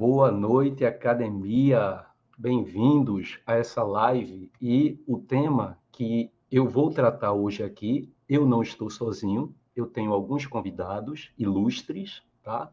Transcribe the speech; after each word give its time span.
Boa 0.00 0.30
noite, 0.32 0.82
academia. 0.86 2.06
Bem-vindos 2.38 3.38
a 3.46 3.56
essa 3.56 3.82
live 3.82 4.50
e 4.58 4.98
o 5.06 5.18
tema 5.18 5.78
que 5.92 6.32
eu 6.50 6.66
vou 6.66 6.90
tratar 6.90 7.34
hoje 7.34 7.62
aqui, 7.62 8.10
eu 8.26 8.46
não 8.46 8.62
estou 8.62 8.88
sozinho, 8.88 9.54
eu 9.76 9.86
tenho 9.86 10.14
alguns 10.14 10.46
convidados 10.46 11.30
ilustres, 11.36 12.22
tá? 12.42 12.72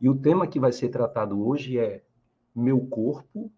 E 0.00 0.08
o 0.08 0.16
tema 0.16 0.48
que 0.48 0.58
vai 0.58 0.72
ser 0.72 0.88
tratado 0.88 1.46
hoje 1.46 1.78
é 1.78 2.02
meu 2.52 2.80
corpo, 2.88 3.52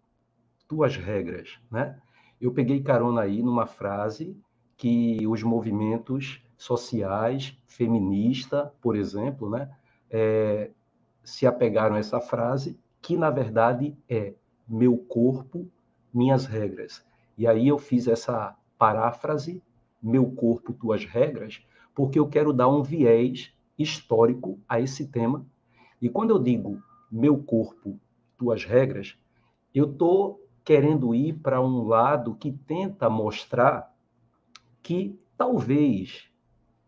tuas 0.67 0.95
regras, 0.95 1.59
né? 1.71 1.99
Eu 2.39 2.53
peguei 2.53 2.83
carona 2.83 3.21
aí 3.21 3.41
numa 3.41 3.65
frase 3.65 4.39
que 4.77 5.25
os 5.25 5.41
movimentos 5.41 6.45
sociais, 6.55 7.57
feminista, 7.65 8.71
por 8.79 8.95
exemplo, 8.95 9.49
né, 9.49 9.75
é, 10.07 10.69
se 11.23 11.47
apegaram 11.47 11.95
a 11.95 11.99
essa 11.99 12.21
frase, 12.21 12.79
que 13.01 13.17
na 13.17 13.29
verdade 13.29 13.97
é 14.07 14.33
meu 14.67 14.97
corpo, 14.97 15.67
minhas 16.13 16.45
regras. 16.45 17.05
E 17.37 17.47
aí 17.47 17.67
eu 17.67 17.77
fiz 17.77 18.07
essa 18.07 18.55
paráfrase, 18.77 19.61
meu 20.01 20.31
corpo, 20.31 20.73
tuas 20.73 21.05
regras, 21.05 21.65
porque 21.93 22.19
eu 22.19 22.27
quero 22.27 22.53
dar 22.53 22.67
um 22.67 22.83
viés 22.83 23.53
histórico 23.77 24.59
a 24.67 24.79
esse 24.79 25.07
tema. 25.07 25.45
E 26.01 26.09
quando 26.09 26.31
eu 26.31 26.39
digo 26.39 26.81
meu 27.11 27.41
corpo, 27.43 27.99
tuas 28.37 28.63
regras, 28.63 29.17
eu 29.73 29.91
estou 29.91 30.41
querendo 30.63 31.13
ir 31.13 31.33
para 31.33 31.61
um 31.61 31.83
lado 31.83 32.35
que 32.35 32.51
tenta 32.51 33.09
mostrar 33.09 33.93
que 34.81 35.19
talvez 35.37 36.29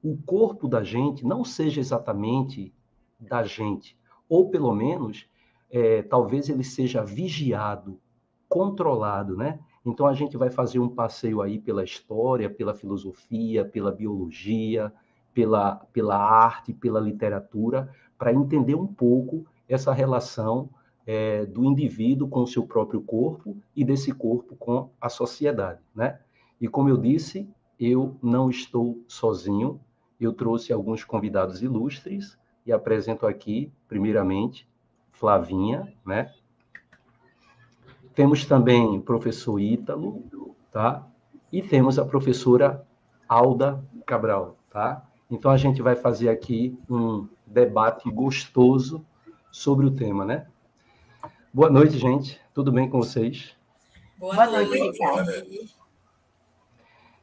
o 0.03 0.17
corpo 0.17 0.67
da 0.67 0.83
gente 0.83 1.25
não 1.25 1.43
seja 1.43 1.79
exatamente 1.79 2.73
da 3.19 3.43
gente, 3.43 3.97
ou 4.27 4.49
pelo 4.49 4.73
menos, 4.73 5.27
é, 5.73 6.03
talvez 6.03 6.49
ele 6.49 6.63
seja 6.63 7.03
vigiado, 7.03 7.99
controlado, 8.47 9.35
né? 9.35 9.59
Então 9.83 10.05
a 10.05 10.13
gente 10.13 10.37
vai 10.37 10.51
fazer 10.51 10.77
um 10.77 10.87
passeio 10.87 11.41
aí 11.41 11.57
pela 11.57 11.83
história, 11.83 12.47
pela 12.47 12.75
filosofia, 12.75 13.65
pela 13.65 13.91
biologia, 13.91 14.93
pela, 15.33 15.77
pela 15.91 16.15
arte, 16.15 16.71
pela 16.73 16.99
literatura, 16.99 17.91
para 18.19 18.31
entender 18.31 18.75
um 18.75 18.85
pouco 18.85 19.47
essa 19.67 19.91
relação 19.91 20.69
é, 21.07 21.43
do 21.47 21.65
indivíduo 21.65 22.27
com 22.27 22.43
o 22.43 22.47
seu 22.47 22.67
próprio 22.67 23.01
corpo 23.01 23.57
e 23.75 23.83
desse 23.83 24.11
corpo 24.11 24.55
com 24.55 24.91
a 25.01 25.09
sociedade, 25.09 25.81
né? 25.95 26.19
E 26.61 26.67
como 26.67 26.87
eu 26.87 26.97
disse, 26.97 27.49
eu 27.79 28.15
não 28.21 28.47
estou 28.47 29.03
sozinho, 29.07 29.81
eu 30.21 30.33
trouxe 30.33 30.71
alguns 30.71 31.03
convidados 31.03 31.63
ilustres 31.63 32.37
e 32.63 32.71
apresento 32.71 33.25
aqui, 33.25 33.71
primeiramente, 33.87 34.67
Flavinha, 35.13 35.91
né? 36.05 36.31
Temos 38.13 38.45
também 38.45 38.97
o 38.97 39.01
professor 39.01 39.59
Ítalo, 39.59 40.23
tá? 40.71 41.07
E 41.51 41.61
temos 41.61 41.97
a 41.97 42.05
professora 42.05 42.85
Alda 43.27 43.83
Cabral, 44.05 44.57
tá? 44.69 45.03
Então 45.31 45.49
a 45.49 45.57
gente 45.57 45.81
vai 45.81 45.95
fazer 45.95 46.29
aqui 46.29 46.77
um 46.89 47.27
debate 47.45 48.09
gostoso 48.11 49.05
sobre 49.51 49.85
o 49.85 49.91
tema, 49.91 50.25
né? 50.25 50.47
Boa 51.53 51.69
noite, 51.69 51.97
gente. 51.97 52.39
Tudo 52.53 52.71
bem 52.71 52.89
com 52.89 52.99
vocês? 52.99 53.55
Boa 54.17 54.45
noite, 54.45 54.73
Ricardo. 54.73 55.31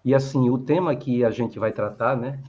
E 0.04 0.14
assim, 0.14 0.48
o 0.48 0.58
tema 0.58 0.96
que 0.96 1.24
a 1.24 1.30
gente 1.30 1.58
vai 1.58 1.72
tratar, 1.72 2.16
né? 2.16 2.42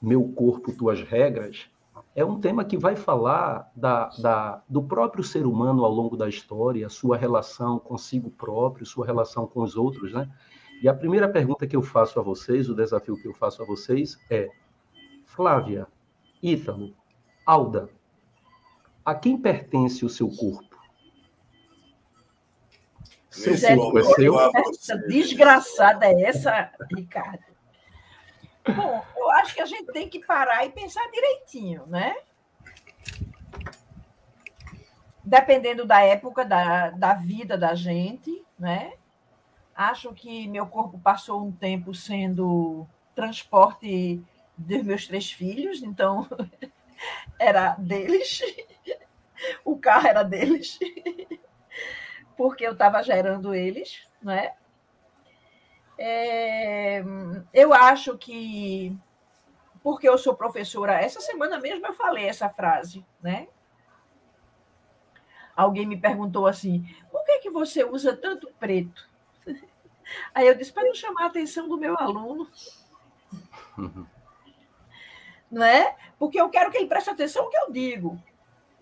Meu 0.00 0.22
corpo, 0.28 0.72
tuas 0.72 1.02
regras, 1.02 1.68
é 2.14 2.24
um 2.24 2.38
tema 2.38 2.64
que 2.64 2.76
vai 2.76 2.94
falar 2.94 3.70
da, 3.74 4.08
da, 4.18 4.62
do 4.68 4.82
próprio 4.82 5.24
ser 5.24 5.46
humano 5.46 5.84
ao 5.84 5.90
longo 5.90 6.16
da 6.16 6.28
história, 6.28 6.88
sua 6.88 7.16
relação 7.16 7.78
consigo 7.78 8.30
próprio, 8.30 8.84
sua 8.84 9.06
relação 9.06 9.46
com 9.46 9.62
os 9.62 9.76
outros, 9.76 10.12
né? 10.12 10.30
E 10.82 10.88
a 10.88 10.94
primeira 10.94 11.28
pergunta 11.28 11.66
que 11.66 11.76
eu 11.76 11.82
faço 11.82 12.18
a 12.20 12.22
vocês, 12.22 12.68
o 12.68 12.74
desafio 12.74 13.16
que 13.16 13.26
eu 13.26 13.32
faço 13.32 13.62
a 13.62 13.64
vocês 13.64 14.18
é: 14.28 14.50
Flávia, 15.24 15.86
Ítalo, 16.42 16.94
Alda, 17.46 17.88
a 19.04 19.14
quem 19.14 19.38
pertence 19.38 20.04
o 20.04 20.08
seu 20.08 20.28
corpo? 20.28 20.76
Seu 23.30 23.54
corpo 23.76 23.98
é 23.98 24.02
seu? 24.02 24.38
Essa 24.38 24.96
desgraçada 25.08 26.06
é 26.06 26.22
essa, 26.24 26.70
Ricardo? 26.94 27.51
Bom, 28.64 29.04
eu 29.16 29.30
acho 29.32 29.54
que 29.54 29.60
a 29.60 29.66
gente 29.66 29.92
tem 29.92 30.08
que 30.08 30.24
parar 30.24 30.64
e 30.64 30.70
pensar 30.70 31.10
direitinho, 31.10 31.84
né? 31.86 32.14
Dependendo 35.24 35.84
da 35.84 36.00
época 36.00 36.44
da, 36.44 36.90
da 36.90 37.14
vida 37.14 37.58
da 37.58 37.74
gente, 37.74 38.44
né? 38.58 38.92
Acho 39.74 40.12
que 40.12 40.46
meu 40.46 40.66
corpo 40.66 40.98
passou 40.98 41.44
um 41.44 41.50
tempo 41.50 41.94
sendo 41.94 42.86
transporte 43.14 44.22
dos 44.56 44.82
meus 44.82 45.06
três 45.06 45.32
filhos, 45.32 45.82
então 45.82 46.28
era 47.38 47.74
deles, 47.76 48.42
o 49.64 49.76
carro 49.76 50.06
era 50.06 50.22
deles, 50.22 50.78
porque 52.36 52.64
eu 52.64 52.72
estava 52.72 53.02
gerando 53.02 53.54
eles, 53.54 54.06
né? 54.22 54.52
É, 55.98 57.02
eu 57.52 57.72
acho 57.72 58.16
que, 58.18 58.96
porque 59.82 60.08
eu 60.08 60.16
sou 60.18 60.34
professora, 60.34 61.00
essa 61.00 61.20
semana 61.20 61.58
mesmo 61.60 61.86
eu 61.86 61.92
falei 61.92 62.26
essa 62.26 62.48
frase, 62.48 63.04
né? 63.20 63.48
Alguém 65.54 65.86
me 65.86 65.96
perguntou 65.96 66.46
assim: 66.46 66.84
por 67.10 67.24
que, 67.24 67.40
que 67.40 67.50
você 67.50 67.84
usa 67.84 68.16
tanto 68.16 68.50
preto? 68.58 69.08
Aí 70.34 70.46
eu 70.46 70.54
disse: 70.54 70.72
para 70.72 70.84
não 70.84 70.94
chamar 70.94 71.24
a 71.24 71.26
atenção 71.26 71.68
do 71.68 71.76
meu 71.76 71.96
aluno. 71.98 72.48
Não 75.50 75.62
é? 75.62 75.94
Porque 76.18 76.40
eu 76.40 76.48
quero 76.48 76.70
que 76.70 76.78
ele 76.78 76.86
preste 76.86 77.10
atenção 77.10 77.44
no 77.44 77.50
que 77.50 77.58
eu 77.58 77.70
digo. 77.70 78.18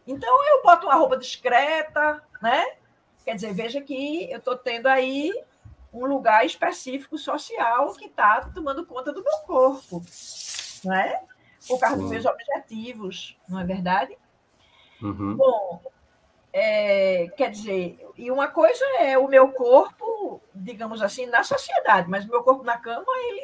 Então 0.06 0.48
eu 0.48 0.62
boto 0.62 0.87
uma 0.87 0.94
roupa 0.94 1.16
discreta, 1.16 2.22
né? 2.41 2.65
Quer 3.25 3.34
dizer, 3.34 3.53
veja 3.53 3.81
que 3.81 4.31
eu 4.31 4.38
estou 4.38 4.56
tendo 4.56 4.87
aí 4.87 5.32
um 5.93 6.06
lugar 6.06 6.45
específico 6.45 7.19
social 7.19 7.93
que 7.95 8.06
está 8.06 8.43
tomando 8.55 8.87
conta 8.87 9.12
do 9.12 9.23
meu 9.23 9.39
corpo, 9.47 10.03
não 10.84 10.95
é? 10.95 11.23
Por 11.67 11.78
causa 11.78 11.97
dos 11.97 12.11
meus 12.11 12.25
objetivos, 12.25 13.37
não 13.49 13.61
é 13.61 13.65
verdade? 13.65 14.17
Uhum. 15.03 15.37
Bom, 15.37 15.83
é, 16.53 17.28
quer 17.37 17.51
dizer, 17.51 17.99
e 18.17 18.31
uma 18.31 18.49
coisa 18.49 18.84
é 18.99 19.17
o 19.19 19.28
meu 19.28 19.53
corpo, 19.53 20.41
digamos 20.55 21.03
assim, 21.03 21.27
na 21.27 21.43
sociedade, 21.43 22.09
mas 22.09 22.25
o 22.25 22.28
meu 22.28 22.43
corpo 22.43 22.65
na 22.65 22.77
cama, 22.78 23.07
ele 23.28 23.41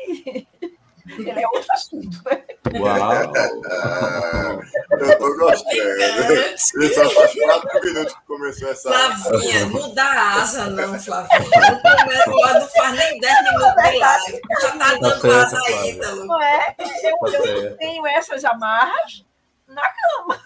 ele 0.60 0.78
é 1.08 1.46
outro 1.48 1.72
assunto. 1.72 2.22
Né? 2.24 2.44
Uau! 2.78 3.32
eu 4.90 5.10
estou 5.10 5.36
gostando. 5.36 5.76
Ele 5.76 6.94
só 6.94 7.10
faz 7.10 7.34
quatro 7.34 7.80
minutos 7.84 8.14
que 8.14 8.26
começou 8.26 8.68
essa. 8.68 8.92
Flavinha, 8.92 9.66
não 9.66 9.94
dá 9.94 10.32
asa, 10.34 10.70
não, 10.70 10.98
Flavinha. 10.98 11.40
Não, 11.40 12.32
come... 12.32 12.52
não 12.54 12.68
faz 12.68 12.92
nem 12.92 13.20
dez 13.20 13.44
minutos 13.44 13.74
de 13.74 13.98
live. 13.98 14.40
Já 14.60 14.68
está 14.68 14.94
dando 14.94 15.20
tá 15.20 15.42
asa 15.42 15.60
aí, 15.66 15.90
Ítalo. 15.90 16.24
Não 16.26 16.42
é? 16.42 16.74
Eu, 16.78 17.18
tá 17.18 17.38
eu 17.38 17.76
tenho 17.76 18.06
essas 18.06 18.44
amarras 18.44 19.24
na 19.68 19.82
cama. 19.90 20.40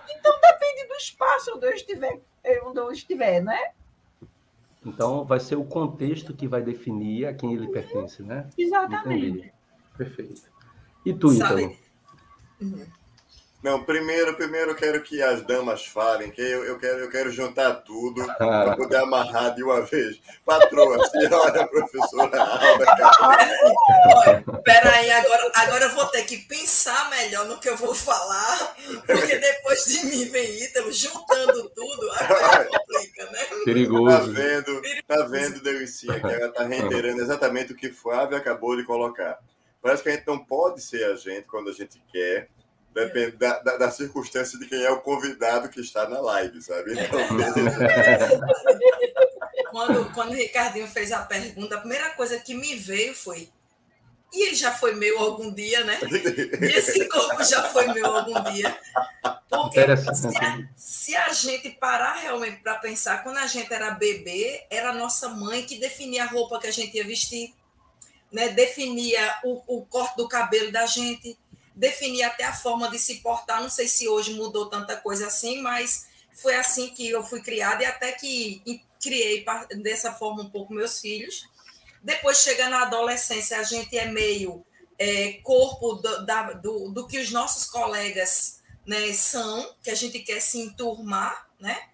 então 0.08 0.40
depende 0.40 0.86
do 0.88 0.94
espaço 0.94 1.52
onde 1.54 1.66
eu 1.66 1.72
estiver, 1.72 2.20
onde 2.64 2.80
eu 2.80 2.90
estiver, 2.90 3.42
né? 3.42 3.72
Então, 4.84 5.24
vai 5.24 5.40
ser 5.40 5.56
o 5.56 5.64
contexto 5.64 6.34
que 6.34 6.46
vai 6.46 6.62
definir 6.62 7.26
a 7.26 7.34
quem 7.34 7.54
ele 7.54 7.68
pertence, 7.68 8.22
né? 8.22 8.48
Exatamente. 8.56 9.26
Entendi. 9.26 9.52
Perfeito. 9.96 10.42
E 11.04 11.12
tu, 11.14 11.32
então? 11.32 11.72
Não, 13.64 13.82
primeiro, 13.82 14.36
primeiro 14.36 14.72
eu 14.72 14.74
quero 14.74 15.02
que 15.02 15.22
as 15.22 15.40
damas 15.40 15.86
falem, 15.86 16.30
que 16.30 16.38
eu, 16.38 16.66
eu, 16.66 16.78
quero, 16.78 16.98
eu 16.98 17.08
quero 17.08 17.32
juntar 17.32 17.76
tudo 17.76 18.22
para 18.36 18.76
poder 18.76 18.96
amarrar 18.96 19.54
de 19.54 19.62
uma 19.64 19.80
vez. 19.80 20.20
Patroa, 20.44 21.02
senhora 21.08 21.66
professora 21.72 22.42
Alda 22.42 22.84
Olha, 24.02 24.44
Peraí, 24.62 25.10
agora, 25.12 25.50
agora 25.54 25.84
eu 25.86 25.94
vou 25.94 26.04
ter 26.08 26.24
que 26.24 26.36
pensar 26.40 27.08
melhor 27.08 27.46
no 27.46 27.58
que 27.58 27.70
eu 27.70 27.74
vou 27.74 27.94
falar, 27.94 28.76
porque 29.06 29.38
depois 29.38 29.86
de 29.86 30.06
mim 30.08 30.26
vem 30.26 30.62
Ítalo 30.64 30.92
juntando 30.92 31.70
tudo, 31.70 32.10
agora 32.12 32.68
complica, 32.68 33.30
né? 33.30 33.46
Perigoso. 33.64 34.34
Tá 34.34 34.40
vendo, 34.40 34.82
tá 35.08 35.22
vendo, 35.22 35.62
Delicinha, 35.62 36.20
que 36.20 36.26
ela 36.26 36.52
tá 36.52 36.64
reiterando 36.64 37.22
exatamente 37.22 37.72
o 37.72 37.76
que 37.76 37.90
Flávio 37.90 38.36
acabou 38.36 38.76
de 38.76 38.84
colocar. 38.84 39.38
Parece 39.80 40.02
que 40.02 40.10
a 40.10 40.12
gente 40.12 40.26
não 40.26 40.38
pode 40.38 40.82
ser 40.82 41.02
a 41.06 41.16
gente 41.16 41.46
quando 41.46 41.70
a 41.70 41.72
gente 41.72 41.98
quer, 42.12 42.50
Depende 42.94 43.32
da, 43.32 43.58
da, 43.58 43.76
da, 43.76 43.90
circunstância 43.90 44.56
de 44.56 44.66
quem 44.66 44.80
é 44.80 44.90
o 44.90 45.00
convidado 45.00 45.68
que 45.68 45.80
está 45.80 46.08
na 46.08 46.20
live, 46.20 46.62
sabe? 46.62 46.92
Então, 46.92 47.18
quando, 49.72 50.12
quando 50.12 50.30
o 50.30 50.34
Ricardinho 50.34 50.86
fez 50.86 51.10
a 51.10 51.22
pergunta, 51.22 51.74
a 51.74 51.80
primeira 51.80 52.10
coisa 52.10 52.38
que 52.38 52.54
me 52.54 52.76
veio 52.76 53.12
foi: 53.12 53.50
e 54.32 54.46
ele 54.46 54.54
já 54.54 54.72
foi 54.72 54.94
meu 54.94 55.18
algum 55.18 55.52
dia, 55.52 55.82
né? 55.84 55.98
E 56.60 56.64
esse 56.66 57.08
corpo 57.08 57.42
já 57.44 57.64
foi 57.64 57.92
meu 57.92 58.06
algum 58.06 58.40
dia. 58.52 58.78
Porque 59.48 59.96
se 59.96 60.36
a, 60.36 60.68
se 60.76 61.16
a 61.16 61.32
gente 61.32 61.70
parar 61.70 62.14
realmente 62.14 62.60
para 62.60 62.76
pensar, 62.76 63.22
quando 63.22 63.38
a 63.38 63.46
gente 63.46 63.72
era 63.72 63.92
bebê, 63.92 64.66
era 64.68 64.90
a 64.90 64.94
nossa 64.94 65.28
mãe 65.28 65.64
que 65.64 65.78
definia 65.78 66.24
a 66.24 66.28
roupa 66.28 66.58
que 66.58 66.66
a 66.66 66.72
gente 66.72 66.96
ia 66.96 67.04
vestir, 67.04 67.54
né? 68.32 68.48
definia 68.48 69.38
o, 69.44 69.78
o 69.78 69.86
corte 69.86 70.16
do 70.16 70.26
cabelo 70.26 70.72
da 70.72 70.84
gente, 70.84 71.38
definia 71.74 72.28
até 72.28 72.44
a 72.44 72.52
forma 72.52 72.88
de 72.90 72.98
se 72.98 73.16
portar. 73.16 73.60
Não 73.60 73.68
sei 73.68 73.88
se 73.88 74.08
hoje 74.08 74.34
mudou 74.34 74.68
tanta 74.68 74.96
coisa 74.96 75.26
assim, 75.26 75.60
mas 75.60 76.06
foi 76.32 76.54
assim 76.54 76.88
que 76.90 77.08
eu 77.08 77.22
fui 77.22 77.40
criada 77.40 77.82
e 77.82 77.86
até 77.86 78.12
que 78.12 78.62
criei 79.00 79.44
dessa 79.82 80.12
forma 80.12 80.42
um 80.42 80.50
pouco 80.50 80.72
meus 80.72 81.00
filhos. 81.00 81.48
Depois 82.02 82.38
chega 82.38 82.68
na 82.68 82.82
adolescência, 82.82 83.58
a 83.58 83.62
gente 83.62 83.96
é 83.96 84.06
meio 84.06 84.64
é, 84.98 85.34
corpo 85.42 85.94
do, 85.94 86.24
da, 86.24 86.52
do, 86.52 86.90
do, 86.90 87.06
que 87.06 87.18
os 87.18 87.30
nossos 87.30 87.64
colegas 87.64 88.60
né, 88.86 89.12
são, 89.12 89.74
que 89.82 89.90
a 89.90 89.94
gente 89.94 90.20
quer 90.20 90.40
se 90.40 90.60
enturmar, 90.60 91.48
né? 91.58 91.88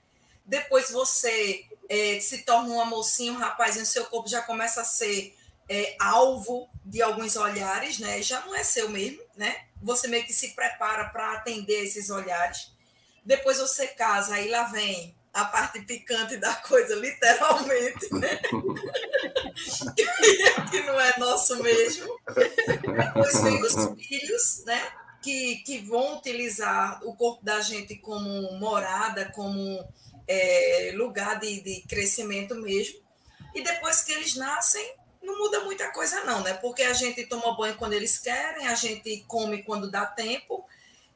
Depois 0.44 0.90
você 0.90 1.64
é, 1.88 2.18
se 2.20 2.38
torna 2.38 2.74
uma 2.74 2.84
mocinha, 2.84 3.32
um 3.32 3.36
rapazinho, 3.36 3.86
seu 3.86 4.04
corpo 4.06 4.28
já 4.28 4.42
começa 4.42 4.80
a 4.80 4.84
ser 4.84 5.36
é, 5.68 5.96
alvo 6.00 6.68
de 6.84 7.00
alguns 7.00 7.36
olhares, 7.36 7.98
né? 7.98 8.20
Já 8.20 8.40
não 8.40 8.54
é 8.54 8.64
seu 8.64 8.88
mesmo, 8.88 9.22
né? 9.36 9.64
Você 9.82 10.08
meio 10.08 10.24
que 10.24 10.32
se 10.32 10.54
prepara 10.54 11.08
para 11.08 11.32
atender 11.32 11.84
esses 11.84 12.10
olhares. 12.10 12.72
Depois 13.24 13.58
você 13.58 13.88
casa, 13.88 14.34
aí 14.34 14.48
lá 14.48 14.64
vem 14.64 15.14
a 15.32 15.44
parte 15.44 15.80
picante 15.82 16.36
da 16.36 16.52
coisa, 16.54 16.96
literalmente, 16.96 18.12
né? 18.14 18.40
que 20.70 20.80
não 20.82 21.00
é 21.00 21.18
nosso 21.18 21.62
mesmo. 21.62 22.18
Depois 22.26 23.40
vem 23.42 23.62
os 23.62 23.74
filhos, 24.06 24.64
né? 24.64 24.92
Que, 25.22 25.56
que 25.56 25.78
vão 25.78 26.16
utilizar 26.16 27.00
o 27.04 27.14
corpo 27.14 27.44
da 27.44 27.60
gente 27.60 27.94
como 27.96 28.58
morada, 28.58 29.30
como 29.34 29.86
é, 30.26 30.92
lugar 30.94 31.38
de, 31.38 31.60
de 31.60 31.82
crescimento 31.82 32.54
mesmo. 32.54 32.98
E 33.54 33.62
depois 33.62 34.02
que 34.02 34.12
eles 34.12 34.34
nascem, 34.34 34.94
não 35.22 35.38
muda 35.38 35.60
muita 35.60 35.90
coisa, 35.92 36.24
não, 36.24 36.42
né? 36.42 36.54
Porque 36.54 36.82
a 36.82 36.92
gente 36.92 37.26
toma 37.26 37.56
banho 37.56 37.76
quando 37.76 37.92
eles 37.92 38.18
querem, 38.18 38.66
a 38.66 38.74
gente 38.74 39.24
come 39.26 39.62
quando 39.62 39.90
dá 39.90 40.06
tempo, 40.06 40.64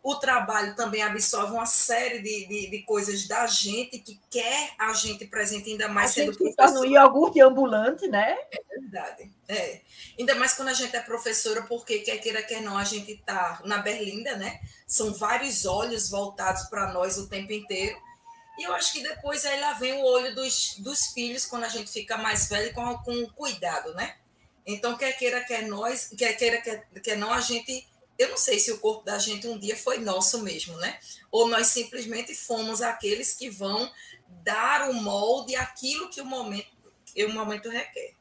o 0.05 0.17
trabalho 0.17 0.77
também 0.77 1.03
absorve 1.03 1.55
uma 1.55 1.65
série 1.65 2.19
de, 2.19 2.47
de, 2.47 2.71
de, 2.71 2.83
coisas 2.83 3.27
da 3.27 3.47
gente 3.47 3.99
que 3.99 4.21
quer 4.31 4.75
a 4.79 4.93
gente 4.93 5.27
presente, 5.27 5.71
ainda 5.71 5.89
mais 5.89 6.11
a 6.11 6.15
sendo 6.15 6.33
gente 6.33 6.37
professor. 6.37 6.69
Se 6.69 6.75
torna 6.75 6.87
um 6.87 6.91
iogurte 6.91 7.41
ambulante, 7.41 8.07
né? 8.07 8.37
É 8.53 8.79
verdade. 8.79 9.31
É. 9.49 9.81
Ainda 10.19 10.35
mais 10.35 10.53
quando 10.53 10.69
a 10.69 10.75
gente 10.75 10.95
é 10.95 11.01
professora, 11.01 11.63
porque 11.63 12.01
quer 12.01 12.19
queira, 12.19 12.43
quer 12.43 12.61
não, 12.61 12.77
a 12.77 12.85
gente 12.85 13.13
está 13.13 13.63
na 13.65 13.79
Berlinda, 13.79 14.37
né? 14.37 14.61
São 14.87 15.15
vários 15.15 15.65
olhos 15.65 16.11
voltados 16.11 16.65
para 16.65 16.93
nós 16.93 17.17
o 17.17 17.27
tempo 17.27 17.51
inteiro. 17.53 17.99
E 18.59 18.65
eu 18.65 18.75
acho 18.75 18.93
que 18.93 19.03
depois 19.03 19.45
aí 19.45 19.61
lá 19.61 19.73
vem 19.75 19.95
o 19.95 20.05
olho 20.05 20.35
dos, 20.35 20.77
dos 20.79 21.07
filhos, 21.07 21.45
quando 21.45 21.65
a 21.65 21.69
gente 21.69 21.91
fica 21.91 22.17
mais 22.17 22.49
velho, 22.49 22.73
com, 22.73 22.97
com 22.99 23.27
cuidado, 23.31 23.93
né? 23.95 24.17
Então, 24.67 24.97
quer 24.97 25.13
queira, 25.13 25.45
quer 25.45 25.67
nós, 25.67 26.11
quer 26.17 26.33
queira, 26.35 26.61
quer, 26.61 26.87
quer 27.03 27.17
não, 27.17 27.33
a 27.33 27.41
gente 27.41 27.87
eu 28.19 28.29
não 28.29 28.37
sei 28.37 28.59
se 28.61 28.71
o 28.71 28.79
corpo 28.79 29.05
da 29.05 29.19
gente 29.19 29.47
um 29.47 29.59
dia 29.59 29.77
foi 29.77 29.99
nosso 29.99 30.41
mesmo, 30.43 30.77
né? 30.77 30.99
Ou 31.31 31.49
nós 31.49 31.69
simplesmente 31.69 32.35
fomos 32.35 32.81
aqueles 32.81 33.35
que 33.35 33.51
vão 33.51 33.91
dar 34.29 34.89
o 34.89 34.95
molde 34.95 35.57
aquilo 35.57 36.09
que 36.09 36.21
o 36.21 36.25
momento, 36.25 36.69
que 37.07 37.25
o 37.25 37.33
momento 37.33 37.69
requer. 37.69 38.15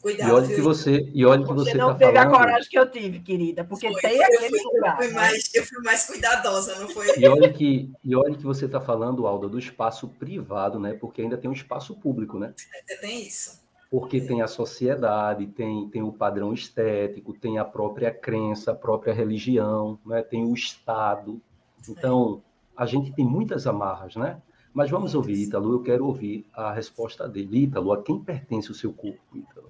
Cuidado, 0.00 0.28
e 0.28 0.32
olha 0.32 0.46
que 0.46 0.60
você, 0.60 1.10
e 1.12 1.26
olha 1.26 1.44
que 1.44 1.52
você, 1.52 1.72
você 1.72 1.76
não 1.76 1.88
tá 1.88 1.94
teve 1.96 2.12
falando... 2.12 2.34
a 2.34 2.38
coragem 2.38 2.70
que 2.70 2.78
eu 2.78 2.88
tive, 2.88 3.18
querida, 3.18 3.64
porque 3.64 3.90
foi, 3.90 4.00
tem 4.00 4.16
foi, 4.16 4.24
aquele 4.24 4.44
eu 4.44 4.62
fui, 4.62 4.74
lugar. 4.76 4.96
Fui 4.96 5.08
mais, 5.08 5.54
eu 5.54 5.64
fui 5.64 5.82
mais 5.82 6.06
cuidadosa, 6.06 6.78
não 6.78 6.88
foi? 6.88 7.18
E 7.18 7.26
olha 7.26 7.52
que, 7.52 7.90
e 8.04 8.14
olha 8.14 8.36
que 8.36 8.44
você 8.44 8.66
está 8.66 8.80
falando, 8.80 9.26
Alda, 9.26 9.48
do 9.48 9.58
espaço 9.58 10.06
privado, 10.06 10.78
né? 10.78 10.92
Porque 10.94 11.20
ainda 11.20 11.36
tem 11.36 11.50
um 11.50 11.54
espaço 11.54 11.96
público, 11.96 12.38
né? 12.38 12.54
Ainda 12.74 13.00
tem 13.00 13.26
isso 13.26 13.66
porque 13.90 14.20
tem 14.20 14.42
a 14.42 14.46
sociedade, 14.46 15.46
tem, 15.46 15.88
tem 15.88 16.02
o 16.02 16.12
padrão 16.12 16.52
estético, 16.52 17.32
tem 17.32 17.58
a 17.58 17.64
própria 17.64 18.12
crença, 18.12 18.72
a 18.72 18.74
própria 18.74 19.14
religião, 19.14 19.98
né? 20.04 20.22
tem 20.22 20.44
o 20.44 20.52
Estado. 20.52 21.40
Então, 21.88 22.42
a 22.76 22.84
gente 22.84 23.12
tem 23.12 23.24
muitas 23.24 23.66
amarras, 23.66 24.14
né? 24.14 24.42
Mas 24.74 24.90
vamos 24.90 25.14
ouvir, 25.14 25.42
Ítalo, 25.44 25.72
eu 25.72 25.82
quero 25.82 26.06
ouvir 26.06 26.46
a 26.52 26.72
resposta 26.72 27.26
dele. 27.26 27.64
Ítalo, 27.64 27.92
a 27.92 28.02
quem 28.02 28.20
pertence 28.20 28.70
o 28.70 28.74
seu 28.74 28.92
corpo, 28.92 29.20
Ítalo? 29.34 29.67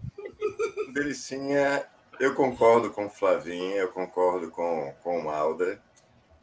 Delicinha, 0.99 1.87
eu 2.19 2.35
concordo 2.35 2.91
com 2.91 3.09
Flavinha, 3.09 3.77
eu 3.77 3.93
concordo 3.93 4.51
com, 4.51 4.93
com 5.01 5.21
Malda, 5.23 5.81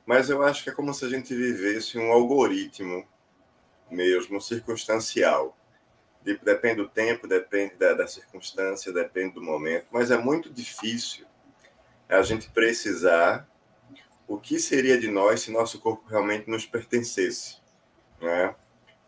mas 0.06 0.30
eu 0.30 0.42
acho 0.42 0.64
que 0.64 0.70
é 0.70 0.74
como 0.74 0.94
se 0.94 1.04
a 1.04 1.10
gente 1.10 1.36
vivesse 1.36 1.98
um 1.98 2.12
algoritmo 2.12 3.06
mesmo 3.92 4.40
circunstancial 4.40 5.56
depende 6.44 6.78
do 6.78 6.90
tempo, 6.90 7.28
depende 7.28 7.76
da, 7.76 7.94
da, 7.94 8.08
circunstância, 8.08 8.92
depende 8.92 9.36
do 9.36 9.44
momento, 9.44 9.86
mas 9.92 10.10
é 10.10 10.18
muito 10.18 10.50
difícil 10.52 11.26
a 12.10 12.24
gente 12.24 12.50
precisar 12.50 13.48
o 14.28 14.40
que 14.40 14.58
seria 14.60 14.98
de 15.00 15.08
nós 15.08 15.42
se 15.42 15.52
nosso 15.52 15.80
corpo 15.80 16.08
realmente 16.10 16.50
nos 16.50 16.66
pertencesse, 16.66 17.58
né? 18.20 18.56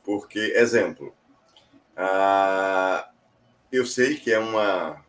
Porque, 0.03 0.39
exemplo, 0.55 1.15
eu 3.71 3.85
sei 3.85 4.15
que 4.17 4.31
é 4.31 4.37
uma 4.37 5.03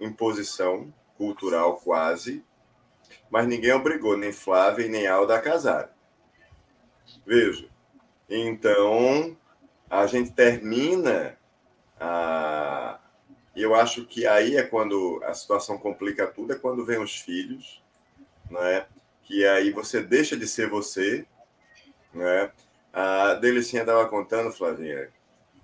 imposição 0.00 0.92
cultural 1.16 1.76
quase, 1.76 2.44
mas 3.30 3.46
ninguém 3.46 3.72
obrigou 3.72 4.16
nem 4.16 4.32
Flávia 4.32 4.86
e 4.86 4.88
nem 4.88 5.06
Alda 5.06 5.36
a 5.36 5.40
casar. 5.40 5.94
Veja, 7.24 7.68
então 8.28 9.36
a 9.88 10.06
gente 10.06 10.32
termina 10.32 11.36
ah, 11.98 12.98
eu 13.54 13.74
acho 13.74 14.04
que 14.04 14.26
aí 14.26 14.56
é 14.56 14.62
quando 14.62 15.20
a 15.24 15.32
situação 15.32 15.78
complica 15.78 16.26
tudo, 16.26 16.52
é 16.52 16.58
quando 16.58 16.84
vem 16.84 16.98
os 16.98 17.16
filhos, 17.16 17.82
né? 18.50 18.86
que 19.22 19.44
aí 19.46 19.70
você 19.70 20.02
deixa 20.02 20.36
de 20.36 20.46
ser 20.46 20.68
você. 20.68 21.26
Né? 22.12 22.52
A 22.92 23.34
Delicinha 23.34 23.82
estava 23.82 24.06
contando, 24.08 24.52
Flavinha, 24.52 25.10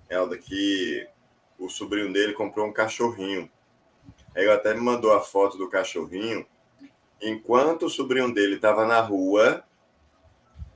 Elda, 0.09 0.37
que 0.37 1.07
o 1.57 1.69
sobrinho 1.69 2.11
dele 2.11 2.33
comprou 2.33 2.67
um 2.67 2.73
cachorrinho. 2.73 3.49
Ele 4.35 4.51
até 4.51 4.73
me 4.73 4.81
mandou 4.81 5.13
a 5.13 5.21
foto 5.21 5.57
do 5.57 5.69
cachorrinho. 5.69 6.45
Enquanto 7.21 7.85
o 7.85 7.89
sobrinho 7.89 8.33
dele 8.33 8.55
estava 8.55 8.85
na 8.85 8.99
rua, 8.99 9.63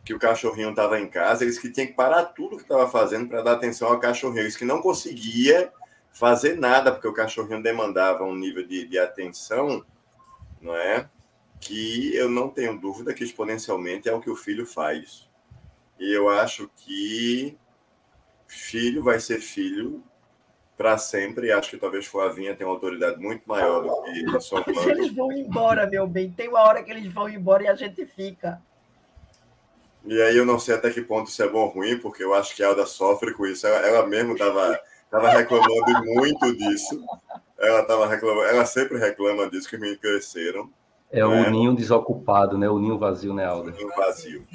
que 0.05 0.13
o 0.13 0.19
cachorrinho 0.19 0.69
estava 0.69 0.99
em 0.99 1.07
casa, 1.07 1.43
eles 1.43 1.59
que 1.59 1.69
tinham 1.69 1.87
que 1.87 1.93
parar 1.93 2.23
tudo 2.25 2.55
que 2.55 2.63
estava 2.63 2.87
fazendo 2.89 3.27
para 3.27 3.41
dar 3.41 3.53
atenção 3.53 3.89
ao 3.89 3.99
cachorrinho. 3.99 4.43
Eles 4.43 4.55
que 4.55 4.63
não 4.63 4.81
conseguia 4.81 5.71
fazer 6.13 6.57
nada, 6.57 6.91
porque 6.91 7.07
o 7.07 7.13
cachorrinho 7.13 7.61
demandava 7.61 8.23
um 8.23 8.35
nível 8.35 8.65
de, 8.65 8.87
de 8.87 8.97
atenção, 8.97 9.85
não 10.61 10.75
é? 10.75 11.09
Que 11.59 12.15
eu 12.15 12.29
não 12.29 12.49
tenho 12.49 12.79
dúvida 12.79 13.13
que 13.13 13.23
exponencialmente 13.23 14.07
é 14.07 14.13
o 14.13 14.21
que 14.21 14.29
o 14.29 14.35
filho 14.35 14.65
faz. 14.65 15.27
E 15.99 16.15
eu 16.15 16.29
acho 16.29 16.69
que 16.75 17.57
filho 18.47 19.03
vai 19.03 19.19
ser 19.19 19.39
filho 19.39 20.03
para 20.77 20.97
sempre. 20.97 21.47
E 21.47 21.51
acho 21.51 21.71
que 21.71 21.77
talvez 21.77 22.05
Flavinha 22.05 22.55
tenha 22.55 22.69
uma 22.69 22.75
autoridade 22.75 23.19
muito 23.19 23.41
maior 23.45 23.81
do 23.81 24.03
que 24.03 24.41
São 24.41 24.63
Eles 24.87 25.13
vão 25.13 25.31
embora, 25.31 25.87
meu 25.87 26.07
bem. 26.07 26.31
Tem 26.31 26.47
uma 26.47 26.61
hora 26.61 26.83
que 26.83 26.91
eles 26.91 27.11
vão 27.11 27.27
embora 27.27 27.63
e 27.63 27.67
a 27.67 27.75
gente 27.75 28.05
fica. 28.05 28.61
E 30.05 30.21
aí 30.21 30.37
eu 30.37 30.45
não 30.45 30.57
sei 30.57 30.75
até 30.75 30.89
que 30.89 31.01
ponto 31.01 31.29
isso 31.29 31.43
é 31.43 31.49
bom 31.49 31.63
ou 31.63 31.69
ruim, 31.69 31.97
porque 31.99 32.23
eu 32.23 32.33
acho 32.33 32.55
que 32.55 32.63
a 32.63 32.67
Alda 32.67 32.85
sofre 32.85 33.33
com 33.33 33.45
isso. 33.45 33.67
Ela, 33.67 33.85
ela 33.85 34.07
mesmo 34.07 34.33
estava 34.33 34.79
tava 35.09 35.29
reclamando 35.29 36.05
muito 36.05 36.55
disso. 36.55 37.03
Ela 37.59 37.83
tava 37.83 38.07
reclamando, 38.07 38.47
ela 38.47 38.65
sempre 38.65 38.99
reclama 38.99 39.49
disso, 39.49 39.69
que 39.69 39.77
me 39.77 39.97
cresceram. 39.97 40.69
É 41.09 41.25
o 41.25 41.31
né? 41.31 41.49
ninho 41.49 41.73
desocupado, 41.73 42.57
né? 42.57 42.69
O 42.69 42.79
ninho 42.79 42.97
vazio, 42.97 43.33
né, 43.33 43.45
Alda? 43.45 43.71
O 43.71 43.73
ninho 43.73 43.89
vazio. 43.95 44.45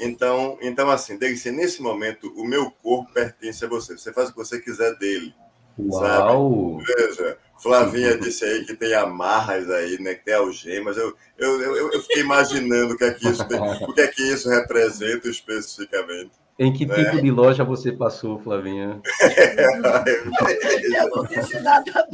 Então, 0.00 0.58
então 0.60 0.90
assim, 0.90 1.18
Delice, 1.18 1.50
nesse 1.50 1.82
momento, 1.82 2.32
o 2.36 2.44
meu 2.46 2.70
corpo 2.70 3.12
pertence 3.12 3.64
a 3.64 3.68
você. 3.68 3.96
Você 3.96 4.12
faz 4.12 4.28
o 4.28 4.32
que 4.32 4.38
você 4.38 4.60
quiser 4.60 4.96
dele. 4.98 5.34
Uau! 5.78 6.80
Sabe? 6.80 6.94
Veja, 6.94 7.38
Flavinha 7.58 8.16
disse 8.18 8.44
aí 8.44 8.64
que 8.64 8.74
tem 8.74 8.94
amarras 8.94 9.68
aí, 9.70 10.00
né? 10.00 10.14
Que 10.14 10.24
tem 10.24 10.34
algemas. 10.34 10.96
Eu, 10.96 11.16
eu, 11.38 11.62
eu, 11.62 11.92
eu 11.92 12.02
fiquei 12.02 12.22
imaginando 12.22 12.94
o 12.94 12.96
que, 12.96 13.04
é 13.04 13.12
que 13.12 13.28
isso 13.28 13.46
tem, 13.48 13.58
o 13.60 13.92
que 13.92 14.00
é 14.00 14.06
que 14.06 14.22
isso 14.22 14.48
representa 14.50 15.28
especificamente. 15.28 16.32
Em 16.56 16.72
que 16.72 16.86
né? 16.86 16.94
tipo 16.94 17.20
de 17.20 17.30
loja 17.32 17.64
você 17.64 17.90
passou, 17.90 18.38
Flavinha? 18.38 19.00
eu 20.94 21.10
não 21.10 21.24
disse 21.24 21.58
nada, 21.60 22.04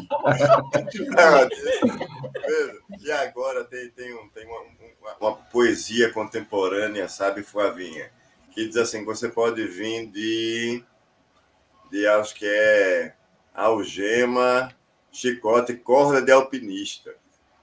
E 3.00 3.12
agora 3.12 3.64
tem, 3.64 3.90
tem, 3.90 4.14
um, 4.14 4.28
tem 4.30 4.46
uma, 4.46 4.60
uma, 4.60 5.16
uma, 5.20 5.36
poesia 5.36 6.10
contemporânea, 6.10 7.06
sabe, 7.06 7.42
Flavinha? 7.42 8.10
Que 8.52 8.66
diz 8.66 8.78
assim: 8.78 9.04
você 9.04 9.28
pode 9.28 9.62
vir 9.66 10.06
de, 10.06 10.82
de 11.90 12.06
acho 12.06 12.34
que 12.34 12.46
é 12.46 13.12
algema 13.60 14.74
chicote, 15.12 15.74
corda 15.74 16.22
de 16.22 16.32
alpinista. 16.32 17.14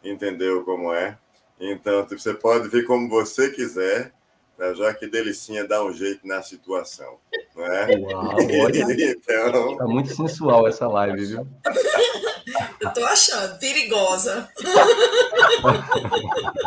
Entendeu 0.04 0.64
como 0.64 0.94
é? 0.94 1.18
Então, 1.60 2.08
você 2.08 2.34
pode 2.34 2.70
vir 2.70 2.86
como 2.86 3.10
você 3.10 3.50
quiser, 3.50 4.14
tá? 4.56 4.74
já 4.76 4.94
que 4.94 5.08
Delicinha 5.08 5.68
dá 5.68 5.84
um 5.84 5.92
jeito 5.92 6.26
na 6.28 6.44
situação. 6.44 7.18
Não 7.56 7.66
é? 7.66 7.98
Uau, 7.98 8.36
olha. 8.64 8.86
então... 9.12 9.78
Tá 9.78 9.86
muito 9.86 10.16
sensual 10.16 10.68
essa 10.68 10.88
live, 10.88 11.26
viu? 11.26 11.48
Eu 12.80 12.94
tô 12.94 13.04
achando, 13.04 13.60
perigosa. 13.60 14.50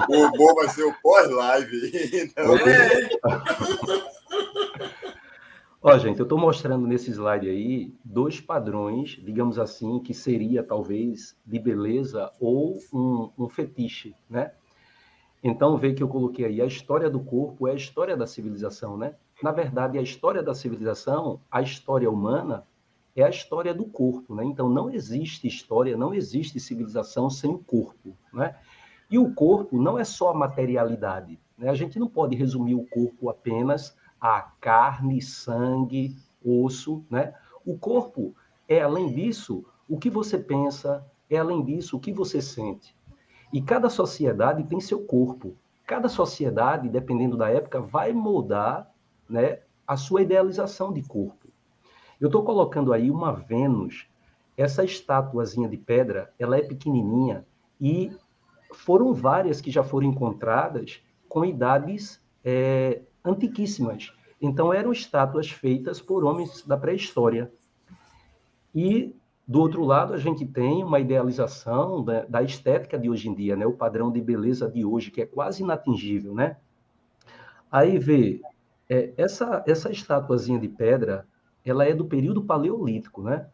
o 0.08 0.30
bom 0.36 0.54
vai 0.54 0.68
ser 0.68 0.82
o 0.84 0.94
pós-live. 1.02 2.10
Então... 2.20 2.56
É. 2.58 3.08
Ó, 5.82 5.96
gente, 5.96 6.18
eu 6.18 6.24
estou 6.24 6.38
mostrando 6.38 6.86
nesse 6.86 7.10
slide 7.10 7.48
aí 7.48 7.94
dois 8.04 8.38
padrões, 8.38 9.12
digamos 9.12 9.58
assim, 9.58 9.98
que 9.98 10.12
seria 10.12 10.62
talvez 10.62 11.34
de 11.46 11.58
beleza 11.58 12.30
ou 12.38 12.78
um, 12.92 13.30
um 13.38 13.48
fetiche, 13.48 14.14
né? 14.28 14.52
Então, 15.42 15.78
vê 15.78 15.94
que 15.94 16.02
eu 16.02 16.08
coloquei 16.08 16.44
aí, 16.44 16.60
a 16.60 16.66
história 16.66 17.08
do 17.08 17.18
corpo 17.18 17.66
é 17.66 17.70
a 17.70 17.74
história 17.74 18.14
da 18.14 18.26
civilização, 18.26 18.98
né? 18.98 19.14
Na 19.42 19.52
verdade, 19.52 19.96
a 19.96 20.02
história 20.02 20.42
da 20.42 20.52
civilização, 20.54 21.40
a 21.50 21.62
história 21.62 22.10
humana, 22.10 22.62
é 23.16 23.22
a 23.22 23.30
história 23.30 23.72
do 23.72 23.86
corpo, 23.86 24.34
né? 24.34 24.44
Então, 24.44 24.68
não 24.68 24.90
existe 24.90 25.46
história, 25.46 25.96
não 25.96 26.12
existe 26.12 26.60
civilização 26.60 27.30
sem 27.30 27.50
o 27.50 27.58
corpo, 27.58 28.14
né? 28.34 28.54
E 29.10 29.18
o 29.18 29.32
corpo 29.32 29.80
não 29.80 29.98
é 29.98 30.04
só 30.04 30.28
a 30.28 30.34
materialidade, 30.34 31.40
né? 31.56 31.70
A 31.70 31.74
gente 31.74 31.98
não 31.98 32.06
pode 32.06 32.36
resumir 32.36 32.74
o 32.74 32.86
corpo 32.86 33.30
apenas 33.30 33.98
a 34.20 34.42
carne, 34.60 35.22
sangue, 35.22 36.16
osso, 36.44 37.04
né? 37.10 37.34
O 37.64 37.78
corpo 37.78 38.34
é, 38.68 38.80
além 38.80 39.12
disso, 39.12 39.64
o 39.88 39.98
que 39.98 40.08
você 40.08 40.38
pensa, 40.38 41.04
é, 41.28 41.38
além 41.38 41.64
disso, 41.64 41.96
o 41.96 42.00
que 42.00 42.12
você 42.12 42.40
sente. 42.40 42.94
E 43.52 43.60
cada 43.60 43.90
sociedade 43.90 44.62
tem 44.64 44.80
seu 44.80 45.04
corpo. 45.04 45.56
Cada 45.84 46.08
sociedade, 46.08 46.88
dependendo 46.88 47.36
da 47.36 47.50
época, 47.50 47.80
vai 47.80 48.12
moldar 48.12 48.88
né, 49.28 49.58
a 49.86 49.96
sua 49.96 50.22
idealização 50.22 50.92
de 50.92 51.02
corpo. 51.02 51.48
Eu 52.20 52.26
estou 52.26 52.44
colocando 52.44 52.92
aí 52.92 53.10
uma 53.10 53.32
Vênus. 53.32 54.06
Essa 54.56 54.84
estatuazinha 54.84 55.68
de 55.68 55.76
pedra, 55.76 56.32
ela 56.38 56.56
é 56.56 56.62
pequenininha 56.62 57.44
e 57.80 58.12
foram 58.72 59.12
várias 59.12 59.60
que 59.60 59.70
já 59.70 59.82
foram 59.82 60.06
encontradas 60.06 61.02
com 61.28 61.44
idades 61.44 62.22
é, 62.44 63.02
antiquíssimas. 63.24 64.12
Então, 64.40 64.72
eram 64.72 64.92
estátuas 64.92 65.50
feitas 65.50 66.00
por 66.00 66.24
homens 66.24 66.64
da 66.64 66.76
pré-história. 66.76 67.52
E, 68.74 69.14
do 69.46 69.60
outro 69.60 69.84
lado, 69.84 70.14
a 70.14 70.18
gente 70.18 70.46
tem 70.46 70.82
uma 70.82 71.00
idealização 71.00 72.02
da, 72.02 72.24
da, 72.24 72.42
estética 72.42 72.98
de 72.98 73.10
hoje 73.10 73.28
em 73.28 73.34
dia, 73.34 73.56
né? 73.56 73.66
o 73.66 73.72
padrão 73.72 74.10
de 74.10 74.20
beleza 74.20 74.70
de 74.70 74.84
hoje, 74.84 75.10
que 75.10 75.20
é 75.20 75.26
quase 75.26 75.62
inatingível. 75.62 76.34
Né? 76.34 76.56
Aí 77.70 77.98
vê, 77.98 78.40
é, 78.88 79.12
essa, 79.16 79.62
essa 79.66 79.90
estatuazinha 79.90 80.58
de 80.58 80.68
pedra, 80.68 81.26
ela 81.64 81.84
é 81.84 81.94
do 81.94 82.06
período 82.06 82.42
paleolítico, 82.42 83.22
né? 83.22 83.46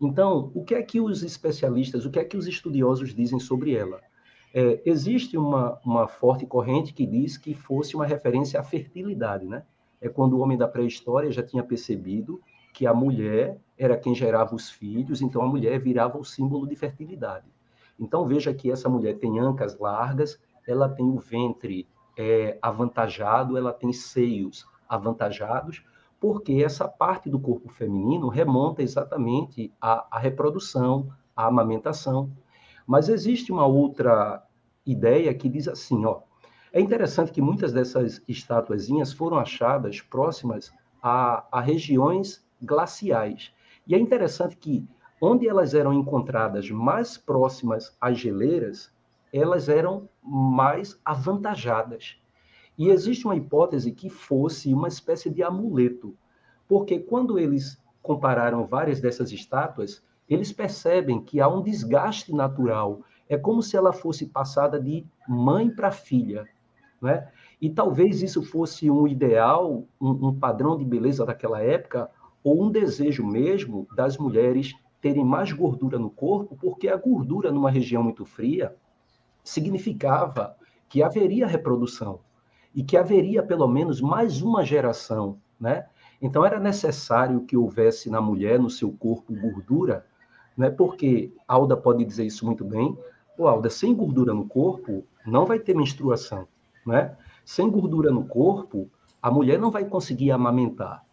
Então, 0.00 0.50
o 0.54 0.64
que 0.64 0.74
é 0.74 0.82
que 0.82 1.00
os 1.00 1.22
especialistas, 1.22 2.04
o 2.04 2.10
que 2.10 2.18
é 2.18 2.24
que 2.24 2.36
os 2.36 2.46
estudiosos 2.46 3.14
dizem 3.14 3.38
sobre 3.38 3.74
ela? 3.74 4.00
É, 4.56 4.80
existe 4.86 5.36
uma, 5.36 5.80
uma 5.84 6.06
forte 6.06 6.46
corrente 6.46 6.94
que 6.94 7.04
diz 7.04 7.36
que 7.36 7.54
fosse 7.54 7.96
uma 7.96 8.06
referência 8.06 8.60
à 8.60 8.62
fertilidade, 8.62 9.46
né? 9.46 9.64
É 10.00 10.08
quando 10.08 10.34
o 10.34 10.40
homem 10.40 10.56
da 10.56 10.68
pré-história 10.68 11.32
já 11.32 11.42
tinha 11.42 11.64
percebido 11.64 12.40
que 12.72 12.86
a 12.86 12.94
mulher 12.94 13.58
era 13.76 13.96
quem 13.96 14.14
gerava 14.14 14.54
os 14.54 14.70
filhos, 14.70 15.20
então 15.20 15.42
a 15.42 15.46
mulher 15.46 15.80
virava 15.80 16.18
o 16.18 16.24
símbolo 16.24 16.68
de 16.68 16.76
fertilidade. 16.76 17.46
Então 17.98 18.26
veja 18.26 18.54
que 18.54 18.70
essa 18.70 18.88
mulher 18.88 19.18
tem 19.18 19.40
ancas 19.40 19.76
largas, 19.78 20.40
ela 20.66 20.88
tem 20.88 21.04
o 21.04 21.18
ventre 21.18 21.88
é, 22.16 22.56
avantajado, 22.62 23.58
ela 23.58 23.72
tem 23.72 23.92
seios 23.92 24.66
avantajados, 24.88 25.84
porque 26.20 26.62
essa 26.64 26.86
parte 26.88 27.28
do 27.28 27.38
corpo 27.38 27.68
feminino 27.68 28.28
remonta 28.28 28.82
exatamente 28.82 29.72
à, 29.80 30.06
à 30.10 30.18
reprodução, 30.18 31.08
à 31.36 31.46
amamentação. 31.46 32.30
Mas 32.86 33.08
existe 33.08 33.50
uma 33.50 33.66
outra 33.66 34.42
ideia 34.84 35.32
que 35.34 35.48
diz 35.48 35.68
assim, 35.68 36.04
ó, 36.04 36.20
é 36.72 36.80
interessante 36.80 37.32
que 37.32 37.40
muitas 37.40 37.72
dessas 37.72 38.20
estatuazinhas 38.28 39.12
foram 39.12 39.38
achadas 39.38 40.00
próximas 40.00 40.72
a, 41.02 41.46
a 41.50 41.60
regiões 41.60 42.44
glaciais. 42.60 43.52
E 43.86 43.94
é 43.94 43.98
interessante 43.98 44.56
que 44.56 44.86
onde 45.20 45.48
elas 45.48 45.72
eram 45.72 45.92
encontradas 45.92 46.70
mais 46.70 47.16
próximas 47.16 47.96
às 48.00 48.18
geleiras, 48.18 48.92
elas 49.32 49.68
eram 49.68 50.08
mais 50.22 51.00
avantajadas. 51.04 52.16
E 52.76 52.88
existe 52.88 53.24
uma 53.24 53.36
hipótese 53.36 53.92
que 53.92 54.10
fosse 54.10 54.74
uma 54.74 54.88
espécie 54.88 55.30
de 55.30 55.42
amuleto, 55.42 56.16
porque 56.66 56.98
quando 56.98 57.38
eles 57.38 57.80
compararam 58.02 58.66
várias 58.66 59.00
dessas 59.00 59.30
estátuas, 59.30 60.02
eles 60.28 60.52
percebem 60.52 61.20
que 61.20 61.40
há 61.40 61.48
um 61.48 61.62
desgaste 61.62 62.32
natural. 62.32 63.02
É 63.28 63.36
como 63.36 63.62
se 63.62 63.76
ela 63.76 63.92
fosse 63.92 64.26
passada 64.26 64.80
de 64.80 65.06
mãe 65.28 65.70
para 65.70 65.90
filha. 65.90 66.46
Né? 67.00 67.28
E 67.60 67.68
talvez 67.68 68.22
isso 68.22 68.42
fosse 68.42 68.90
um 68.90 69.06
ideal, 69.06 69.84
um, 70.00 70.28
um 70.28 70.38
padrão 70.38 70.76
de 70.76 70.84
beleza 70.84 71.24
daquela 71.24 71.60
época, 71.60 72.10
ou 72.42 72.62
um 72.62 72.70
desejo 72.70 73.26
mesmo 73.26 73.86
das 73.94 74.18
mulheres 74.18 74.74
terem 75.00 75.24
mais 75.24 75.52
gordura 75.52 75.98
no 75.98 76.10
corpo, 76.10 76.56
porque 76.56 76.88
a 76.88 76.96
gordura 76.96 77.52
numa 77.52 77.70
região 77.70 78.02
muito 78.02 78.24
fria 78.24 78.74
significava 79.42 80.56
que 80.88 81.02
haveria 81.02 81.46
reprodução 81.46 82.20
e 82.74 82.82
que 82.82 82.96
haveria 82.96 83.42
pelo 83.42 83.68
menos 83.68 84.00
mais 84.00 84.40
uma 84.40 84.64
geração, 84.64 85.38
né? 85.60 85.86
Então 86.20 86.44
era 86.44 86.58
necessário 86.58 87.44
que 87.44 87.56
houvesse 87.56 88.08
na 88.08 88.20
mulher, 88.20 88.58
no 88.58 88.70
seu 88.70 88.90
corpo, 88.92 89.34
gordura 89.34 90.06
né? 90.56 90.70
Porque 90.70 91.32
Alda 91.46 91.76
pode 91.76 92.04
dizer 92.04 92.24
isso 92.24 92.44
muito 92.44 92.64
bem. 92.64 92.96
Pô, 93.36 93.46
Alda, 93.48 93.68
sem 93.68 93.94
gordura 93.94 94.32
no 94.32 94.46
corpo, 94.46 95.04
não 95.26 95.44
vai 95.44 95.58
ter 95.58 95.74
menstruação, 95.74 96.46
né? 96.86 97.16
Sem 97.44 97.68
gordura 97.68 98.10
no 98.10 98.24
corpo, 98.26 98.88
a 99.20 99.30
mulher 99.30 99.58
não 99.58 99.70
vai 99.70 99.84
conseguir 99.84 100.30
amamentar. 100.30 101.04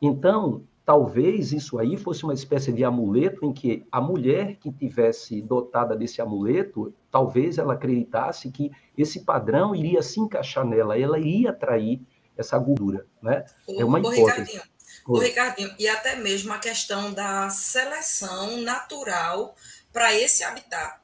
Então, 0.00 0.62
talvez 0.84 1.52
isso 1.52 1.78
aí 1.78 1.96
fosse 1.96 2.24
uma 2.24 2.32
espécie 2.32 2.72
de 2.72 2.82
amuleto 2.82 3.44
em 3.44 3.52
que 3.52 3.84
a 3.92 4.00
mulher 4.00 4.56
que 4.56 4.72
tivesse 4.72 5.42
dotada 5.42 5.94
desse 5.94 6.22
amuleto, 6.22 6.94
talvez 7.10 7.58
ela 7.58 7.74
acreditasse 7.74 8.50
que 8.50 8.70
esse 8.96 9.24
padrão 9.24 9.74
iria 9.74 10.02
se 10.02 10.18
encaixar 10.18 10.64
nela, 10.64 10.98
ela 10.98 11.18
iria 11.18 11.50
atrair 11.50 12.00
essa 12.36 12.58
gordura, 12.58 13.04
né? 13.20 13.44
é 13.68 13.84
uma 13.84 13.98
hipótese. 13.98 14.62
O 15.08 15.18
Ricardinho, 15.18 15.74
e 15.78 15.88
até 15.88 16.16
mesmo 16.16 16.52
a 16.52 16.58
questão 16.58 17.14
da 17.14 17.48
seleção 17.48 18.58
natural 18.58 19.56
para 19.90 20.14
esse 20.14 20.44
habitat. 20.44 21.00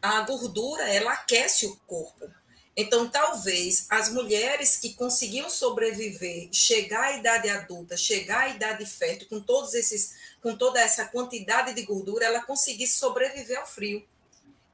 A 0.00 0.20
gordura, 0.20 0.88
ela 0.88 1.12
aquece 1.12 1.66
o 1.66 1.76
corpo. 1.84 2.30
Então, 2.76 3.08
talvez 3.10 3.86
as 3.90 4.08
mulheres 4.08 4.76
que 4.76 4.94
conseguiam 4.94 5.50
sobreviver, 5.50 6.48
chegar 6.52 7.02
à 7.02 7.12
idade 7.16 7.48
adulta, 7.50 7.96
chegar 7.96 8.42
à 8.42 8.48
idade 8.50 8.86
fértil, 8.86 9.28
com 9.28 9.40
todos 9.40 9.74
esses, 9.74 10.14
com 10.40 10.56
toda 10.56 10.80
essa 10.80 11.04
quantidade 11.06 11.74
de 11.74 11.82
gordura, 11.82 12.26
ela 12.26 12.42
conseguisse 12.42 13.00
sobreviver 13.00 13.58
ao 13.58 13.66
frio. 13.66 14.06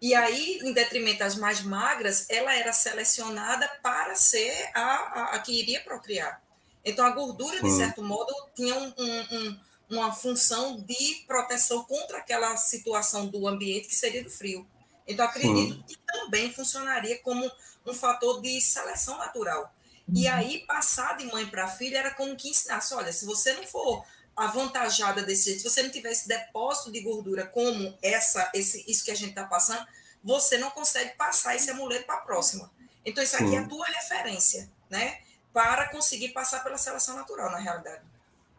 E 0.02 0.14
aí, 0.14 0.60
em 0.62 0.74
detrimento 0.74 1.20
das 1.20 1.34
mais 1.34 1.62
magras, 1.62 2.26
ela 2.28 2.54
era 2.54 2.74
selecionada 2.74 3.66
para 3.82 4.14
ser 4.14 4.70
a, 4.74 4.82
a, 4.82 5.24
a 5.34 5.38
que 5.38 5.58
iria 5.58 5.80
procriar. 5.80 6.45
Então, 6.86 7.04
a 7.04 7.10
gordura, 7.10 7.60
de 7.60 7.70
certo 7.72 8.00
modo, 8.00 8.32
tinha 8.54 8.78
um, 8.78 8.94
um, 8.96 9.60
uma 9.90 10.12
função 10.12 10.80
de 10.80 11.24
proteção 11.26 11.82
contra 11.82 12.18
aquela 12.18 12.56
situação 12.56 13.26
do 13.26 13.48
ambiente 13.48 13.88
que 13.88 13.94
seria 13.96 14.22
do 14.22 14.30
frio. 14.30 14.64
Então, 15.04 15.24
acredito 15.24 15.82
que 15.84 15.98
também 16.06 16.52
funcionaria 16.52 17.18
como 17.18 17.50
um 17.84 17.92
fator 17.92 18.40
de 18.40 18.60
seleção 18.60 19.18
natural. 19.18 19.74
E 20.14 20.28
uhum. 20.28 20.34
aí, 20.34 20.64
passar 20.64 21.16
de 21.16 21.26
mãe 21.26 21.44
para 21.48 21.66
filha 21.66 21.98
era 21.98 22.14
como 22.14 22.36
que 22.36 22.50
ensinasse: 22.50 22.94
olha, 22.94 23.12
se 23.12 23.26
você 23.26 23.52
não 23.54 23.64
for 23.64 24.06
avantajada 24.36 25.22
desse 25.22 25.46
jeito, 25.46 25.62
se 25.62 25.68
você 25.68 25.82
não 25.82 25.90
tiver 25.90 26.12
esse 26.12 26.28
depósito 26.28 26.92
de 26.92 27.00
gordura 27.00 27.46
como 27.46 27.98
essa, 28.00 28.48
esse, 28.54 28.84
isso 28.86 29.04
que 29.04 29.10
a 29.10 29.16
gente 29.16 29.30
está 29.30 29.44
passando, 29.44 29.84
você 30.22 30.56
não 30.56 30.70
consegue 30.70 31.16
passar 31.16 31.56
esse 31.56 31.68
amuleto 31.68 32.06
para 32.06 32.16
a 32.16 32.20
próxima. 32.20 32.70
Então, 33.04 33.24
isso 33.24 33.34
aqui 33.34 33.56
é 33.56 33.58
a 33.58 33.66
tua 33.66 33.86
referência, 33.86 34.70
né? 34.88 35.25
Para 35.56 35.88
conseguir 35.88 36.34
passar 36.34 36.62
pela 36.62 36.76
seleção 36.76 37.16
natural, 37.16 37.50
na 37.50 37.56
realidade. 37.56 38.02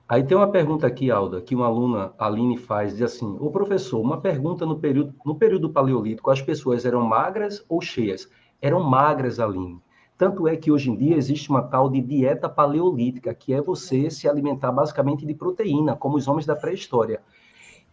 Aí 0.10 0.24
tem 0.24 0.36
uma 0.36 0.50
pergunta 0.50 0.88
aqui, 0.88 1.12
Alda, 1.12 1.40
que 1.40 1.54
uma 1.54 1.68
aluna, 1.68 2.12
Aline, 2.18 2.58
faz, 2.58 2.94
diz 2.94 3.04
assim, 3.04 3.38
o 3.40 3.52
professor, 3.52 4.02
uma 4.02 4.20
pergunta 4.20 4.66
no 4.66 4.80
período, 4.80 5.14
no 5.24 5.36
período 5.36 5.70
paleolítico, 5.70 6.32
as 6.32 6.42
pessoas 6.42 6.86
eram 6.86 7.02
magras 7.02 7.64
ou 7.70 7.80
cheias? 7.82 8.28
Eram 8.60 8.82
magras, 8.82 9.40
Aline. 9.40 9.80
Tanto 10.18 10.48
é 10.48 10.56
que 10.56 10.72
hoje 10.72 10.90
em 10.90 10.96
dia 10.96 11.16
existe 11.16 11.52
uma 11.52 11.62
tal 11.62 11.88
de 11.88 12.02
dieta 12.02 12.50
paleolítica, 12.50 13.32
que 13.32 13.54
é 13.54 13.62
você 13.62 14.10
se 14.10 14.28
alimentar 14.28 14.72
basicamente 14.72 15.24
de 15.24 15.36
proteína, 15.36 15.96
como 15.96 16.18
os 16.18 16.28
homens 16.28 16.48
da 16.48 16.56
pré-história. 16.56 17.22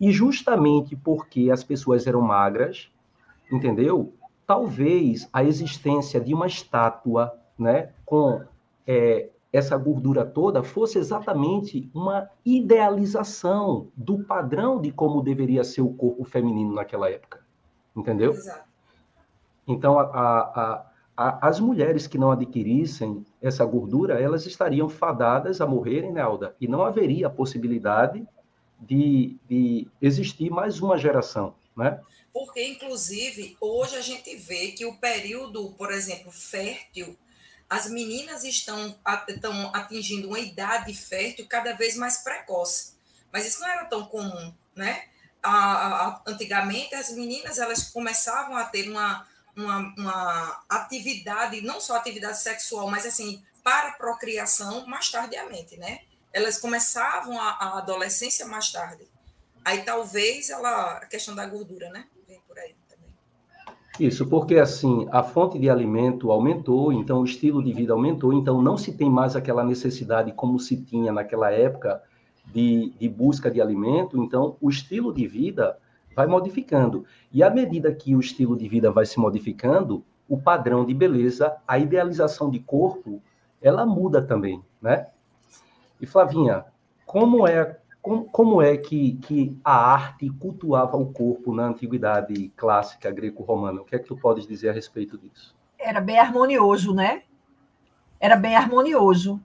E 0.00 0.10
justamente 0.12 0.96
porque 0.96 1.50
as 1.50 1.62
pessoas 1.62 2.06
eram 2.06 2.22
magras, 2.22 2.90
entendeu? 3.52 4.14
Talvez 4.46 5.28
a 5.30 5.44
existência 5.44 6.18
de 6.18 6.32
uma 6.32 6.46
estátua, 6.46 7.34
né, 7.58 7.90
com 8.06 8.42
é, 8.86 9.30
essa 9.52 9.76
gordura 9.76 10.24
toda 10.24 10.62
fosse 10.62 10.98
exatamente 10.98 11.88
uma 11.94 12.28
idealização 12.44 13.88
do 13.96 14.24
padrão 14.24 14.80
de 14.80 14.90
como 14.90 15.22
deveria 15.22 15.62
ser 15.62 15.82
o 15.82 15.92
corpo 15.94 16.24
feminino 16.24 16.74
naquela 16.74 17.08
época, 17.08 17.40
entendeu? 17.96 18.32
Exato. 18.32 18.64
Então, 19.66 19.98
a, 19.98 20.04
a, 20.04 20.86
a, 21.16 21.48
as 21.48 21.60
mulheres 21.60 22.06
que 22.06 22.18
não 22.18 22.30
adquirissem 22.30 23.24
essa 23.40 23.64
gordura, 23.64 24.20
elas 24.20 24.44
estariam 24.44 24.88
fadadas 24.88 25.60
a 25.60 25.66
morrerem, 25.66 26.12
né, 26.12 26.20
Alda? 26.20 26.56
E 26.60 26.66
não 26.66 26.82
haveria 26.82 27.28
a 27.28 27.30
possibilidade 27.30 28.26
de, 28.80 29.36
de 29.48 29.88
existir 30.02 30.50
mais 30.50 30.80
uma 30.80 30.98
geração, 30.98 31.54
né? 31.76 32.00
Porque, 32.32 32.66
inclusive, 32.66 33.56
hoje 33.60 33.96
a 33.96 34.00
gente 34.00 34.34
vê 34.34 34.72
que 34.72 34.84
o 34.84 34.96
período, 34.96 35.70
por 35.78 35.92
exemplo, 35.92 36.32
fértil, 36.32 37.16
as 37.68 37.88
meninas 37.88 38.44
estão, 38.44 38.98
estão 39.28 39.74
atingindo 39.74 40.28
uma 40.28 40.38
idade 40.38 40.94
fértil 40.94 41.46
cada 41.48 41.72
vez 41.74 41.96
mais 41.96 42.18
precoce. 42.18 42.94
Mas 43.32 43.46
isso 43.46 43.60
não 43.60 43.68
era 43.68 43.84
tão 43.86 44.06
comum, 44.06 44.54
né? 44.76 45.06
A, 45.42 46.06
a, 46.06 46.22
antigamente, 46.26 46.94
as 46.94 47.10
meninas 47.10 47.58
elas 47.58 47.90
começavam 47.90 48.56
a 48.56 48.64
ter 48.64 48.88
uma, 48.88 49.26
uma, 49.56 49.94
uma 49.98 50.64
atividade, 50.68 51.60
não 51.60 51.80
só 51.80 51.96
atividade 51.96 52.40
sexual, 52.40 52.88
mas 52.90 53.04
assim, 53.04 53.44
para 53.62 53.92
procriação 53.92 54.86
mais 54.86 55.10
tardiamente, 55.10 55.76
né? 55.76 56.02
Elas 56.32 56.58
começavam 56.58 57.40
a, 57.40 57.50
a 57.50 57.78
adolescência 57.78 58.46
mais 58.46 58.70
tarde. 58.70 59.08
Aí 59.64 59.82
talvez 59.82 60.50
ela, 60.50 60.98
a 60.98 61.06
questão 61.06 61.34
da 61.34 61.46
gordura, 61.46 61.88
né? 61.90 62.06
Vem 62.26 62.40
por 62.40 62.58
aí. 62.58 62.76
Isso, 63.98 64.26
porque 64.26 64.56
assim, 64.56 65.06
a 65.12 65.22
fonte 65.22 65.56
de 65.56 65.70
alimento 65.70 66.32
aumentou, 66.32 66.92
então 66.92 67.20
o 67.20 67.24
estilo 67.24 67.62
de 67.62 67.72
vida 67.72 67.92
aumentou, 67.92 68.32
então 68.32 68.60
não 68.60 68.76
se 68.76 68.92
tem 68.92 69.08
mais 69.08 69.36
aquela 69.36 69.62
necessidade 69.62 70.32
como 70.32 70.58
se 70.58 70.76
tinha 70.82 71.12
naquela 71.12 71.52
época 71.52 72.02
de, 72.52 72.92
de 72.98 73.08
busca 73.08 73.48
de 73.48 73.60
alimento, 73.60 74.20
então 74.20 74.56
o 74.60 74.68
estilo 74.68 75.14
de 75.14 75.28
vida 75.28 75.78
vai 76.14 76.26
modificando. 76.26 77.04
E 77.32 77.42
à 77.42 77.50
medida 77.50 77.94
que 77.94 78.16
o 78.16 78.20
estilo 78.20 78.56
de 78.56 78.68
vida 78.68 78.90
vai 78.90 79.06
se 79.06 79.18
modificando, 79.20 80.04
o 80.28 80.36
padrão 80.36 80.84
de 80.84 80.92
beleza, 80.92 81.54
a 81.66 81.78
idealização 81.78 82.50
de 82.50 82.58
corpo, 82.58 83.22
ela 83.62 83.86
muda 83.86 84.20
também, 84.20 84.60
né? 84.82 85.06
E 86.00 86.06
Flavinha, 86.06 86.64
como 87.06 87.46
é 87.46 87.78
como, 88.04 88.24
como 88.26 88.60
é 88.60 88.76
que, 88.76 89.14
que 89.14 89.58
a 89.64 89.74
arte 89.74 90.28
cultuava 90.28 90.94
o 90.94 91.10
corpo 91.10 91.54
na 91.54 91.68
antiguidade 91.68 92.50
clássica 92.50 93.10
greco-romana? 93.10 93.80
O 93.80 93.84
que 93.86 93.96
é 93.96 93.98
que 93.98 94.06
tu 94.06 94.14
podes 94.14 94.46
dizer 94.46 94.68
a 94.68 94.72
respeito 94.74 95.16
disso? 95.16 95.56
Era 95.78 96.02
bem 96.02 96.18
harmonioso, 96.18 96.94
né? 96.94 97.22
Era 98.20 98.36
bem 98.36 98.56
harmonioso 98.56 99.40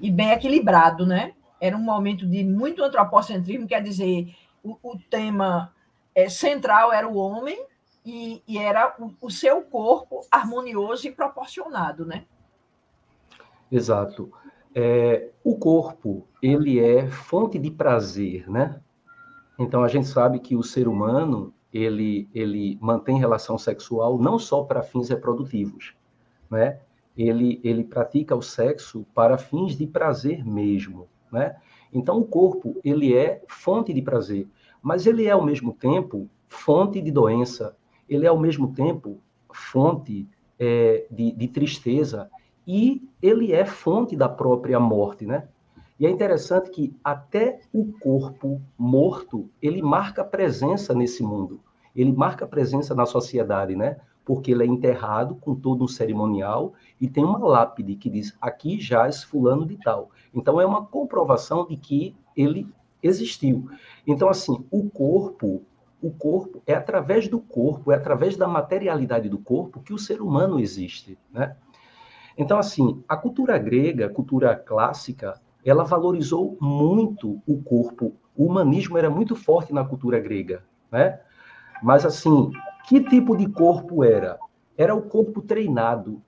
e 0.00 0.12
bem 0.12 0.30
equilibrado, 0.30 1.04
né? 1.04 1.34
Era 1.60 1.76
um 1.76 1.82
momento 1.82 2.24
de 2.24 2.44
muito 2.44 2.84
antropocentrismo, 2.84 3.66
quer 3.66 3.82
dizer, 3.82 4.32
o, 4.62 4.78
o 4.80 4.96
tema 5.10 5.74
é, 6.14 6.28
central 6.28 6.92
era 6.92 7.08
o 7.08 7.16
homem 7.16 7.66
e, 8.06 8.40
e 8.46 8.58
era 8.58 8.94
o, 9.00 9.12
o, 9.20 9.28
seu 9.28 9.60
corpo 9.62 10.20
harmonioso 10.30 11.08
e 11.08 11.10
proporcionado, 11.10 12.06
né? 12.06 12.26
Exato. 13.72 14.32
É, 14.80 15.30
o 15.42 15.56
corpo, 15.56 16.26
ele 16.40 16.78
é 16.78 17.08
fonte 17.08 17.58
de 17.58 17.70
prazer, 17.70 18.48
né? 18.48 18.80
Então, 19.58 19.82
a 19.82 19.88
gente 19.88 20.06
sabe 20.06 20.38
que 20.38 20.54
o 20.54 20.62
ser 20.62 20.86
humano, 20.86 21.52
ele, 21.72 22.28
ele 22.32 22.78
mantém 22.80 23.18
relação 23.18 23.58
sexual 23.58 24.18
não 24.18 24.38
só 24.38 24.62
para 24.62 24.82
fins 24.82 25.08
reprodutivos, 25.08 25.94
né? 26.48 26.78
Ele, 27.16 27.60
ele 27.64 27.82
pratica 27.82 28.36
o 28.36 28.42
sexo 28.42 29.04
para 29.12 29.36
fins 29.36 29.76
de 29.76 29.86
prazer 29.86 30.46
mesmo, 30.46 31.08
né? 31.32 31.56
Então, 31.92 32.18
o 32.18 32.24
corpo, 32.24 32.76
ele 32.84 33.16
é 33.16 33.42
fonte 33.48 33.92
de 33.92 34.02
prazer 34.02 34.46
mas 34.82 35.06
ele 35.06 35.26
é 35.26 35.30
ao 35.30 35.44
mesmo 35.44 35.72
tempo 35.72 36.28
fonte 36.48 37.00
de 37.00 37.10
doença, 37.10 37.76
ele 38.08 38.24
é 38.24 38.28
ao 38.28 38.38
mesmo 38.38 38.72
tempo 38.72 39.20
fonte 39.52 40.28
é, 40.58 41.06
de, 41.10 41.32
de, 41.32 41.48
tristeza 41.48 42.30
e 42.68 43.08
ele 43.22 43.54
é 43.54 43.64
fonte 43.64 44.14
da 44.14 44.28
própria 44.28 44.78
morte, 44.78 45.24
né? 45.24 45.48
E 45.98 46.06
é 46.06 46.10
interessante 46.10 46.68
que 46.68 46.94
até 47.02 47.60
o 47.72 47.92
corpo 47.94 48.60
morto 48.76 49.48
ele 49.60 49.80
marca 49.80 50.22
presença 50.22 50.94
nesse 50.94 51.22
mundo, 51.22 51.60
ele 51.96 52.12
marca 52.12 52.46
presença 52.46 52.94
na 52.94 53.06
sociedade, 53.06 53.74
né? 53.74 53.96
Porque 54.22 54.52
ele 54.52 54.64
é 54.64 54.66
enterrado 54.66 55.34
com 55.36 55.54
todo 55.54 55.82
um 55.82 55.88
cerimonial 55.88 56.74
e 57.00 57.08
tem 57.08 57.24
uma 57.24 57.38
lápide 57.38 57.96
que 57.96 58.10
diz 58.10 58.36
aqui 58.38 58.78
jaz 58.78 59.24
fulano 59.24 59.64
de 59.64 59.78
tal. 59.78 60.10
Então 60.34 60.60
é 60.60 60.66
uma 60.66 60.84
comprovação 60.84 61.66
de 61.66 61.76
que 61.78 62.14
ele 62.36 62.68
existiu. 63.02 63.70
Então, 64.06 64.28
assim, 64.28 64.62
o 64.70 64.90
corpo, 64.90 65.62
o 66.02 66.10
corpo 66.10 66.62
é 66.66 66.74
através 66.74 67.28
do 67.28 67.40
corpo, 67.40 67.90
é 67.90 67.94
através 67.94 68.36
da 68.36 68.46
materialidade 68.46 69.30
do 69.30 69.38
corpo 69.38 69.80
que 69.80 69.94
o 69.94 69.98
ser 69.98 70.20
humano 70.20 70.60
existe, 70.60 71.18
né? 71.32 71.56
Então, 72.38 72.58
assim, 72.58 73.02
a 73.08 73.16
cultura 73.16 73.58
grega, 73.58 74.06
a 74.06 74.10
cultura 74.10 74.54
clássica, 74.54 75.40
ela 75.64 75.84
valorizou 75.84 76.56
muito 76.60 77.42
o 77.46 77.60
corpo. 77.62 78.14
O 78.36 78.46
humanismo 78.46 78.96
era 78.96 79.10
muito 79.10 79.34
forte 79.34 79.74
na 79.74 79.84
cultura 79.84 80.20
grega, 80.20 80.62
né? 80.90 81.20
Mas, 81.82 82.06
assim, 82.06 82.50
que 82.88 83.02
tipo 83.02 83.36
de 83.36 83.48
corpo 83.48 84.04
era? 84.04 84.38
Era 84.76 84.94
o 84.94 85.02
corpo 85.02 85.42
treinado, 85.42 86.22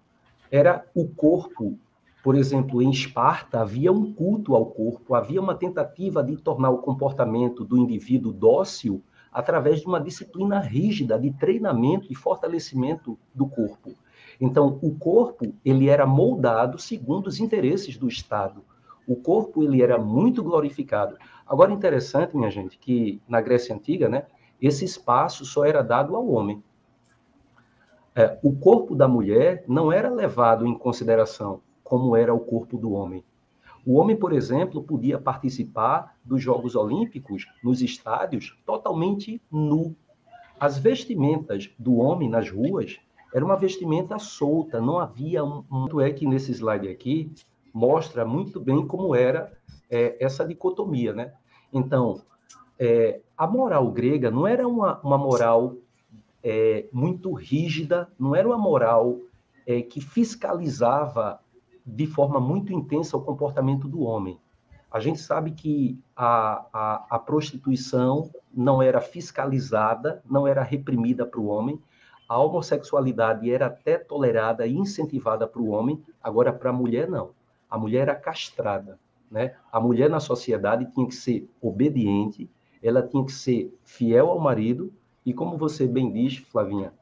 era 0.51 0.85
o 0.95 1.07
corpo 1.09 1.79
por 2.23 2.37
exemplo, 2.37 2.83
em 2.83 2.91
Esparta 2.91 3.61
havia 3.61 3.91
um 3.91 4.13
culto 4.13 4.55
ao 4.55 4.67
corpo, 4.67 5.15
havia 5.15 5.41
uma 5.41 5.55
tentativa 5.55 6.23
de 6.23 6.37
tornar 6.37 6.71
o 6.71 6.79
comportamento 6.79 7.65
do 7.65 7.79
indivíduo 7.79 8.33
dócil 8.33 9.03
através 9.33 9.81
de 9.81 9.87
uma 9.87 10.01
disciplina 10.01 10.61
rígida 10.61 11.19
de 11.19 11.31
treinamento 11.31 12.09
e 12.11 12.15
fortalecimento 12.15 13.19
do 13.35 13.47
corpo. 13.47 13.95
Então, 14.41 14.79
o 14.81 14.97
corpo 14.99 15.53
ele 15.65 15.89
era 15.89 16.07
moldado 16.07 16.79
segundo 16.79 17.27
os 17.27 17.39
interesses 17.39 17.97
do 17.97 18.09
Estado. 18.09 18.65
O 19.07 19.15
corpo 19.15 19.63
ele 19.63 19.83
era 19.83 19.99
muito 19.99 20.43
glorificado. 20.43 21.17
Agora, 21.47 21.73
interessante, 21.73 22.37
minha 22.37 22.51
gente, 22.51 22.79
que 22.79 23.21
na 23.29 23.41
Grécia 23.41 23.75
Antiga, 23.75 24.09
né, 24.09 24.27
esse 24.61 24.85
espaço 24.85 25.45
só 25.45 25.65
era 25.65 25.83
dado 25.83 26.17
ao 26.17 26.27
homem. 26.29 26.63
É, 28.15 28.39
o 28.43 28.53
corpo 28.57 28.95
da 28.95 29.07
mulher 29.07 29.65
não 29.69 29.93
era 29.93 30.11
levado 30.11 30.67
em 30.67 30.77
consideração 30.77 31.61
como 31.83 32.15
era 32.17 32.33
o 32.33 32.41
corpo 32.41 32.79
do 32.79 32.93
homem. 32.93 33.25
O 33.85 33.99
homem, 33.99 34.15
por 34.15 34.33
exemplo, 34.33 34.83
podia 34.83 35.19
participar 35.19 36.17
dos 36.25 36.43
Jogos 36.43 36.77
Olímpicos 36.77 37.47
nos 37.65 37.83
estádios 37.83 38.57
totalmente 38.65 39.43
nu. 39.51 39.97
As 40.59 40.79
vestimentas 40.79 41.71
do 41.79 41.97
homem 41.97 42.29
nas 42.29 42.51
ruas 42.51 43.01
era 43.33 43.45
uma 43.45 43.57
vestimenta 43.57 44.19
solta, 44.19 44.81
não 44.81 44.99
havia 44.99 45.45
um. 45.45 45.63
Tanto 45.63 46.01
é 46.01 46.11
que 46.11 46.27
nesse 46.27 46.53
slide 46.53 46.89
aqui 46.89 47.33
mostra 47.73 48.25
muito 48.25 48.61
bem 48.61 48.87
como 48.87 49.15
era 49.15 49.53
é, 49.89 50.17
essa 50.25 50.45
dicotomia, 50.45 51.13
né? 51.13 51.33
Então, 51.73 52.23
é, 52.79 53.21
a 53.37 53.47
moral 53.47 53.91
grega 53.91 54.31
não 54.31 54.47
era 54.47 54.67
uma, 54.67 55.01
uma 55.01 55.17
moral 55.19 55.77
é, 56.43 56.89
muito 56.93 57.33
rígida, 57.33 58.09
não 58.19 58.35
era 58.35 58.49
uma 58.49 58.59
moral 58.59 59.19
é, 59.67 59.83
que 59.83 60.01
fiscalizava 60.01 61.41
de 61.87 62.07
forma 62.07 62.41
muito 62.41 62.73
intensa 62.73 63.17
o 63.17 63.23
comportamento 63.23 63.87
do 63.87 64.03
homem. 64.03 64.39
A 64.91 64.99
gente 64.99 65.21
sabe 65.21 65.53
que 65.53 66.01
a, 66.17 66.67
a, 66.73 67.07
a 67.11 67.19
prostituição 67.19 68.29
não 68.53 68.83
era 68.83 69.01
fiscalizada, 69.01 70.21
não 70.29 70.47
era 70.49 70.65
reprimida 70.65 71.25
para 71.25 71.41
o 71.41 71.47
homem, 71.47 71.81
a 72.31 72.39
homossexualidade 72.39 73.51
era 73.51 73.67
até 73.67 73.99
tolerada 73.99 74.65
e 74.65 74.77
incentivada 74.77 75.49
para 75.49 75.61
o 75.61 75.71
homem, 75.71 76.01
agora 76.23 76.53
para 76.53 76.71
a 76.71 76.73
mulher 76.73 77.09
não. 77.09 77.33
A 77.69 77.77
mulher 77.77 78.03
era 78.03 78.15
castrada. 78.15 79.01
Né? 79.29 79.57
A 79.73 79.81
mulher 79.81 80.09
na 80.09 80.21
sociedade 80.21 80.87
tinha 80.93 81.09
que 81.09 81.15
ser 81.17 81.51
obediente, 81.61 82.49
ela 82.81 83.03
tinha 83.03 83.25
que 83.25 83.33
ser 83.33 83.77
fiel 83.83 84.31
ao 84.31 84.39
marido, 84.39 84.93
e 85.27 85.35
como 85.35 85.59
você 85.59 85.89
bem 85.89 86.13
diz, 86.13 86.37
Flavinha, 86.37 86.93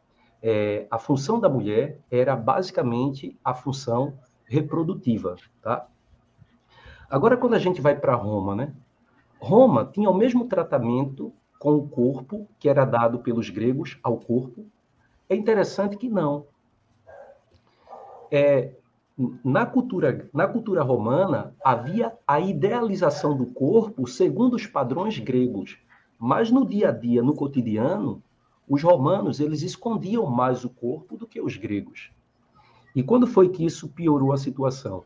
é, 0.43 0.87
a 0.91 0.99
função 0.99 1.39
da 1.39 1.49
mulher 1.49 2.01
era 2.11 2.35
basicamente 2.35 3.39
a 3.45 3.53
função 3.53 4.15
reprodutiva, 4.47 5.37
tá? 5.61 5.89
Agora, 7.11 7.37
quando 7.37 7.53
a 7.53 7.59
gente 7.59 7.83
vai 7.83 7.95
para 7.95 8.15
Roma, 8.15 8.57
né? 8.57 8.73
Roma 9.39 9.85
tinha 9.85 10.09
o 10.09 10.17
mesmo 10.17 10.47
tratamento 10.47 11.35
com 11.59 11.75
o 11.75 11.87
corpo 11.87 12.49
que 12.59 12.67
era 12.67 12.87
dado 12.87 13.19
pelos 13.19 13.51
gregos 13.51 13.99
ao 14.03 14.17
corpo. 14.17 14.67
É 15.29 15.37
interessante 15.37 15.97
que 15.97 16.09
não. 16.09 16.47
É, 18.31 18.75
na 19.45 19.67
cultura, 19.67 20.29
na 20.33 20.47
cultura 20.47 20.83
romana 20.83 21.55
havia 21.65 22.17
a 22.27 22.41
idealização 22.41 23.37
do 23.37 23.47
corpo 23.47 24.07
segundo 24.07 24.55
os 24.55 24.67
padrões 24.67 25.19
gregos. 25.19 25.79
Mas 26.19 26.51
no 26.51 26.67
dia 26.67 26.89
a 26.89 26.93
dia, 26.93 27.23
no 27.23 27.35
cotidiano, 27.35 28.23
os 28.69 28.83
romanos 28.83 29.41
eles 29.41 29.63
escondiam 29.63 30.27
mais 30.27 30.65
o 30.65 30.71
corpo 30.71 31.17
do 31.17 31.27
que 31.27 31.41
os 31.41 31.57
gregos. 31.57 32.11
E 32.95 33.03
quando 33.03 33.27
foi 33.27 33.49
que 33.49 33.65
isso 33.65 33.89
piorou 33.89 34.33
a 34.33 34.37
situação? 34.37 35.05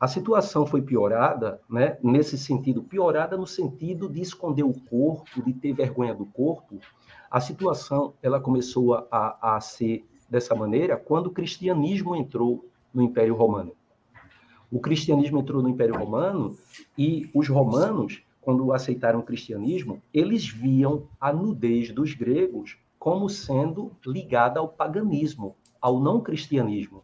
A 0.00 0.06
situação 0.06 0.64
foi 0.64 0.80
piorada, 0.80 1.60
né, 1.68 1.98
nesse 2.02 2.38
sentido, 2.38 2.84
piorada 2.84 3.36
no 3.36 3.46
sentido 3.46 4.08
de 4.08 4.20
esconder 4.20 4.62
o 4.62 4.72
corpo, 4.72 5.42
de 5.42 5.52
ter 5.52 5.72
vergonha 5.72 6.14
do 6.14 6.24
corpo. 6.24 6.78
A 7.28 7.40
situação 7.40 8.14
ela 8.22 8.40
começou 8.40 8.94
a, 8.94 9.56
a 9.56 9.60
ser 9.60 10.06
dessa 10.30 10.54
maneira 10.54 10.96
quando 10.96 11.26
o 11.26 11.32
cristianismo 11.32 12.14
entrou 12.14 12.64
no 12.94 13.02
Império 13.02 13.34
Romano. 13.34 13.72
O 14.70 14.78
cristianismo 14.78 15.40
entrou 15.40 15.62
no 15.62 15.68
Império 15.68 15.96
Romano 15.96 16.56
e 16.96 17.28
os 17.34 17.48
romanos, 17.48 18.22
quando 18.40 18.72
aceitaram 18.72 19.18
o 19.18 19.24
cristianismo, 19.24 20.00
eles 20.14 20.46
viam 20.46 21.08
a 21.20 21.32
nudez 21.32 21.90
dos 21.90 22.14
gregos 22.14 22.78
como 22.98 23.28
sendo 23.28 23.90
ligada 24.06 24.60
ao 24.60 24.68
paganismo, 24.68 25.56
ao 25.80 26.00
não 26.00 26.20
cristianismo. 26.20 27.02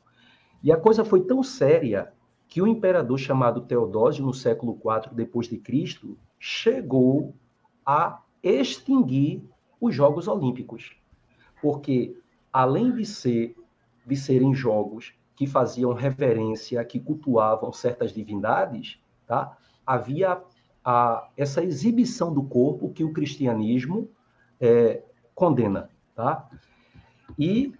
E 0.62 0.70
a 0.70 0.76
coisa 0.76 1.04
foi 1.04 1.22
tão 1.22 1.42
séria 1.42 2.13
que 2.54 2.62
o 2.62 2.68
imperador 2.68 3.18
chamado 3.18 3.62
Teodósio, 3.62 4.24
no 4.24 4.32
século 4.32 4.78
IV 4.80 5.12
depois 5.12 5.48
de 5.48 5.58
Cristo, 5.58 6.16
chegou 6.38 7.34
a 7.84 8.22
extinguir 8.44 9.42
os 9.80 9.92
Jogos 9.92 10.28
Olímpicos. 10.28 10.96
Porque 11.60 12.16
além 12.52 12.92
de 12.92 13.04
ser 13.04 13.56
de 14.06 14.14
serem 14.14 14.54
jogos 14.54 15.14
que 15.34 15.48
faziam 15.48 15.92
reverência, 15.94 16.84
que 16.84 17.00
cultuavam 17.00 17.72
certas 17.72 18.12
divindades, 18.12 19.00
tá? 19.26 19.58
Havia 19.84 20.40
a, 20.84 21.28
essa 21.36 21.60
exibição 21.60 22.32
do 22.32 22.44
corpo 22.44 22.92
que 22.92 23.02
o 23.02 23.12
cristianismo 23.12 24.08
é, 24.60 25.02
condena, 25.34 25.90
tá? 26.14 26.48
E 27.36 27.74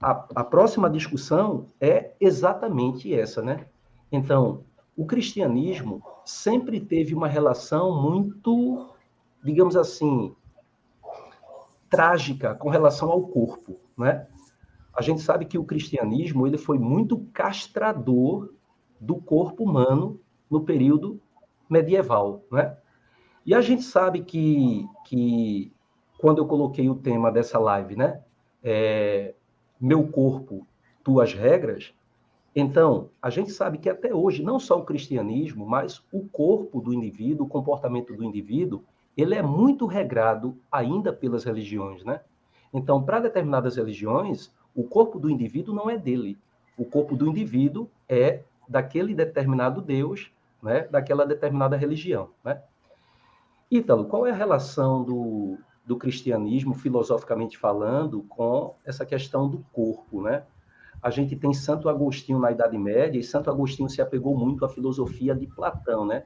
a, 0.00 0.10
a 0.34 0.42
próxima 0.42 0.90
discussão 0.90 1.66
é 1.80 2.14
exatamente 2.20 3.14
essa, 3.14 3.40
né? 3.40 3.68
Então, 4.10 4.64
o 4.96 5.06
cristianismo 5.06 6.02
sempre 6.24 6.80
teve 6.80 7.14
uma 7.14 7.28
relação 7.28 8.02
muito, 8.02 8.88
digamos 9.42 9.76
assim, 9.76 10.34
trágica 11.88 12.54
com 12.54 12.68
relação 12.68 13.10
ao 13.10 13.22
corpo, 13.22 13.78
né? 13.96 14.26
A 14.94 15.02
gente 15.02 15.20
sabe 15.20 15.44
que 15.44 15.56
o 15.56 15.64
cristianismo 15.64 16.46
ele 16.46 16.58
foi 16.58 16.78
muito 16.78 17.18
castrador 17.32 18.52
do 19.00 19.16
corpo 19.16 19.62
humano 19.64 20.20
no 20.50 20.62
período 20.62 21.20
medieval, 21.70 22.42
né? 22.50 22.76
E 23.46 23.54
a 23.54 23.60
gente 23.60 23.82
sabe 23.82 24.22
que, 24.22 24.86
que 25.06 25.72
quando 26.18 26.38
eu 26.38 26.46
coloquei 26.46 26.88
o 26.88 26.96
tema 26.96 27.30
dessa 27.30 27.58
live, 27.58 27.96
né? 27.96 28.20
É, 28.62 29.34
meu 29.80 30.08
corpo, 30.08 30.66
tuas 31.04 31.32
regras, 31.32 31.94
então, 32.60 33.10
a 33.22 33.30
gente 33.30 33.52
sabe 33.52 33.78
que 33.78 33.88
até 33.88 34.12
hoje, 34.12 34.42
não 34.42 34.58
só 34.58 34.78
o 34.78 34.84
cristianismo, 34.84 35.64
mas 35.64 36.02
o 36.10 36.28
corpo 36.28 36.80
do 36.80 36.92
indivíduo, 36.92 37.46
o 37.46 37.48
comportamento 37.48 38.16
do 38.16 38.24
indivíduo, 38.24 38.82
ele 39.16 39.34
é 39.34 39.42
muito 39.42 39.86
regrado 39.86 40.56
ainda 40.70 41.12
pelas 41.12 41.44
religiões, 41.44 42.02
né? 42.02 42.20
Então, 42.72 43.02
para 43.02 43.20
determinadas 43.20 43.76
religiões, 43.76 44.52
o 44.74 44.82
corpo 44.82 45.20
do 45.20 45.30
indivíduo 45.30 45.72
não 45.72 45.88
é 45.88 45.96
dele. 45.96 46.36
O 46.76 46.84
corpo 46.84 47.16
do 47.16 47.28
indivíduo 47.28 47.88
é 48.08 48.42
daquele 48.68 49.14
determinado 49.14 49.80
Deus, 49.80 50.30
né? 50.60 50.88
daquela 50.90 51.24
determinada 51.24 51.76
religião, 51.76 52.30
né? 52.44 52.60
Ítalo, 53.70 54.06
qual 54.06 54.26
é 54.26 54.30
a 54.30 54.34
relação 54.34 55.04
do, 55.04 55.58
do 55.86 55.96
cristianismo, 55.96 56.74
filosoficamente 56.74 57.56
falando, 57.56 58.22
com 58.22 58.74
essa 58.84 59.06
questão 59.06 59.48
do 59.48 59.64
corpo, 59.72 60.22
né? 60.22 60.42
A 61.02 61.10
gente 61.10 61.36
tem 61.36 61.52
Santo 61.54 61.88
Agostinho 61.88 62.38
na 62.38 62.50
Idade 62.50 62.76
Média, 62.76 63.18
e 63.18 63.22
Santo 63.22 63.50
Agostinho 63.50 63.88
se 63.88 64.02
apegou 64.02 64.36
muito 64.36 64.64
à 64.64 64.68
filosofia 64.68 65.34
de 65.34 65.46
Platão, 65.46 66.04
né? 66.04 66.24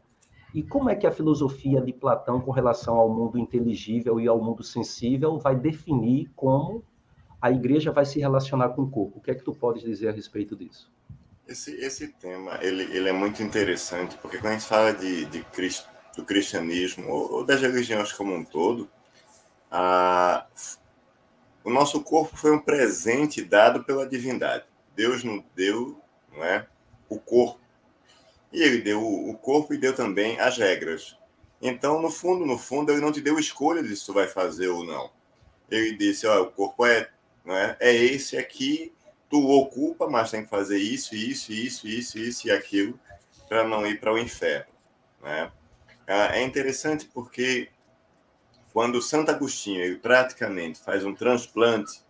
E 0.54 0.62
como 0.62 0.90
é 0.90 0.94
que 0.94 1.06
a 1.06 1.11
filosofia 1.11 1.80
de 1.80 1.92
Platão, 1.92 2.40
com 2.40 2.50
relação 2.50 2.96
ao 2.96 3.08
mundo 3.08 3.38
inteligível 3.38 4.20
e 4.20 4.28
ao 4.28 4.42
mundo 4.42 4.62
sensível, 4.62 5.38
vai 5.38 5.56
definir 5.56 6.30
como 6.37 6.85
a 7.40 7.50
igreja 7.50 7.90
vai 7.90 8.04
se 8.04 8.20
relacionar 8.20 8.70
com 8.70 8.82
o 8.82 8.90
corpo? 8.90 9.18
O 9.18 9.20
que 9.20 9.30
é 9.30 9.35
que 9.35 9.42
tu 9.42 9.52
podes 9.54 9.82
dizer 9.82 10.08
a 10.08 10.12
respeito 10.12 10.54
disso? 10.54 10.92
Esse, 11.48 11.74
esse 11.76 12.08
tema 12.08 12.58
ele, 12.62 12.85
ele 12.96 13.08
é 13.08 13.12
muito 13.12 13.42
interessante, 13.42 14.16
porque 14.18 14.38
quando 14.38 14.52
a 14.52 14.58
gente 14.58 14.66
fala 14.66 14.92
de, 14.92 15.24
de 15.26 15.42
Cristo, 15.44 15.88
do 16.16 16.24
cristianismo 16.24 17.08
ou, 17.08 17.32
ou 17.32 17.44
das 17.44 17.61
religiões 17.61 18.12
como 18.12 18.35
um 18.35 18.44
todo, 18.44 18.88
a, 19.70 20.46
o 21.64 21.70
nosso 21.70 22.03
corpo 22.03 22.37
foi 22.37 22.53
um 22.53 22.59
presente 22.59 23.42
dado 23.42 23.85
pela 23.85 24.07
divindade. 24.07 24.64
Deus 24.94 25.25
nos 25.25 25.42
deu 25.55 26.01
não 26.33 26.44
é, 26.44 26.66
o 27.09 27.18
corpo. 27.18 27.61
E 28.53 28.62
ele 28.62 28.79
deu 28.79 29.03
o 29.03 29.35
corpo 29.37 29.72
e 29.72 29.79
deu 29.79 29.94
também 29.94 30.38
as 30.38 30.59
regras. 30.59 31.16
Então, 31.61 32.03
no 32.03 32.11
fundo, 32.11 32.44
no 32.44 32.59
fundo, 32.59 32.90
ele 32.90 33.01
não 33.01 33.12
te 33.12 33.20
deu 33.20 33.38
escolha 33.38 33.83
de 33.83 33.96
se 33.96 34.05
tu 34.05 34.12
vai 34.12 34.27
fazer 34.27 34.68
ou 34.68 34.85
não. 34.85 35.11
Ele 35.70 35.96
disse, 35.96 36.27
ó, 36.27 36.42
o 36.42 36.51
corpo 36.51 36.85
é, 36.85 37.09
não 37.44 37.57
é, 37.57 37.77
é 37.81 37.94
esse 37.94 38.37
aqui, 38.37 38.92
tu 39.31 39.48
ocupa, 39.51 40.09
mas 40.09 40.31
tem 40.31 40.44
que 40.44 40.51
fazer 40.51 40.79
isso, 40.79 41.14
isso, 41.14 41.53
isso, 41.53 41.87
isso, 41.87 42.18
isso 42.18 42.48
e 42.48 42.51
aquilo 42.51 42.98
para 43.48 43.64
não 43.64 43.87
ir 43.87 44.01
para 44.01 44.12
o 44.12 44.18
inferno. 44.18 44.72
Né? 45.22 45.51
É 46.07 46.42
interessante 46.42 47.07
porque 47.07 47.70
quando 48.72 49.02
Santo 49.02 49.30
Agostinho 49.30 49.82
ele 49.82 49.96
praticamente 49.96 50.80
faz 50.80 51.04
um 51.04 51.14
transplante 51.14 52.00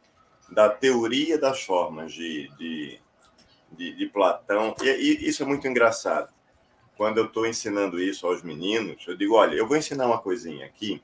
da 0.51 0.69
teoria 0.69 1.39
das 1.39 1.63
formas 1.63 2.13
de, 2.13 2.49
de, 2.57 3.01
de, 3.73 3.97
de 3.97 4.07
Platão, 4.07 4.75
e, 4.83 4.89
e, 4.89 5.29
isso 5.29 5.43
é 5.43 5.47
muito 5.47 5.67
engraçado. 5.67 6.33
Quando 6.97 7.19
eu 7.19 7.27
estou 7.27 7.47
ensinando 7.47 8.01
isso 8.01 8.27
aos 8.27 8.43
meninos, 8.43 9.05
eu 9.09 9.17
digo: 9.17 9.35
olha, 9.35 9.55
eu 9.55 9.67
vou 9.67 9.77
ensinar 9.77 10.07
uma 10.07 10.19
coisinha 10.19 10.67
aqui 10.67 11.03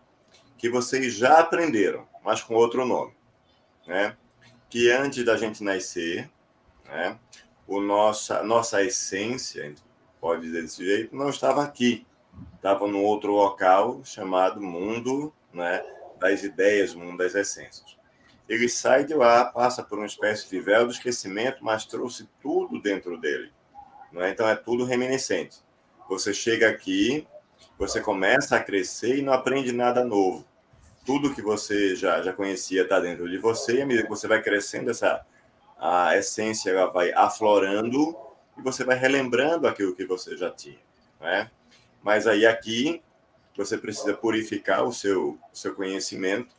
que 0.56 0.68
vocês 0.68 1.14
já 1.14 1.38
aprenderam, 1.38 2.06
mas 2.22 2.42
com 2.42 2.54
outro 2.54 2.84
nome, 2.84 3.14
né? 3.86 4.16
Que 4.68 4.90
antes 4.90 5.24
da 5.24 5.36
gente 5.36 5.64
nascer, 5.64 6.30
né? 6.84 7.18
O 7.66 7.80
nossa 7.80 8.42
nossa 8.42 8.82
essência, 8.82 9.74
pode 10.20 10.42
dizer 10.42 10.62
desse 10.62 10.84
jeito, 10.84 11.16
não 11.16 11.30
estava 11.30 11.62
aqui, 11.62 12.06
estava 12.54 12.86
num 12.86 13.02
outro 13.02 13.32
local 13.32 14.02
chamado 14.04 14.60
mundo 14.60 15.32
né, 15.52 15.84
das 16.18 16.42
ideias, 16.42 16.94
o 16.94 16.98
mundo 16.98 17.18
das 17.18 17.34
essências. 17.34 17.96
Ele 18.48 18.68
sai 18.68 19.04
de 19.04 19.14
lá, 19.14 19.44
passa 19.44 19.82
por 19.82 19.98
uma 19.98 20.06
espécie 20.06 20.48
de 20.48 20.58
véu 20.58 20.86
do 20.86 20.92
esquecimento, 20.92 21.62
mas 21.62 21.84
trouxe 21.84 22.28
tudo 22.40 22.80
dentro 22.80 23.18
dele. 23.18 23.52
Né? 24.10 24.30
Então 24.30 24.48
é 24.48 24.56
tudo 24.56 24.84
reminiscente. 24.84 25.58
Você 26.08 26.32
chega 26.32 26.68
aqui, 26.68 27.26
você 27.78 28.00
começa 28.00 28.56
a 28.56 28.62
crescer 28.62 29.18
e 29.18 29.22
não 29.22 29.32
aprende 29.32 29.72
nada 29.72 30.04
novo. 30.04 30.46
Tudo 31.04 31.34
que 31.34 31.42
você 31.42 31.94
já, 31.94 32.22
já 32.22 32.32
conhecia 32.32 32.82
está 32.82 33.00
dentro 33.00 33.28
de 33.28 33.38
você, 33.38 33.76
e 33.76 33.82
à 33.82 33.86
medida 33.86 34.04
que 34.04 34.10
você 34.10 34.26
vai 34.26 34.42
crescendo, 34.42 34.90
essa 34.90 35.24
a 35.78 36.16
essência 36.16 36.70
ela 36.70 36.86
vai 36.90 37.12
aflorando 37.12 38.16
e 38.58 38.62
você 38.62 38.84
vai 38.84 38.96
relembrando 38.96 39.68
aquilo 39.68 39.94
que 39.94 40.04
você 40.04 40.36
já 40.36 40.50
tinha. 40.50 40.78
Né? 41.20 41.50
Mas 42.02 42.26
aí 42.26 42.44
aqui 42.44 43.00
você 43.58 43.76
precisa 43.76 44.14
purificar 44.14 44.84
o 44.84 44.92
seu, 44.92 45.36
o 45.52 45.56
seu 45.56 45.74
conhecimento, 45.74 46.54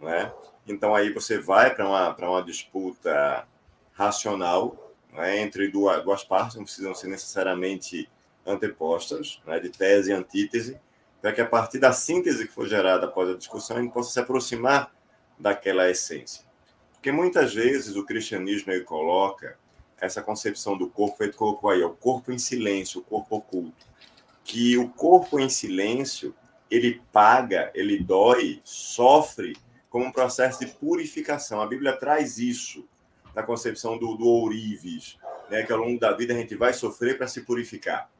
né? 0.00 0.32
Então 0.66 0.92
aí 0.92 1.12
você 1.12 1.38
vai 1.38 1.72
para 1.72 1.86
uma, 1.88 2.14
uma 2.16 2.42
disputa 2.42 3.46
racional 3.92 4.92
né? 5.12 5.40
entre 5.40 5.68
duas, 5.68 6.02
duas 6.02 6.24
partes, 6.24 6.56
não 6.56 6.64
precisam 6.64 6.94
ser 6.94 7.06
necessariamente 7.06 8.10
antepostas, 8.44 9.40
né? 9.46 9.60
de 9.60 9.68
tese 9.68 10.10
e 10.10 10.14
antítese, 10.14 10.80
para 11.20 11.32
que 11.32 11.40
a 11.40 11.46
partir 11.46 11.78
da 11.78 11.92
síntese 11.92 12.46
que 12.46 12.52
for 12.52 12.66
gerada 12.66 13.06
após 13.06 13.30
a 13.30 13.36
discussão, 13.36 13.80
gente 13.80 13.92
possa 13.92 14.10
se 14.10 14.18
aproximar 14.18 14.92
daquela 15.38 15.88
essência. 15.88 16.44
Porque 16.92 17.12
muitas 17.12 17.54
vezes 17.54 17.94
o 17.94 18.04
cristianismo 18.04 18.72
ele 18.72 18.82
coloca 18.82 19.56
essa 20.00 20.20
concepção 20.20 20.76
do 20.76 20.88
corpo, 20.88 21.22
ele 21.22 21.32
colocou 21.32 21.70
aí, 21.70 21.82
o 21.84 21.90
corpo 21.90 22.32
em 22.32 22.38
silêncio, 22.38 23.00
o 23.00 23.04
corpo 23.04 23.36
oculto 23.36 23.91
que 24.44 24.76
o 24.76 24.88
corpo 24.88 25.38
em 25.38 25.48
silêncio 25.48 26.34
ele 26.70 27.02
paga, 27.12 27.70
ele 27.74 28.02
dói, 28.02 28.60
sofre 28.64 29.56
como 29.90 30.06
um 30.06 30.12
processo 30.12 30.60
de 30.60 30.66
purificação. 30.66 31.60
A 31.60 31.66
Bíblia 31.66 31.92
traz 31.92 32.38
isso 32.38 32.88
na 33.34 33.42
concepção 33.42 33.98
do, 33.98 34.16
do 34.16 34.26
ourives, 34.26 35.18
né? 35.50 35.62
que 35.62 35.72
ao 35.72 35.78
longo 35.78 36.00
da 36.00 36.12
vida 36.12 36.32
a 36.32 36.36
gente 36.36 36.56
vai 36.56 36.72
sofrer 36.72 37.18
para 37.18 37.26
se 37.28 37.42
purificar, 37.42 38.10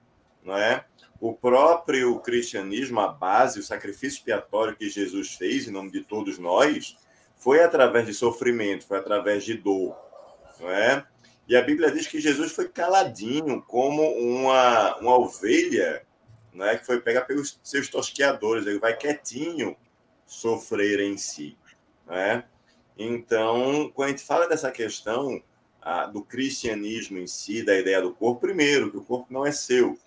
não 0.45 0.57
é? 0.57 0.85
O 1.19 1.33
próprio 1.33 2.19
cristianismo, 2.21 3.01
a 3.01 3.09
base, 3.09 3.61
o 3.61 3.63
sacrifício 3.63 4.19
expiatório 4.19 4.77
que 4.77 4.89
Jesus 4.91 5.35
fez 5.35 5.67
em 5.67 5.71
nome 5.71 5.91
de 5.91 6.03
todos 6.03 6.39
nós, 6.39 6.97
foi 7.37 7.63
através 7.63 8.07
de 8.07 8.13
sofrimento, 8.13 8.87
foi 8.87 8.99
através 8.99 9.45
de 9.45 9.55
dor, 9.55 9.97
não 10.61 10.71
é? 10.71 11.07
E 11.49 11.57
a 11.57 11.63
Bíblia 11.63 11.91
diz 11.91 12.07
que 12.07 12.21
Jesus 12.21 12.53
foi 12.53 12.69
caladinho, 12.69 13.63
como 13.63 14.03
uma, 14.03 14.97
uma 14.99 15.17
ovelha 15.17 16.05
né, 16.53 16.77
que 16.77 16.87
foi 16.87 17.01
pegar 17.01 17.23
pelos 17.23 17.59
seus 17.63 17.89
tosqueadores. 17.89 18.67
Ele 18.67 18.79
vai 18.79 18.97
quietinho 18.97 19.77
sofrer 20.27 21.01
em 21.01 21.17
si. 21.17 21.57
Né? 22.07 22.45
Então, 22.97 23.91
quando 23.95 24.09
a 24.09 24.11
gente 24.11 24.25
fala 24.25 24.49
dessa 24.49 24.71
questão 24.71 25.43
do 26.13 26.23
cristianismo 26.23 27.19
em 27.19 27.27
si, 27.27 27.65
da 27.65 27.77
ideia 27.77 28.01
do 28.01 28.15
corpo, 28.15 28.43
primeiro, 28.43 28.91
que 28.91 28.99
o 28.99 29.05
corpo 29.05 29.27
não 29.31 29.45
é 29.45 29.51
seu. 29.51 29.99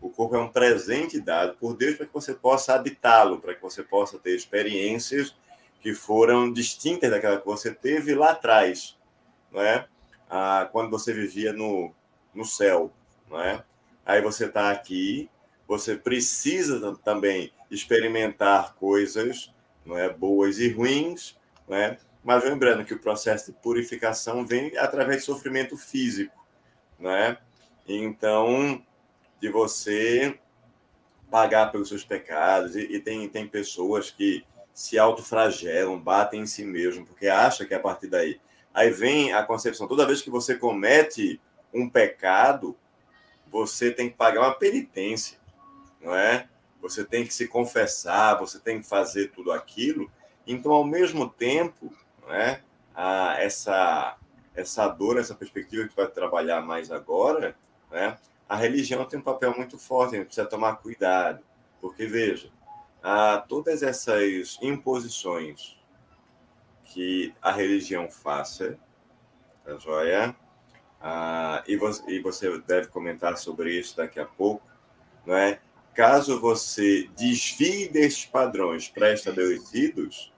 O 0.00 0.10
corpo 0.10 0.34
é 0.34 0.38
um 0.38 0.48
presente 0.48 1.20
dado 1.20 1.56
por 1.56 1.76
Deus 1.76 1.96
para 1.96 2.06
que 2.06 2.12
você 2.12 2.34
possa 2.34 2.74
habitá-lo, 2.74 3.38
para 3.38 3.54
que 3.54 3.62
você 3.62 3.82
possa 3.82 4.18
ter 4.18 4.34
experiências 4.34 5.36
que 5.80 5.94
foram 5.94 6.52
distintas 6.52 7.10
daquela 7.10 7.38
que 7.38 7.46
você 7.46 7.72
teve 7.72 8.14
lá 8.14 8.30
atrás, 8.30 8.98
não 9.50 9.60
é? 9.60 9.86
Ah, 10.28 10.68
quando 10.72 10.90
você 10.90 11.12
vivia 11.12 11.52
no, 11.52 11.94
no 12.34 12.44
céu, 12.44 12.92
não 13.28 13.40
é? 13.40 13.62
Aí 14.04 14.20
você 14.20 14.46
está 14.46 14.70
aqui, 14.70 15.28
você 15.70 15.96
precisa 15.96 16.96
também 16.96 17.52
experimentar 17.70 18.74
coisas, 18.74 19.54
não 19.86 19.96
é, 19.96 20.12
boas 20.12 20.58
e 20.58 20.68
ruins, 20.68 21.38
não 21.68 21.76
é? 21.76 21.96
Mas 22.24 22.42
lembrando 22.42 22.84
que 22.84 22.92
o 22.92 22.98
processo 22.98 23.52
de 23.52 23.58
purificação 23.58 24.44
vem 24.44 24.76
através 24.76 25.18
de 25.18 25.26
sofrimento 25.26 25.76
físico, 25.76 26.44
né? 26.98 27.38
Então, 27.86 28.84
de 29.40 29.48
você 29.48 30.36
pagar 31.30 31.70
pelos 31.70 31.88
seus 31.88 32.04
pecados, 32.04 32.74
e, 32.74 32.80
e 32.80 32.98
tem, 32.98 33.28
tem 33.28 33.46
pessoas 33.46 34.10
que 34.10 34.44
se 34.74 34.98
autofragelam, 34.98 36.00
batem 36.00 36.40
em 36.40 36.46
si 36.46 36.64
mesmo, 36.64 37.06
porque 37.06 37.28
acha 37.28 37.64
que 37.64 37.72
é 37.72 37.76
a 37.76 37.80
partir 37.80 38.08
daí. 38.08 38.40
Aí 38.74 38.90
vem 38.90 39.32
a 39.32 39.44
concepção, 39.44 39.86
toda 39.86 40.04
vez 40.04 40.20
que 40.20 40.30
você 40.30 40.56
comete 40.56 41.40
um 41.72 41.88
pecado, 41.88 42.76
você 43.46 43.92
tem 43.92 44.10
que 44.10 44.16
pagar 44.16 44.40
uma 44.40 44.54
penitência, 44.54 45.38
não 46.00 46.14
é? 46.14 46.48
Você 46.80 47.04
tem 47.04 47.26
que 47.26 47.34
se 47.34 47.46
confessar, 47.46 48.38
você 48.38 48.58
tem 48.58 48.80
que 48.80 48.88
fazer 48.88 49.28
tudo 49.32 49.52
aquilo. 49.52 50.10
Então, 50.46 50.72
ao 50.72 50.84
mesmo 50.84 51.28
tempo, 51.28 51.92
né? 52.26 52.62
A, 52.94 53.36
essa, 53.40 54.16
essa 54.54 54.88
dor, 54.88 55.18
essa 55.18 55.34
perspectiva 55.34 55.88
que 55.88 55.96
vai 55.96 56.06
trabalhar 56.08 56.60
mais 56.60 56.90
agora, 56.90 57.54
né? 57.90 58.16
a 58.50 58.56
religião 58.56 59.04
tem 59.04 59.20
um 59.20 59.22
papel 59.22 59.54
muito 59.56 59.78
forte, 59.78 60.16
a 60.16 60.18
gente 60.18 60.26
precisa 60.26 60.44
tomar 60.44 60.74
cuidado, 60.78 61.40
porque, 61.80 62.04
veja, 62.04 62.50
a, 63.00 63.38
todas 63.48 63.80
essas 63.80 64.58
imposições 64.60 65.78
que 66.86 67.32
a 67.40 67.52
religião 67.52 68.10
faça, 68.10 68.76
tá 69.64 69.78
joia? 69.78 70.34
Ah, 71.00 71.62
e, 71.64 71.76
você, 71.76 72.02
e 72.10 72.20
você 72.20 72.58
deve 72.62 72.88
comentar 72.88 73.38
sobre 73.38 73.72
isso 73.72 73.96
daqui 73.96 74.18
a 74.18 74.26
pouco, 74.26 74.66
não 75.24 75.36
é? 75.36 75.60
Caso 75.94 76.40
você 76.40 77.08
desvie 77.16 77.88
destes 77.88 78.24
padrões 78.24 78.88
pré-estabelecidos, 78.88 80.32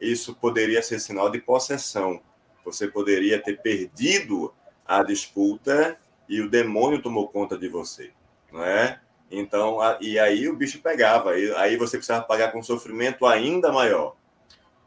isso 0.00 0.34
poderia 0.34 0.82
ser 0.82 1.00
sinal 1.00 1.30
de 1.30 1.40
possessão. 1.40 2.20
Você 2.64 2.86
poderia 2.86 3.42
ter 3.42 3.60
perdido 3.60 4.54
a 4.86 5.02
disputa 5.02 5.98
e 6.28 6.40
o 6.40 6.50
demônio 6.50 7.02
tomou 7.02 7.28
conta 7.28 7.56
de 7.56 7.68
você, 7.68 8.12
não 8.52 8.64
é? 8.64 9.00
Então, 9.30 9.78
e 10.00 10.18
aí 10.18 10.48
o 10.48 10.56
bicho 10.56 10.80
pegava, 10.80 11.30
aí, 11.30 11.54
aí 11.54 11.76
você 11.76 11.96
precisava 11.96 12.24
pagar 12.24 12.50
com 12.50 12.62
sofrimento 12.62 13.24
ainda 13.24 13.72
maior. 13.72 14.16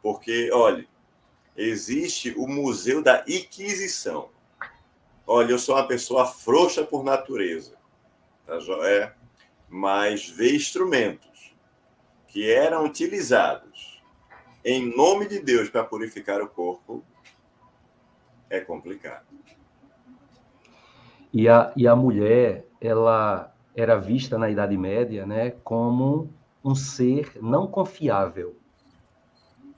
Porque, 0.02 0.50
olha, 0.52 0.86
existe 1.56 2.34
o 2.36 2.46
Museu 2.46 3.02
da 3.02 3.24
Inquisição. 3.26 4.28
Olha, 5.26 5.52
eu 5.52 5.58
sou 5.58 5.74
uma 5.74 5.88
pessoa 5.88 6.26
frouxa 6.26 6.84
por 6.84 7.02
natureza, 7.02 7.74
tá 8.46 8.58
é? 8.86 9.14
Mas 9.68 10.28
ver 10.28 10.54
instrumentos 10.54 11.54
que 12.28 12.50
eram 12.50 12.84
utilizados 12.84 14.02
em 14.64 14.96
nome 14.96 15.28
de 15.28 15.40
Deus 15.40 15.68
para 15.68 15.84
purificar 15.84 16.40
o 16.40 16.48
corpo 16.48 17.04
é 18.48 18.60
complicado. 18.60 19.26
E 21.32 21.48
a, 21.48 21.72
e 21.76 21.86
a 21.86 21.94
mulher, 21.94 22.66
ela 22.80 23.52
era 23.76 23.96
vista 23.96 24.38
na 24.38 24.48
Idade 24.48 24.76
Média 24.78 25.26
né, 25.26 25.50
como 25.62 26.32
um 26.64 26.74
ser 26.74 27.36
não 27.42 27.66
confiável, 27.66 28.56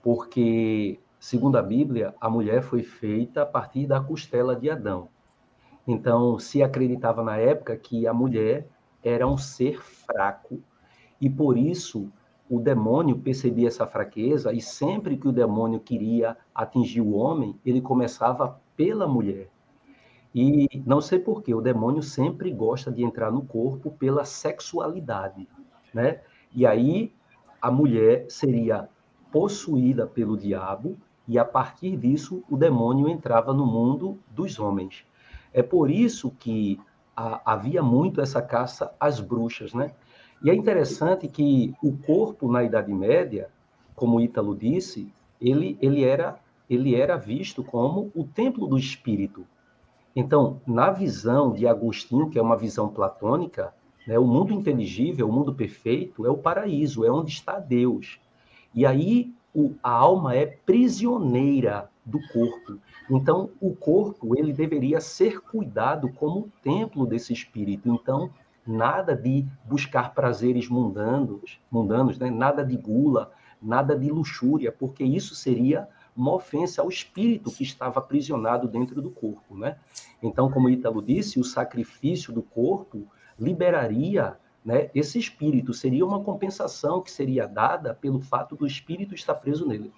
porque, 0.03 1.01
segundo 1.18 1.57
a 1.57 1.62
Bíblia, 1.62 2.14
a 2.20 2.31
mulher 2.31 2.62
foi 2.62 2.83
feita 2.83 3.42
a 3.42 3.46
partir 3.46 3.87
da 3.87 4.01
costela 4.01 4.55
de 4.55 4.70
Adão. 4.70 5.09
Então, 5.88 6.38
se 6.38 6.62
acreditava 6.62 7.25
na 7.25 7.37
época 7.38 7.77
que 7.77 8.07
a 8.07 8.12
mulher 8.12 8.68
era 9.07 9.27
um 9.27 9.38
ser 9.38 9.81
fraco, 9.81 10.61
e 11.21 11.31
por 11.31 11.57
isso 11.57 12.11
o 12.51 12.61
demônio 12.61 13.19
percebia 13.19 13.69
essa 13.69 13.87
fraqueza 13.87 14.53
e 14.53 14.61
sempre 14.61 15.16
que 15.16 15.29
o 15.29 15.33
demônio 15.33 15.79
queria 15.79 16.37
atingir 16.55 17.01
o 17.01 17.14
homem, 17.14 17.59
ele 17.64 17.81
começava 17.81 18.61
pela 18.77 19.07
mulher. 19.07 19.49
E 20.35 20.83
não 20.85 21.01
sei 21.01 21.19
porquê, 21.19 21.55
o 21.55 21.61
demônio 21.61 22.03
sempre 22.03 22.53
gosta 22.53 22.90
de 22.90 23.03
entrar 23.03 23.31
no 23.31 23.42
corpo 23.42 23.90
pela 23.92 24.25
sexualidade, 24.25 25.49
né? 25.95 26.21
E 26.53 26.66
aí 26.66 27.12
a 27.62 27.71
mulher 27.71 28.27
seria 28.29 28.88
possuída 29.33 30.07
pelo 30.07 30.37
diabo 30.37 30.97
e 31.27 31.38
a 31.38 31.45
partir 31.45 31.97
disso 31.97 32.45
o 32.51 32.57
demônio 32.57 33.09
entrava 33.09 33.53
no 33.53 33.66
mundo 33.66 34.19
dos 34.31 34.59
homens. 34.59 35.07
É 35.53 35.62
por 35.62 35.90
isso 35.90 36.31
que 36.38 36.79
a, 37.16 37.52
havia 37.52 37.83
muito 37.83 38.20
essa 38.20 38.42
caça 38.42 38.94
às 39.00 39.20
bruxas, 39.20 39.72
né? 39.72 39.92
E 40.42 40.50
é 40.50 40.55
interessante 40.55 41.26
que 41.26 41.74
o 41.83 41.96
corpo 41.96 42.50
na 42.50 42.62
Idade 42.62 42.92
Média, 42.92 43.48
como 43.94 44.20
Ítalo 44.20 44.55
disse, 44.55 45.11
ele, 45.40 45.79
ele, 45.81 46.05
era, 46.05 46.38
ele 46.68 46.94
era 46.94 47.16
visto 47.16 47.64
como 47.64 48.12
o 48.14 48.24
templo 48.24 48.66
do 48.66 48.79
espírito. 48.79 49.46
Então, 50.14 50.61
na 50.66 50.90
visão 50.90 51.52
de 51.52 51.66
Agostinho, 51.66 52.29
que 52.29 52.38
é 52.38 52.42
uma 52.42 52.57
visão 52.57 52.88
platônica, 52.88 53.72
né, 54.07 54.18
o 54.18 54.26
mundo 54.26 54.52
inteligível, 54.52 55.29
o 55.29 55.33
mundo 55.33 55.55
perfeito, 55.55 56.26
é 56.26 56.31
o 56.31 56.38
paraíso, 56.38 57.05
é 57.05 57.11
onde 57.11 57.33
está 57.33 57.59
Deus. 57.59 58.20
E 58.74 58.85
aí 58.85 59.35
o, 59.55 59.74
a 59.83 59.90
alma 59.90 60.35
é 60.35 60.46
prisioneira 60.46 61.90
do 62.07 62.21
corpo. 62.29 62.79
Então, 63.11 63.51
o 63.61 63.75
corpo 63.75 64.38
ele 64.38 64.53
deveria 64.53 65.01
ser 65.01 65.40
cuidado 65.40 66.09
como 66.12 66.40
o 66.40 66.53
templo 66.62 67.05
desse 67.05 67.33
espírito. 67.33 67.88
Então, 67.88 68.31
nada 68.64 69.14
de 69.14 69.45
buscar 69.64 70.14
prazeres 70.14 70.69
mundanos, 70.69 71.59
mundanos, 71.71 72.16
né? 72.19 72.31
nada 72.31 72.64
de 72.64 72.77
gula, 72.77 73.33
nada 73.61 73.97
de 73.97 74.09
luxúria, 74.09 74.71
porque 74.71 75.03
isso 75.03 75.35
seria 75.35 75.88
uma 76.16 76.33
ofensa 76.33 76.81
ao 76.81 76.88
espírito 76.88 77.51
que 77.51 77.64
estava 77.64 77.99
aprisionado 77.99 78.69
dentro 78.69 79.03
do 79.03 79.11
corpo, 79.11 79.57
né? 79.57 79.77
Então, 80.23 80.51
como 80.51 80.71
Ítalo 80.71 81.03
disse, 81.03 81.38
o 81.38 81.45
sacrifício 81.45 82.33
do 82.33 82.42
corpo 82.42 83.07
liberaria 83.38 84.38
né, 84.66 84.90
esse 84.92 85.16
espírito, 85.16 85.73
seria 85.73 86.05
uma 86.05 86.25
compensação 86.25 87.01
que 87.01 87.09
seria 87.09 87.47
dada 87.47 87.95
pelo 87.95 88.21
fato 88.21 88.57
do 88.57 88.66
espírito 88.66 89.14
estar 89.14 89.37
preso 89.37 89.64
nele. 89.64 89.92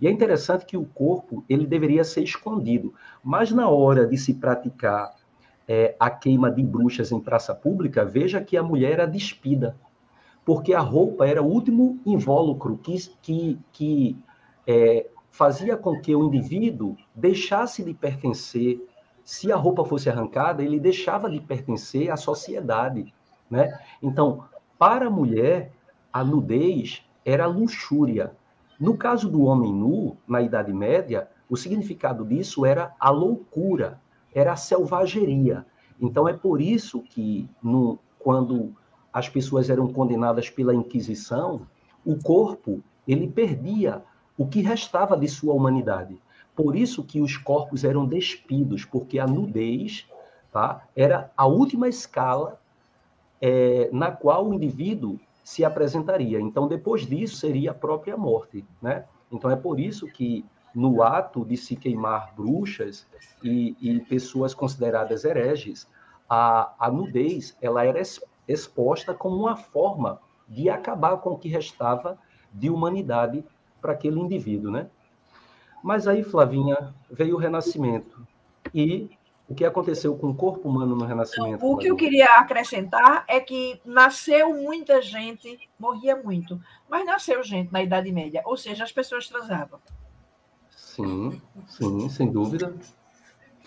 E 0.00 0.06
é 0.06 0.10
interessante 0.10 0.66
que 0.66 0.76
o 0.76 0.84
corpo 0.84 1.44
ele 1.48 1.66
deveria 1.66 2.04
ser 2.04 2.22
escondido, 2.22 2.94
mas 3.22 3.50
na 3.50 3.68
hora 3.68 4.06
de 4.06 4.16
se 4.18 4.34
praticar 4.34 5.14
é, 5.66 5.96
a 5.98 6.10
queima 6.10 6.50
de 6.50 6.62
bruxas 6.62 7.10
em 7.10 7.20
praça 7.20 7.54
pública, 7.54 8.04
veja 8.04 8.42
que 8.42 8.56
a 8.56 8.62
mulher 8.62 8.92
era 8.92 9.06
despida, 9.06 9.76
porque 10.44 10.74
a 10.74 10.80
roupa 10.80 11.26
era 11.26 11.42
o 11.42 11.46
último 11.46 11.98
invólucro 12.06 12.78
que, 12.78 12.96
que, 13.20 13.58
que 13.72 14.16
é, 14.66 15.06
fazia 15.30 15.76
com 15.76 16.00
que 16.00 16.14
o 16.14 16.24
indivíduo 16.24 16.96
deixasse 17.14 17.82
de 17.82 17.92
pertencer. 17.92 18.80
Se 19.24 19.50
a 19.50 19.56
roupa 19.56 19.84
fosse 19.84 20.08
arrancada, 20.08 20.62
ele 20.62 20.78
deixava 20.78 21.28
de 21.28 21.40
pertencer 21.40 22.10
à 22.10 22.16
sociedade. 22.16 23.12
Né? 23.50 23.76
Então, 24.00 24.44
para 24.78 25.08
a 25.08 25.10
mulher, 25.10 25.72
a 26.12 26.22
nudez 26.22 27.04
era 27.24 27.46
luxúria. 27.46 28.32
No 28.78 28.96
caso 28.96 29.28
do 29.30 29.42
homem 29.42 29.72
nu, 29.72 30.16
na 30.28 30.42
Idade 30.42 30.72
Média, 30.72 31.28
o 31.48 31.56
significado 31.56 32.24
disso 32.24 32.66
era 32.66 32.94
a 33.00 33.10
loucura, 33.10 34.00
era 34.34 34.52
a 34.52 34.56
selvageria. 34.56 35.64
Então 36.00 36.28
é 36.28 36.32
por 36.32 36.60
isso 36.60 37.00
que 37.00 37.48
no, 37.62 37.98
quando 38.18 38.74
as 39.12 39.28
pessoas 39.28 39.70
eram 39.70 39.90
condenadas 39.90 40.50
pela 40.50 40.74
Inquisição, 40.74 41.66
o 42.04 42.16
corpo 42.22 42.82
ele 43.08 43.26
perdia 43.28 44.02
o 44.36 44.46
que 44.46 44.60
restava 44.60 45.16
de 45.16 45.26
sua 45.26 45.54
humanidade. 45.54 46.20
Por 46.54 46.76
isso 46.76 47.02
que 47.02 47.20
os 47.20 47.36
corpos 47.36 47.84
eram 47.84 48.06
despidos, 48.06 48.84
porque 48.84 49.18
a 49.18 49.26
nudez 49.26 50.06
tá, 50.52 50.86
era 50.94 51.30
a 51.36 51.46
última 51.46 51.88
escala 51.88 52.60
é, 53.40 53.88
na 53.92 54.10
qual 54.10 54.48
o 54.48 54.54
indivíduo 54.54 55.18
se 55.46 55.64
apresentaria. 55.64 56.40
Então, 56.40 56.66
depois 56.66 57.06
disso, 57.06 57.36
seria 57.36 57.70
a 57.70 57.74
própria 57.74 58.16
morte. 58.16 58.64
Né? 58.82 59.04
Então, 59.30 59.48
é 59.48 59.54
por 59.54 59.78
isso 59.78 60.08
que 60.08 60.44
no 60.74 61.04
ato 61.04 61.44
de 61.44 61.56
se 61.56 61.76
queimar 61.76 62.34
bruxas 62.34 63.06
e, 63.44 63.76
e 63.80 64.00
pessoas 64.00 64.52
consideradas 64.52 65.24
hereges, 65.24 65.86
a, 66.28 66.74
a 66.76 66.90
nudez 66.90 67.56
ela 67.62 67.84
era 67.84 68.02
exposta 68.48 69.14
como 69.14 69.36
uma 69.36 69.54
forma 69.54 70.18
de 70.48 70.68
acabar 70.68 71.16
com 71.18 71.30
o 71.30 71.38
que 71.38 71.48
restava 71.48 72.18
de 72.52 72.68
humanidade 72.68 73.44
para 73.80 73.92
aquele 73.92 74.18
indivíduo, 74.18 74.72
né? 74.72 74.90
Mas 75.80 76.08
aí, 76.08 76.24
Flavinha, 76.24 76.92
veio 77.08 77.36
o 77.36 77.38
Renascimento. 77.38 78.26
E 78.74 79.08
o 79.48 79.54
que 79.54 79.64
aconteceu 79.64 80.16
com 80.16 80.28
o 80.28 80.34
corpo 80.34 80.68
humano 80.68 80.96
no 80.96 81.04
Renascimento? 81.04 81.64
O 81.64 81.76
que 81.76 81.86
eu 81.86 81.96
queria 81.96 82.26
acrescentar 82.36 83.24
é 83.28 83.38
que 83.38 83.80
nasceu 83.84 84.52
muita 84.54 85.00
gente, 85.00 85.58
morria 85.78 86.16
muito, 86.16 86.60
mas 86.88 87.06
nasceu 87.06 87.42
gente 87.44 87.72
na 87.72 87.82
Idade 87.82 88.10
Média, 88.10 88.42
ou 88.44 88.56
seja, 88.56 88.82
as 88.82 88.90
pessoas 88.90 89.28
transavam. 89.28 89.78
Sim, 90.70 91.40
sim, 91.68 92.08
sem 92.08 92.30
dúvida. 92.30 92.74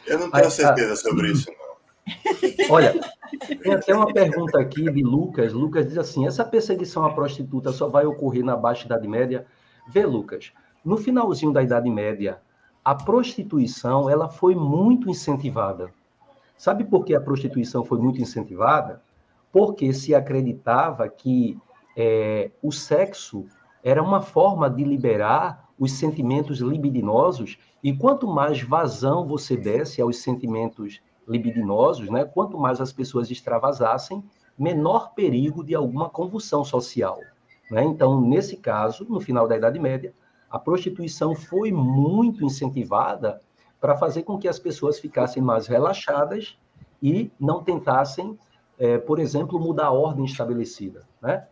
Eu 0.05 0.19
não 0.19 0.31
tenho 0.31 0.45
Aí, 0.45 0.51
certeza 0.51 0.93
a... 0.93 0.95
sobre 0.97 1.31
isso, 1.31 1.49
não. 1.51 1.69
Olha, 2.71 2.99
tem 3.61 3.73
até 3.73 3.93
uma 3.93 4.11
pergunta 4.11 4.59
aqui 4.59 4.91
de 4.91 5.03
Lucas. 5.03 5.53
Lucas 5.53 5.87
diz 5.87 5.97
assim: 5.97 6.25
essa 6.25 6.43
perseguição 6.43 7.05
à 7.05 7.13
prostituta 7.13 7.71
só 7.71 7.87
vai 7.87 8.05
ocorrer 8.05 8.43
na 8.43 8.55
Baixa 8.55 8.85
Idade 8.85 9.07
Média? 9.07 9.45
Vê, 9.87 10.05
Lucas, 10.05 10.51
no 10.83 10.97
finalzinho 10.97 11.53
da 11.53 11.61
Idade 11.61 11.89
Média, 11.89 12.41
a 12.89 12.95
prostituição 12.95 14.09
ela 14.09 14.27
foi 14.27 14.55
muito 14.55 15.11
incentivada. 15.11 15.93
Sabe 16.57 16.83
por 16.83 17.05
que 17.05 17.13
a 17.13 17.21
prostituição 17.21 17.85
foi 17.85 17.99
muito 17.99 18.19
incentivada? 18.19 19.03
Porque 19.51 19.93
se 19.93 20.15
acreditava 20.15 21.07
que 21.07 21.55
é, 21.95 22.49
o 22.63 22.71
sexo 22.71 23.45
era 23.83 24.01
uma 24.01 24.21
forma 24.21 24.67
de 24.67 24.83
liberar 24.83 25.69
os 25.77 25.91
sentimentos 25.91 26.61
libidinosos, 26.61 27.59
e 27.83 27.95
quanto 27.95 28.27
mais 28.27 28.63
vazão 28.63 29.27
você 29.27 29.55
desse 29.55 30.01
aos 30.01 30.17
sentimentos 30.17 30.99
libidinosos, 31.27 32.09
né, 32.09 32.25
quanto 32.25 32.57
mais 32.57 32.81
as 32.81 32.91
pessoas 32.91 33.29
extravasassem, 33.29 34.23
menor 34.57 35.13
perigo 35.13 35.63
de 35.63 35.75
alguma 35.75 36.09
convulsão 36.09 36.63
social. 36.63 37.19
Né? 37.69 37.83
Então, 37.83 38.19
nesse 38.19 38.57
caso, 38.57 39.05
no 39.07 39.21
final 39.21 39.47
da 39.47 39.55
Idade 39.55 39.77
Média, 39.77 40.11
a 40.49 40.57
prostituição 40.57 41.35
foi 41.35 41.71
muito 41.71 42.43
incentivada 42.43 43.41
para 43.79 43.97
fazer 43.97 44.23
com 44.23 44.37
que 44.37 44.47
as 44.47 44.59
pessoas 44.59 44.99
ficassem 44.99 45.41
mais 45.41 45.67
relaxadas 45.67 46.57
e 47.01 47.31
não 47.39 47.63
tentassem, 47.63 48.37
é, 48.77 48.97
por 48.97 49.19
exemplo, 49.19 49.59
mudar 49.59 49.87
a 49.87 49.91
ordem 49.91 50.25
estabelecida, 50.25 51.07
né? 51.21 51.47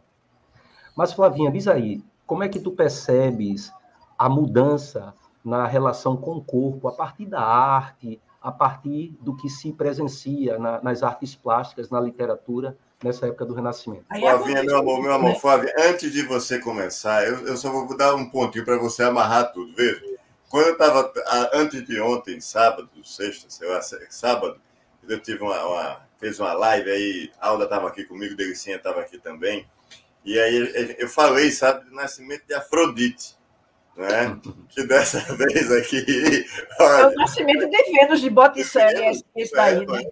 Mas, 0.95 1.13
Flavinha, 1.13 1.51
diz 1.51 1.67
aí, 1.67 2.03
como 2.25 2.43
é 2.43 2.49
que 2.49 2.59
tu 2.59 2.71
percebes 2.71 3.71
a 4.17 4.27
mudança 4.27 5.13
na 5.45 5.65
relação 5.67 6.17
com 6.17 6.37
o 6.37 6.43
corpo 6.43 6.87
a 6.87 6.91
partir 6.91 7.27
da 7.27 7.39
arte, 7.39 8.19
a 8.41 8.51
partir 8.51 9.15
do 9.21 9.35
que 9.35 9.47
se 9.47 9.71
presencia 9.71 10.57
na, 10.57 10.81
nas 10.81 11.03
artes 11.03 11.35
plásticas, 11.35 11.89
na 11.89 11.99
literatura, 11.99 12.77
nessa 13.03 13.27
época 13.27 13.45
do 13.45 13.53
Renascimento. 13.53 14.05
Flavinha, 14.07 14.63
meu 14.63 14.77
amor, 14.77 15.01
meu 15.01 15.13
amor, 15.13 15.35
Flávia, 15.35 15.73
antes 15.77 16.11
de 16.11 16.23
você 16.23 16.59
começar, 16.59 17.27
eu, 17.27 17.47
eu 17.47 17.57
só 17.57 17.71
vou 17.71 17.95
dar 17.95 18.15
um 18.15 18.29
pontinho 18.29 18.65
para 18.65 18.77
você 18.77 19.03
amarrar 19.03 19.51
tudo. 19.51 19.73
Veja, 19.75 20.01
quando 20.49 20.67
eu 20.67 20.73
estava, 20.73 21.11
antes 21.53 21.85
de 21.85 21.99
ontem, 21.99 22.39
sábado, 22.41 22.89
sexta, 23.03 23.49
sei 23.49 23.67
lá, 23.67 23.81
sábado, 23.81 24.59
eu 25.07 25.19
tive 25.19 25.43
uma, 25.43 25.63
uma 25.65 26.07
fez 26.19 26.39
uma 26.39 26.53
live 26.53 26.89
aí, 26.89 27.31
a 27.39 27.49
Alda 27.49 27.65
estava 27.65 27.87
aqui 27.87 28.03
comigo, 28.03 28.35
Delicinha 28.35 28.77
estava 28.77 29.01
aqui 29.01 29.19
também, 29.19 29.67
e 30.25 30.37
aí 30.39 30.95
eu 30.97 31.07
falei, 31.07 31.51
sabe, 31.51 31.85
do 31.85 31.95
nascimento 31.95 32.43
de 32.47 32.53
Afrodite 32.53 33.36
né? 33.97 34.39
que 34.69 34.85
dessa 34.85 35.19
vez 35.35 35.71
aqui. 35.71 36.45
Olha, 36.79 37.01
é 37.01 37.07
o 37.07 37.15
nascimento 37.15 37.67
de 37.67 37.91
Vênus 37.91 38.21
de 38.21 38.29
Botticelli, 38.29 39.05
esse, 39.07 39.25
esse 39.35 39.53
daí, 39.53 39.83
é, 39.83 39.85
né? 39.85 40.03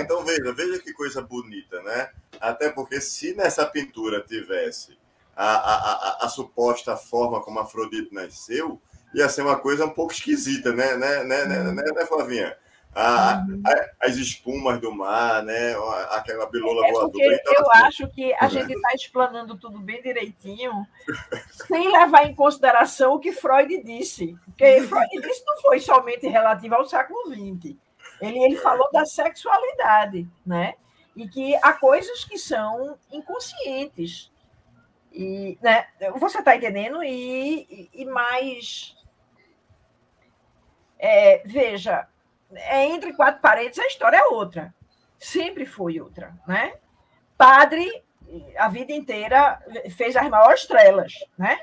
Então 0.00 0.24
veja, 0.24 0.52
veja 0.52 0.78
que 0.80 0.92
coisa 0.92 1.22
bonita, 1.22 1.80
né? 1.82 2.10
Até 2.40 2.70
porque 2.70 3.00
se 3.00 3.34
nessa 3.34 3.64
pintura 3.64 4.20
tivesse 4.20 4.98
a, 5.36 5.46
a, 5.46 5.74
a, 5.74 6.26
a 6.26 6.28
suposta 6.28 6.96
forma 6.96 7.40
como 7.40 7.60
Afrodite 7.60 8.12
nasceu, 8.12 8.80
ia 9.14 9.28
ser 9.28 9.42
uma 9.42 9.56
coisa 9.56 9.84
um 9.84 9.90
pouco 9.90 10.12
esquisita, 10.12 10.72
né, 10.72 10.96
né, 10.96 11.24
né, 11.24 11.44
né, 11.44 11.62
né, 11.62 11.84
né 11.94 12.06
Flavinha? 12.06 12.56
A, 12.94 13.44
uhum. 13.48 13.62
a, 13.64 14.06
as 14.06 14.16
espumas 14.16 14.80
do 14.80 14.92
mar, 14.92 15.42
né? 15.42 15.74
Aquela 16.10 16.46
bilola 16.46 16.86
é 16.86 16.92
voadora. 16.92 17.34
Então, 17.34 17.54
eu 17.54 17.70
assim, 17.70 17.84
acho 17.84 18.08
que 18.08 18.34
a 18.34 18.48
gente 18.48 18.72
está 18.72 18.94
explanando 18.94 19.56
tudo 19.56 19.78
bem 19.78 20.02
direitinho, 20.02 20.86
sem 21.68 21.90
levar 21.90 22.26
em 22.26 22.34
consideração 22.34 23.14
o 23.14 23.20
que 23.20 23.32
Freud 23.32 23.82
disse. 23.82 24.36
Porque 24.44 24.82
Freud 24.82 25.08
disse 25.20 25.44
não 25.46 25.60
foi 25.60 25.78
somente 25.78 26.26
relativo 26.26 26.74
ao 26.74 26.88
século 26.88 27.26
XX. 27.26 27.76
Ele, 28.20 28.38
ele 28.44 28.56
falou 28.56 28.90
da 28.92 29.06
sexualidade, 29.06 30.28
né? 30.44 30.74
E 31.16 31.28
que 31.28 31.54
há 31.56 31.72
coisas 31.72 32.24
que 32.24 32.38
são 32.38 32.98
inconscientes. 33.10 34.30
E, 35.12 35.58
né, 35.60 35.86
você 36.16 36.38
está 36.38 36.56
entendendo? 36.56 37.02
E, 37.02 37.88
e, 37.94 38.02
e 38.02 38.04
mais. 38.04 38.96
É, 40.98 41.42
veja, 41.46 42.06
é 42.52 42.86
entre 42.86 43.12
quatro 43.12 43.40
paredes, 43.40 43.78
a 43.78 43.86
história 43.86 44.16
é 44.16 44.24
outra. 44.24 44.74
Sempre 45.18 45.66
foi 45.66 46.00
outra, 46.00 46.34
né? 46.46 46.74
Padre, 47.36 47.90
a 48.56 48.68
vida 48.68 48.92
inteira, 48.92 49.60
fez 49.96 50.16
as 50.16 50.28
maiores 50.28 50.62
estrelas, 50.62 51.12
né? 51.36 51.60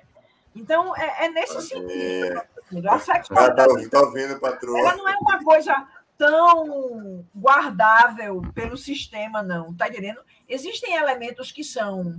Então, 0.56 0.96
é, 0.96 1.26
é 1.26 1.30
nesse 1.30 1.62
sentido. 1.62 2.42
A 2.90 3.00
sexualidade, 3.00 3.90
tá, 3.90 4.00
tá 4.00 4.06
ouvindo, 4.06 4.40
patroa. 4.40 4.80
Ela 4.80 4.96
não 4.96 5.08
é 5.08 5.16
uma 5.18 5.44
coisa 5.44 5.88
tão 6.18 7.26
guardável 7.36 8.42
pelo 8.54 8.76
sistema, 8.76 9.44
não. 9.44 9.74
Tá 9.74 9.88
entendendo? 9.88 10.20
Existem 10.50 10.96
elementos 10.96 11.52
que 11.52 11.64
são, 11.64 12.16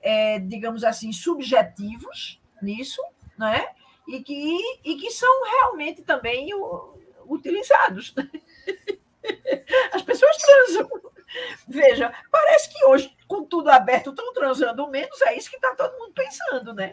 é, 0.00 0.38
digamos 0.38 0.84
assim, 0.84 1.12
subjetivos 1.12 2.40
nisso, 2.62 3.02
né? 3.36 3.66
E 4.06 4.22
que, 4.22 4.80
e 4.84 4.96
que 4.96 5.10
são 5.10 5.44
realmente 5.44 6.02
também 6.02 6.54
o, 6.54 6.91
utilizados. 7.32 8.14
As 9.92 10.02
pessoas 10.02 10.36
transam. 10.36 10.88
Veja, 11.66 12.12
parece 12.30 12.72
que 12.72 12.84
hoje, 12.84 13.14
com 13.26 13.44
tudo 13.44 13.70
aberto, 13.70 14.10
estão 14.10 14.32
transando 14.32 14.86
menos, 14.88 15.20
é 15.22 15.36
isso 15.36 15.50
que 15.50 15.56
está 15.56 15.74
todo 15.74 15.98
mundo 15.98 16.12
pensando, 16.12 16.74
né? 16.74 16.92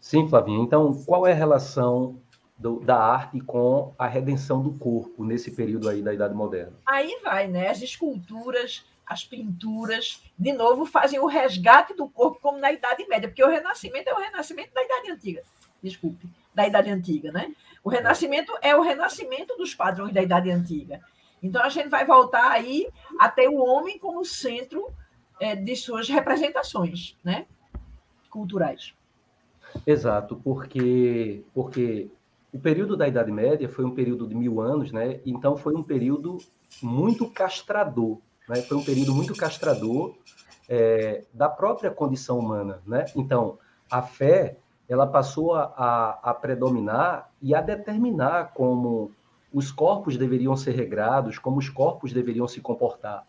Sim, 0.00 0.28
Flavinha. 0.28 0.62
Então, 0.62 0.92
qual 1.04 1.26
é 1.26 1.32
a 1.32 1.36
relação 1.36 2.20
do, 2.58 2.80
da 2.80 2.98
arte 2.98 3.40
com 3.40 3.94
a 3.98 4.06
redenção 4.06 4.62
do 4.62 4.72
corpo 4.78 5.24
nesse 5.24 5.50
período 5.52 5.88
aí 5.88 6.02
da 6.02 6.12
Idade 6.12 6.34
Moderna? 6.34 6.76
Aí 6.84 7.18
vai, 7.22 7.48
né? 7.48 7.68
As 7.68 7.80
esculturas, 7.80 8.84
as 9.06 9.24
pinturas, 9.24 10.22
de 10.38 10.52
novo, 10.52 10.84
fazem 10.84 11.18
o 11.18 11.26
resgate 11.26 11.94
do 11.94 12.08
corpo 12.08 12.38
como 12.40 12.58
na 12.58 12.72
Idade 12.72 13.06
Média, 13.08 13.28
porque 13.28 13.44
o 13.44 13.48
Renascimento 13.48 14.10
é 14.10 14.14
o 14.14 14.18
Renascimento 14.18 14.74
da 14.74 14.84
Idade 14.84 15.12
Antiga. 15.12 15.42
Desculpe 15.82 16.28
da 16.60 16.66
Idade 16.66 16.90
Antiga, 16.90 17.32
né? 17.32 17.54
O 17.82 17.88
Renascimento 17.88 18.52
é 18.60 18.76
o 18.76 18.82
renascimento 18.82 19.56
dos 19.56 19.74
padrões 19.74 20.12
da 20.12 20.22
Idade 20.22 20.50
Antiga. 20.50 21.00
Então 21.42 21.62
a 21.62 21.70
gente 21.70 21.88
vai 21.88 22.04
voltar 22.04 22.50
aí 22.50 22.86
a 23.18 23.28
ter 23.28 23.48
o 23.48 23.56
homem 23.56 23.98
como 23.98 24.24
centro 24.24 24.92
é, 25.40 25.56
de 25.56 25.74
suas 25.74 26.08
representações, 26.08 27.16
né? 27.24 27.46
Culturais. 28.28 28.94
Exato, 29.86 30.36
porque 30.44 31.42
porque 31.54 32.10
o 32.52 32.58
período 32.58 32.96
da 32.96 33.08
Idade 33.08 33.32
Média 33.32 33.68
foi 33.68 33.84
um 33.84 33.94
período 33.94 34.26
de 34.26 34.34
mil 34.34 34.60
anos, 34.60 34.92
né? 34.92 35.20
Então 35.24 35.56
foi 35.56 35.74
um 35.74 35.82
período 35.82 36.36
muito 36.82 37.30
castrador, 37.30 38.18
né? 38.46 38.56
Foi 38.56 38.76
um 38.76 38.84
período 38.84 39.14
muito 39.14 39.34
castrador 39.34 40.14
é, 40.68 41.24
da 41.32 41.48
própria 41.48 41.90
condição 41.90 42.38
humana, 42.38 42.82
né? 42.86 43.06
Então 43.16 43.58
a 43.90 44.02
fé 44.02 44.58
ela 44.90 45.06
passou 45.06 45.54
a, 45.54 45.72
a, 45.76 46.30
a 46.30 46.34
predominar 46.34 47.30
e 47.40 47.54
a 47.54 47.60
determinar 47.60 48.52
como 48.52 49.12
os 49.54 49.70
corpos 49.70 50.16
deveriam 50.16 50.56
ser 50.56 50.72
regrados, 50.72 51.38
como 51.38 51.58
os 51.58 51.68
corpos 51.68 52.12
deveriam 52.12 52.48
se 52.48 52.60
comportar. 52.60 53.24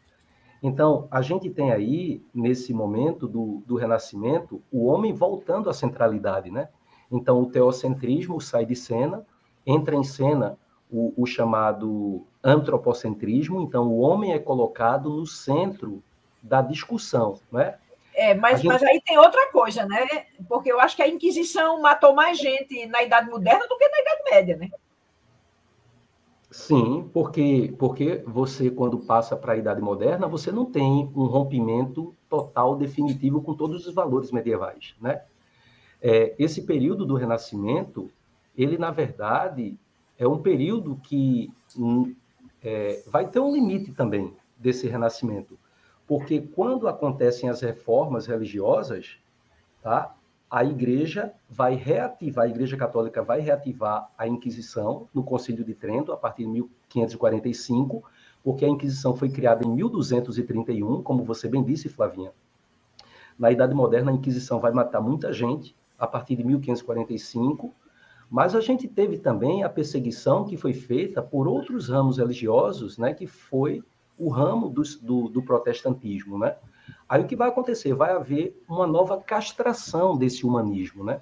Então, 0.64 1.08
a 1.12 1.22
gente 1.22 1.52
tem 1.52 1.72
aí, 1.72 2.24
nesse 2.34 2.74
momento 2.74 3.28
do, 3.28 3.62
do 3.68 3.76
Renascimento, 3.76 4.60
o 4.72 4.88
homem 4.88 5.14
voltando 5.14 5.70
à 5.70 5.74
centralidade, 5.74 6.50
né? 6.50 6.68
Então, 7.12 7.40
o 7.40 7.46
teocentrismo 7.46 8.42
sai 8.42 8.66
de 8.66 8.76
cena, 8.76 9.24
entra 9.64 9.96
em 9.96 10.04
cena 10.04 10.58
o, 10.92 11.14
o 11.16 11.28
chamado 11.28 12.26
antropocentrismo, 12.44 13.62
então 13.62 13.88
o 13.88 14.00
homem 14.00 14.34
é 14.34 14.40
colocado 14.40 15.12
no 15.12 15.28
centro 15.28 16.02
da 16.42 16.60
discussão, 16.62 17.36
né? 17.52 17.76
É, 18.22 18.36
mas, 18.36 18.62
gente... 18.62 18.68
mas 18.68 18.84
aí 18.84 19.02
tem 19.04 19.18
outra 19.18 19.52
coisa, 19.52 19.84
né? 19.84 20.06
Porque 20.48 20.72
eu 20.72 20.80
acho 20.80 20.96
que 20.96 21.02
a 21.02 21.08
Inquisição 21.08 21.82
matou 21.82 22.14
mais 22.14 22.38
gente 22.38 22.86
na 22.86 23.02
Idade 23.02 23.28
Moderna 23.28 23.68
do 23.68 23.76
que 23.76 23.90
na 23.90 24.00
Idade 24.00 24.22
Média, 24.30 24.58
né? 24.58 24.70
Sim, 26.52 27.10
porque, 27.12 27.74
porque 27.80 28.22
você, 28.28 28.70
quando 28.70 29.00
passa 29.00 29.36
para 29.36 29.54
a 29.54 29.58
Idade 29.58 29.82
Moderna, 29.82 30.28
você 30.28 30.52
não 30.52 30.66
tem 30.66 31.12
um 31.16 31.26
rompimento 31.26 32.16
total, 32.30 32.76
definitivo 32.76 33.42
com 33.42 33.56
todos 33.56 33.88
os 33.88 33.94
valores 33.96 34.32
medievais, 34.32 34.94
né? 35.02 35.24
É, 36.00 36.36
esse 36.38 36.62
período 36.62 37.08
do 37.08 37.16
Renascimento, 37.16 38.12
ele, 38.56 38.78
na 38.78 38.92
verdade, 38.92 39.76
é 40.20 40.28
um 40.28 40.38
período 40.38 40.96
que 41.04 41.52
hum, 41.76 42.14
é, 42.64 43.02
vai 43.08 43.28
ter 43.28 43.40
um 43.40 43.52
limite 43.52 43.94
também 43.94 44.32
desse 44.60 44.88
Renascimento 44.88 45.58
porque 46.12 46.42
quando 46.42 46.90
acontecem 46.90 47.48
as 47.48 47.62
reformas 47.62 48.28
religiosas, 48.28 49.18
tá? 49.82 50.14
a 50.50 50.62
igreja 50.62 51.32
vai 51.50 51.74
reativar, 51.74 52.44
a 52.44 52.50
igreja 52.50 52.76
católica 52.76 53.24
vai 53.24 53.40
reativar 53.40 54.12
a 54.18 54.28
Inquisição 54.28 55.08
no 55.14 55.24
Concílio 55.24 55.64
de 55.64 55.74
Trento, 55.74 56.12
a 56.12 56.18
partir 56.18 56.44
de 56.44 56.50
1545, 56.50 58.04
porque 58.44 58.66
a 58.66 58.68
Inquisição 58.68 59.16
foi 59.16 59.30
criada 59.30 59.66
em 59.66 59.72
1231, 59.74 61.02
como 61.02 61.24
você 61.24 61.48
bem 61.48 61.64
disse, 61.64 61.88
Flavinha. 61.88 62.34
Na 63.40 63.50
Idade 63.50 63.74
Moderna, 63.74 64.12
a 64.12 64.14
Inquisição 64.14 64.60
vai 64.60 64.74
matar 64.74 65.00
muita 65.00 65.32
gente 65.32 65.74
a 65.98 66.06
partir 66.06 66.36
de 66.36 66.44
1545, 66.44 67.74
mas 68.30 68.54
a 68.54 68.60
gente 68.60 68.86
teve 68.86 69.18
também 69.18 69.64
a 69.64 69.70
perseguição 69.70 70.44
que 70.44 70.58
foi 70.58 70.74
feita 70.74 71.22
por 71.22 71.48
outros 71.48 71.88
ramos 71.88 72.18
religiosos, 72.18 72.98
né, 72.98 73.14
que 73.14 73.26
foi 73.26 73.82
o 74.22 74.30
ramo 74.30 74.70
do, 74.70 74.84
do, 75.02 75.30
do 75.30 75.42
protestantismo, 75.42 76.38
né? 76.38 76.56
Aí 77.10 77.24
o 77.24 77.28
que 77.28 77.36
vai 77.36 77.50
acontecer? 77.50 77.94
Vai 77.96 78.12
haver 78.12 78.64
uma 78.70 78.86
nova 78.86 79.18
castração 79.18 80.16
desse 80.16 80.46
humanismo, 80.46 81.04
né? 81.04 81.20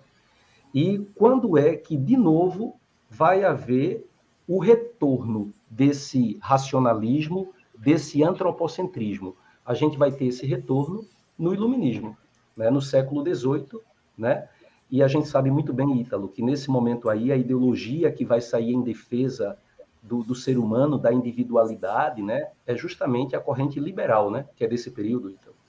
E 0.74 1.00
quando 1.16 1.58
é 1.58 1.78
que, 1.78 1.96
de 1.96 2.18
novo, 2.18 2.76
vai 3.10 3.46
haver 3.46 4.06
o 4.46 4.60
retorno 4.60 5.54
desse 5.70 6.38
racionalismo, 6.42 7.54
desse 7.78 8.22
antropocentrismo? 8.22 9.36
A 9.66 9.74
gente 9.74 9.98
vai 9.98 10.12
ter 10.12 10.26
esse 10.26 10.46
retorno 10.46 11.06
no 11.38 11.54
iluminismo, 11.54 12.18
né? 12.56 12.70
no 12.70 12.82
século 12.82 13.24
XVIII, 13.24 13.80
né? 14.18 14.50
E 14.92 15.02
a 15.02 15.08
gente 15.08 15.28
sabe 15.28 15.50
muito 15.50 15.72
bem, 15.72 16.02
Ítalo, 16.02 16.28
que 16.28 16.42
nesse 16.42 16.70
momento 16.70 17.10
aí 17.10 17.32
a 17.32 17.38
ideologia 17.38 18.12
que 18.12 18.26
vai 18.26 18.42
sair 18.42 18.74
em 18.74 18.82
defesa 18.82 19.58
do, 20.02 20.24
do, 20.24 20.36
ser 20.36 20.58
humano, 20.58 20.98
da 20.98 21.12
individualidade, 21.12 22.22
né, 22.22 22.50
é 22.66 22.76
justamente 22.76 23.36
a 23.36 23.40
corrente 23.40 23.80
liberal, 23.80 24.32
né, 24.32 24.48
que 24.56 24.64
é 24.64 24.68
desse 24.68 24.92
período, 24.92 25.30
Ítalo 25.30 25.60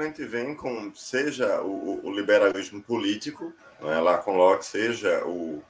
a 0.00 0.04
gente 0.04 0.24
vem 0.24 0.54
com, 0.54 0.94
seja 0.94 1.62
o, 1.62 2.06
o 2.06 2.12
liberalismo 2.12 2.82
político, 2.82 3.52
né, 3.80 3.98
lá 4.00 4.18
com 4.18 4.36
Locke, 4.36 4.64
seja 4.64 5.24
o, 5.24 5.62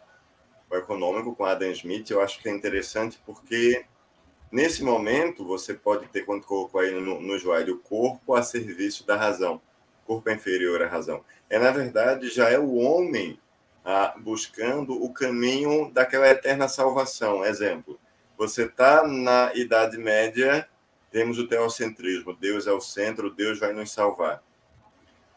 o 0.70 0.76
econômico 0.76 1.34
com 1.34 1.44
Adam 1.44 1.70
Smith, 1.70 2.10
eu 2.10 2.20
acho 2.20 2.40
que 2.40 2.48
é 2.48 2.52
interessante 2.52 3.20
porque 3.24 3.84
nesse 4.50 4.82
momento 4.82 5.44
você 5.44 5.74
pode 5.74 6.06
ter, 6.08 6.22
quando 6.22 6.44
colocou 6.44 6.80
aí 6.80 6.92
no, 6.92 7.20
no 7.20 7.36
slide, 7.36 7.70
o 7.70 7.78
corpo 7.78 8.34
a 8.34 8.42
serviço 8.42 9.06
da 9.06 9.16
razão, 9.16 9.60
corpo 10.04 10.28
é 10.28 10.34
inferior 10.34 10.82
à 10.82 10.88
razão. 10.88 11.24
É, 11.48 11.58
na 11.58 11.70
verdade, 11.70 12.28
já 12.28 12.48
é 12.48 12.58
o 12.58 12.74
homem 12.74 13.38
ah, 13.86 14.14
buscando 14.18 15.02
o 15.02 15.10
caminho 15.14 15.90
daquela 15.90 16.28
eterna 16.28 16.68
salvação. 16.68 17.42
Exemplo, 17.42 17.98
você 18.36 18.64
está 18.64 19.06
na 19.06 19.54
Idade 19.54 19.96
Média 19.96 20.68
temos 21.16 21.38
o 21.38 21.46
teocentrismo, 21.46 22.34
Deus 22.34 22.66
é 22.66 22.72
o 22.72 22.80
centro, 22.80 23.30
Deus 23.30 23.58
vai 23.58 23.72
nos 23.72 23.90
salvar. 23.90 24.42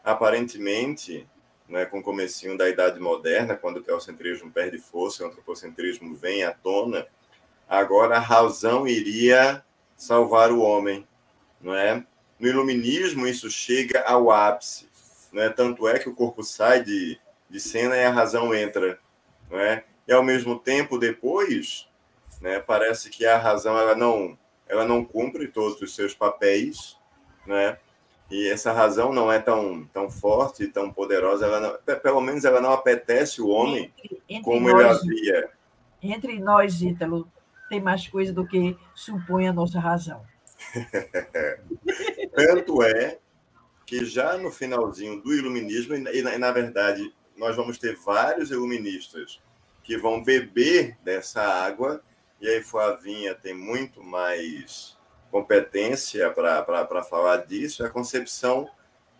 Aparentemente, 0.04 1.26
né, 1.66 1.86
com 1.86 2.00
o 2.00 2.02
comecinho 2.02 2.58
da 2.58 2.68
Idade 2.68 3.00
Moderna, 3.00 3.56
quando 3.56 3.78
o 3.78 3.82
teocentrismo 3.82 4.50
perde 4.50 4.76
força, 4.76 5.24
o 5.24 5.26
antropocentrismo 5.28 6.14
vem 6.14 6.44
à 6.44 6.52
tona, 6.52 7.06
agora 7.66 8.16
a 8.16 8.20
razão 8.20 8.86
iria 8.86 9.64
salvar 9.96 10.52
o 10.52 10.60
homem, 10.60 11.08
não 11.58 11.74
é? 11.74 12.04
No 12.38 12.46
iluminismo 12.46 13.26
isso 13.26 13.50
chega 13.50 14.02
ao 14.02 14.30
ápice, 14.30 14.86
não 15.32 15.42
é? 15.42 15.48
Tanto 15.48 15.88
é 15.88 15.98
que 15.98 16.10
o 16.10 16.14
corpo 16.14 16.42
sai 16.42 16.84
de, 16.84 17.18
de 17.50 17.60
cena 17.60 17.96
e 17.96 18.04
a 18.04 18.10
razão 18.10 18.54
entra, 18.54 18.98
não 19.50 19.58
é? 19.58 19.84
E 20.06 20.12
ao 20.12 20.22
mesmo 20.22 20.58
tempo 20.58 20.98
depois, 20.98 21.88
né, 22.40 22.60
parece 22.60 23.10
que 23.10 23.26
a 23.26 23.36
razão 23.36 23.76
ela 23.76 23.94
não 23.94 24.38
ela 24.68 24.84
não 24.84 25.04
cumpre 25.04 25.48
todos 25.48 25.82
os 25.82 25.94
seus 25.96 26.14
papéis, 26.14 26.96
né? 27.44 27.76
E 28.30 28.48
essa 28.48 28.72
razão 28.72 29.12
não 29.12 29.30
é 29.30 29.40
tão, 29.40 29.84
tão 29.92 30.08
forte, 30.08 30.68
tão 30.68 30.92
poderosa, 30.92 31.46
ela 31.46 31.60
não, 31.60 31.98
pelo 31.98 32.20
menos 32.20 32.44
ela 32.44 32.60
não 32.60 32.72
apetece 32.72 33.42
o 33.42 33.48
homem 33.48 33.92
entre, 33.98 34.22
entre 34.28 34.44
como 34.44 34.70
nós, 34.70 35.02
ele 35.02 35.18
havia. 35.18 35.50
Entre 36.00 36.38
nós, 36.38 36.80
Ítalo, 36.80 37.28
tem 37.68 37.80
mais 37.80 38.06
coisa 38.06 38.32
do 38.32 38.46
que 38.46 38.76
supõe 38.94 39.48
a 39.48 39.52
nossa 39.52 39.80
razão. 39.80 40.24
Tanto 42.32 42.82
é 42.84 43.18
que 43.84 44.04
já 44.04 44.38
no 44.38 44.52
finalzinho 44.52 45.20
do 45.20 45.34
iluminismo, 45.34 45.96
e 45.96 46.22
na, 46.22 46.34
e 46.34 46.38
na 46.38 46.52
verdade 46.52 47.12
nós 47.40 47.56
vamos 47.56 47.78
ter 47.78 47.96
vários 47.96 48.50
iluministas 48.50 49.40
que 49.82 49.96
vão 49.96 50.22
beber 50.22 50.98
dessa 51.02 51.40
água 51.40 52.02
e 52.38 52.46
aí 52.46 52.62
Flavinha 52.62 53.34
tem 53.34 53.54
muito 53.54 54.04
mais 54.04 54.94
competência 55.30 56.30
para 56.30 57.02
falar 57.02 57.38
disso, 57.46 57.82
a 57.82 57.88
concepção 57.88 58.68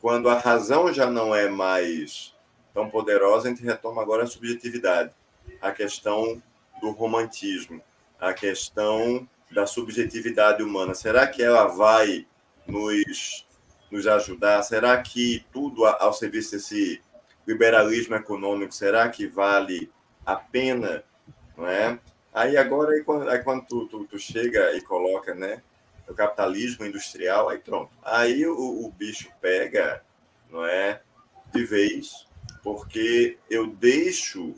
quando 0.02 0.28
a 0.28 0.38
razão 0.38 0.92
já 0.92 1.10
não 1.10 1.34
é 1.34 1.48
mais 1.48 2.34
tão 2.74 2.90
poderosa, 2.90 3.48
a 3.48 3.50
gente 3.50 3.62
retoma 3.62 4.02
agora 4.02 4.24
a 4.24 4.26
subjetividade, 4.26 5.12
a 5.60 5.72
questão 5.72 6.42
do 6.80 6.90
romantismo, 6.90 7.82
a 8.18 8.34
questão 8.34 9.26
da 9.50 9.66
subjetividade 9.66 10.62
humana. 10.62 10.94
Será 10.94 11.26
que 11.26 11.42
ela 11.42 11.66
vai 11.66 12.26
nos, 12.66 13.46
nos 13.90 14.06
ajudar? 14.06 14.62
Será 14.62 15.00
que 15.02 15.44
tudo 15.52 15.84
ao 15.86 16.12
serviço 16.12 16.52
desse 16.52 17.02
liberalismo 17.46 18.14
econômico, 18.14 18.74
será 18.74 19.08
que 19.08 19.26
vale 19.26 19.90
a 20.24 20.36
pena? 20.36 21.04
Não 21.56 21.66
é? 21.66 21.98
Aí 22.32 22.56
agora, 22.56 22.92
aí 22.92 23.02
quando, 23.02 23.28
aí 23.28 23.42
quando 23.42 23.66
tu, 23.66 23.86
tu, 23.88 24.04
tu, 24.04 24.18
chega 24.18 24.72
e 24.76 24.80
coloca, 24.82 25.34
né, 25.34 25.62
o 26.08 26.14
capitalismo 26.14 26.84
industrial, 26.86 27.48
aí 27.48 27.58
pronto. 27.58 27.90
Aí 28.02 28.46
o, 28.46 28.86
o 28.86 28.90
bicho 28.90 29.28
pega, 29.40 30.02
não 30.50 30.64
é, 30.64 31.02
de 31.52 31.64
vez, 31.64 32.26
porque 32.62 33.36
eu 33.48 33.66
deixo, 33.66 34.54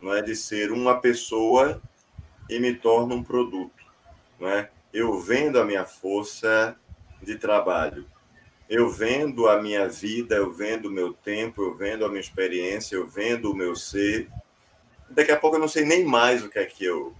não 0.00 0.14
é, 0.14 0.22
de 0.22 0.36
ser 0.36 0.70
uma 0.70 1.00
pessoa 1.00 1.82
e 2.48 2.58
me 2.60 2.74
torno 2.74 3.16
um 3.16 3.24
produto, 3.24 3.84
não 4.38 4.48
é? 4.48 4.70
Eu 4.92 5.20
vendo 5.20 5.60
a 5.60 5.64
minha 5.64 5.84
força 5.84 6.76
de 7.22 7.36
trabalho, 7.36 8.06
eu 8.70 8.88
vendo 8.88 9.48
a 9.48 9.60
minha 9.60 9.86
vida, 9.88 10.36
eu 10.36 10.50
vendo 10.50 10.86
o 10.86 10.92
meu 10.92 11.12
tempo, 11.12 11.62
eu 11.62 11.74
vendo 11.74 12.06
a 12.06 12.08
minha 12.08 12.20
experiência, 12.20 12.96
eu 12.96 13.06
vendo 13.06 13.50
o 13.50 13.54
meu 13.54 13.76
ser. 13.76 14.30
Daqui 15.10 15.32
a 15.32 15.36
pouco 15.36 15.56
eu 15.56 15.60
não 15.60 15.68
sei 15.68 15.84
nem 15.84 16.04
mais 16.04 16.42
o 16.42 16.48
que 16.48 16.58
é 16.58 16.64
que 16.64 16.84
eu 16.84 17.12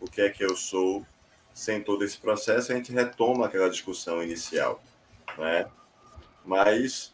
o 0.00 0.06
que 0.10 0.20
é 0.20 0.30
que 0.30 0.44
eu 0.44 0.56
sou 0.56 1.04
sem 1.52 1.80
todo 1.82 2.04
esse 2.04 2.18
processo. 2.18 2.72
A 2.72 2.74
gente 2.74 2.92
retoma 2.92 3.46
aquela 3.46 3.68
discussão 3.68 4.22
inicial 4.22 4.80
né? 5.38 5.66
Mas 6.44 7.12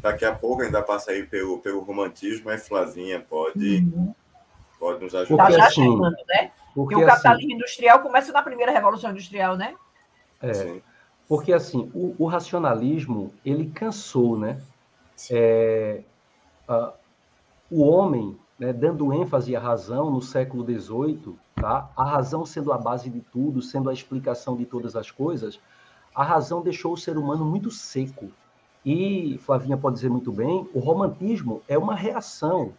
daqui 0.00 0.24
a 0.24 0.34
pouco 0.34 0.62
ainda 0.62 0.82
passa 0.82 1.10
aí 1.10 1.24
pelo 1.24 1.58
pelo 1.58 1.80
romantismo 1.80 2.50
aí 2.50 2.58
Flavinha 2.58 3.20
pode 3.20 3.78
uhum. 3.78 4.14
pode 4.78 5.02
nos 5.02 5.14
ajudar. 5.14 5.46
tá 5.46 5.50
já 5.50 5.70
chegando, 5.70 6.16
né? 6.28 6.52
porque 6.74 6.94
o 6.94 7.06
capitalismo 7.06 7.48
assim, 7.48 7.54
industrial 7.54 8.00
começa 8.00 8.32
na 8.32 8.42
primeira 8.42 8.72
revolução 8.72 9.10
industrial 9.10 9.56
né? 9.56 9.74
É. 10.42 10.54
Sim. 10.54 10.82
Porque 11.28 11.52
assim 11.52 11.90
o, 11.94 12.14
o, 12.18 12.26
racionalismo 12.26 13.32
ele 13.44 13.66
cansou 13.70 14.38
né 14.38 14.60
é, 15.30 16.02
a, 16.68 16.92
o 17.70 17.82
homem 17.82 18.36
né, 18.58 18.72
dando 18.72 19.12
ênfase 19.12 19.54
à 19.54 19.60
razão 19.60 20.10
no 20.10 20.22
século 20.22 20.64
XVIII, 20.64 21.34
tá? 21.54 21.90
a 21.96 22.04
razão 22.04 22.46
sendo 22.46 22.72
a 22.72 22.78
base 22.78 23.10
de 23.10 23.20
tudo, 23.20 23.60
sendo 23.60 23.90
a 23.90 23.92
explicação 23.92 24.56
de 24.56 24.64
todas 24.64 24.96
as 24.96 25.10
coisas, 25.10 25.60
a 26.14 26.24
razão 26.24 26.62
deixou 26.62 26.94
o 26.94 26.96
ser 26.96 27.18
humano 27.18 27.44
muito 27.44 27.70
seco. 27.70 28.30
E, 28.84 29.38
Flavinha 29.38 29.76
pode 29.76 29.96
dizer 29.96 30.08
muito 30.08 30.32
bem, 30.32 30.68
o 30.72 30.78
romantismo 30.78 31.60
é 31.68 31.76
uma 31.76 31.94
reação 31.94 32.72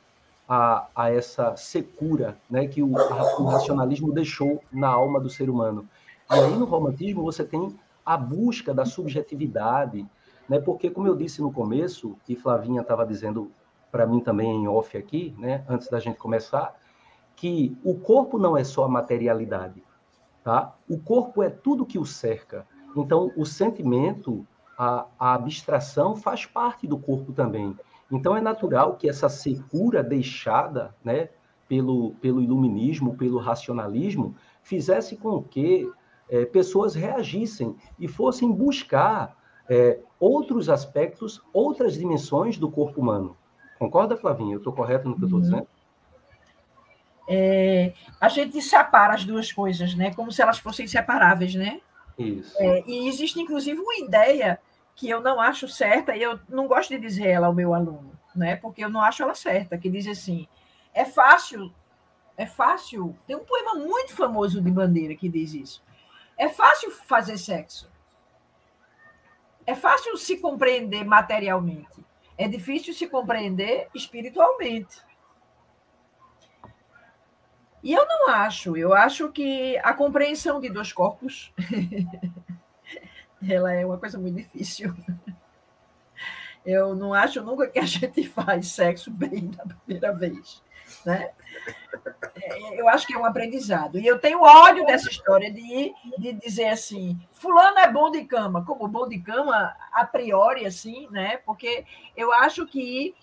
a, 0.47 0.87
a 0.95 1.11
essa 1.11 1.55
secura 1.57 2.37
né, 2.49 2.65
que 2.65 2.81
o, 2.81 2.97
a, 2.97 3.41
o 3.41 3.45
racionalismo 3.45 4.13
deixou 4.13 4.63
na 4.71 4.87
alma 4.87 5.19
do 5.19 5.29
ser 5.29 5.49
humano. 5.49 5.87
E 6.31 6.33
aí, 6.33 6.57
no 6.57 6.65
romantismo, 6.65 7.23
você 7.23 7.43
tem 7.43 7.77
a 8.08 8.16
busca 8.16 8.74
da 8.74 8.86
subjetividade, 8.86 10.08
né? 10.47 10.62
porque, 10.62 10.89
como 10.89 11.08
eu 11.08 11.16
disse 11.16 11.41
no 11.41 11.51
começo, 11.51 12.16
e 12.30 12.38
Flavinha 12.38 12.80
estava 12.80 13.05
dizendo 13.05 13.51
para 13.91 14.08
mim 14.08 14.22
também 14.22 14.49
em 14.49 14.66
off 14.66 14.97
aqui, 14.97 15.36
né, 15.38 15.66
antes 15.68 15.89
da 15.89 15.99
gente 15.99 16.18
começar, 16.18 16.74
que 17.36 17.78
o 17.84 17.95
corpo 17.95 18.39
não 18.39 18.55
é 18.55 18.64
só 18.64 18.86
a 18.86 18.88
materialidade, 18.88 19.84
tá? 20.41 20.74
O 20.89 20.97
corpo 20.97 21.43
é 21.43 21.49
tudo 21.49 21.86
que 21.86 21.99
o 21.99 22.05
cerca. 22.05 22.66
Então, 22.95 23.32
o 23.36 23.45
sentimento, 23.45 24.47
a, 24.78 25.05
a 25.20 25.34
abstração 25.34 26.16
faz 26.16 26.45
parte 26.45 26.88
do 26.88 26.97
corpo 26.97 27.34
também. 27.34 27.78
Então, 28.10 28.36
é 28.36 28.41
natural 28.41 28.95
que 28.95 29.10
essa 29.10 29.28
secura 29.28 30.01
deixada, 30.01 30.95
né, 31.03 31.30
pelo, 31.68 32.12
pelo 32.22 32.41
iluminismo, 32.41 33.18
pelo 33.18 33.38
racionalismo, 33.38 34.34
fizesse 34.64 35.18
com 35.18 35.43
que 35.43 35.91
é, 36.30 36.45
pessoas 36.45 36.95
reagissem 36.95 37.75
e 37.99 38.07
fossem 38.07 38.51
buscar 38.51 39.38
é, 39.69 39.99
outros 40.19 40.69
aspectos, 40.69 41.41
outras 41.53 41.93
dimensões 41.95 42.57
do 42.57 42.69
corpo 42.69 43.01
humano. 43.01 43.36
Concorda, 43.78 44.17
Flavinha? 44.17 44.55
Eu 44.55 44.59
estou 44.59 44.73
correto 44.73 45.07
no 45.07 45.15
que 45.15 45.23
eu 45.23 45.28
estou 45.28 45.39
uhum. 45.39 45.45
dizendo? 45.45 45.67
É, 47.30 47.93
a 48.21 48.30
gente 48.30 48.61
separa 48.61 49.13
as 49.13 49.25
duas 49.25 49.51
coisas, 49.51 49.93
né? 49.95 50.13
Como 50.13 50.32
se 50.32 50.41
elas 50.41 50.59
fossem 50.59 50.88
separáveis, 50.88 51.53
né? 51.53 51.82
Isso. 52.17 52.55
É, 52.57 52.84
e 52.88 53.07
existe, 53.07 53.39
inclusive, 53.39 53.80
uma 53.80 53.97
ideia 53.97 54.59
que 54.95 55.09
eu 55.09 55.21
não 55.21 55.39
acho 55.39 55.67
certa, 55.67 56.15
e 56.15 56.23
eu 56.23 56.39
não 56.49 56.67
gosto 56.67 56.89
de 56.89 56.99
dizer 56.99 57.28
ela 57.28 57.47
ao 57.47 57.53
meu 57.53 57.73
aluno, 57.73 58.11
né? 58.36 58.55
Porque 58.55 58.84
eu 58.84 58.89
não 58.89 59.01
acho 59.01 59.21
ela 59.21 59.36
certa, 59.36 59.78
que 59.78 59.89
diz 59.89 60.07
assim: 60.07 60.47
é 60.93 61.05
fácil, 61.05 61.71
é 62.36 62.45
fácil. 62.45 63.15
Tem 63.28 63.36
um 63.36 63.43
poema 63.43 63.75
muito 63.75 64.15
famoso 64.15 64.61
de 64.61 64.71
Bandeira 64.71 65.13
que 65.13 65.30
diz 65.30 65.53
isso. 65.53 65.84
É 66.38 66.47
fácil 66.47 66.91
fazer 66.91 67.38
sexo. 67.38 67.91
É 69.65 69.75
fácil 69.75 70.15
se 70.17 70.38
compreender 70.38 71.03
materialmente. 71.03 72.05
É 72.38 72.47
difícil 72.47 72.93
se 72.93 73.07
compreender 73.07 73.89
espiritualmente. 73.93 75.01
E 77.83 77.93
eu 77.93 78.05
não 78.07 78.29
acho, 78.29 78.75
eu 78.75 78.93
acho 78.93 79.31
que 79.31 79.77
a 79.83 79.93
compreensão 79.93 80.59
de 80.59 80.69
dois 80.69 80.91
corpos 80.91 81.53
ela 83.47 83.71
é 83.73 83.85
uma 83.85 83.97
coisa 83.97 84.17
muito 84.17 84.35
difícil. 84.35 84.93
Eu 86.65 86.93
não 86.95 87.13
acho 87.13 87.41
nunca 87.41 87.67
que 87.67 87.79
a 87.79 87.85
gente 87.85 88.23
faz 88.27 88.67
sexo 88.67 89.09
bem 89.09 89.49
da 89.51 89.65
primeira 89.65 90.13
vez. 90.13 90.61
Né? 91.05 91.31
É, 92.35 92.79
eu 92.79 92.87
acho 92.87 93.07
que 93.07 93.13
é 93.13 93.17
um 93.17 93.25
aprendizado. 93.25 93.99
E 93.99 94.05
eu 94.05 94.19
tenho 94.19 94.41
ódio 94.41 94.85
dessa 94.85 95.09
história 95.09 95.51
de, 95.51 95.93
de 96.17 96.33
dizer 96.33 96.69
assim, 96.69 97.19
fulano 97.31 97.79
é 97.79 97.91
bom 97.91 98.11
de 98.11 98.23
cama, 98.25 98.65
como 98.65 98.87
bom 98.87 99.07
de 99.07 99.19
cama 99.19 99.75
a 99.91 100.05
priori, 100.05 100.65
assim, 100.65 101.07
né? 101.11 101.37
Porque 101.37 101.85
eu 102.15 102.31
acho 102.33 102.65
que, 102.65 103.15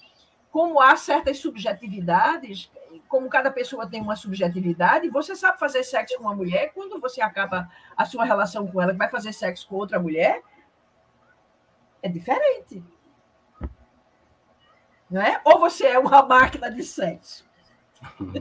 como 0.51 0.81
há 0.81 0.97
certas 0.97 1.39
subjetividades, 1.39 2.71
como 3.09 3.29
cada 3.29 3.51
pessoa 3.51 3.89
tem 3.89 4.01
uma 4.01 4.17
subjetividade, 4.17 5.09
você 5.09 5.35
sabe 5.35 5.59
fazer 5.59 5.83
sexo 5.85 6.17
com 6.17 6.25
uma 6.25 6.35
mulher, 6.35 6.73
quando 6.73 7.01
você 7.01 7.21
acaba 7.21 7.71
a 7.97 8.05
sua 8.05 8.25
relação 8.25 8.67
com 8.67 8.81
ela, 8.81 8.93
vai 8.93 9.09
fazer 9.09 9.33
sexo 9.33 9.69
com 9.69 9.77
outra 9.77 9.99
mulher, 9.99 10.43
é 12.03 12.09
diferente. 12.09 12.83
Não 15.11 15.21
é? 15.21 15.41
Ou 15.45 15.59
você 15.59 15.87
é 15.87 15.99
uma 15.99 16.23
máquina 16.23 16.71
de 16.71 16.83
sexo. 16.83 17.45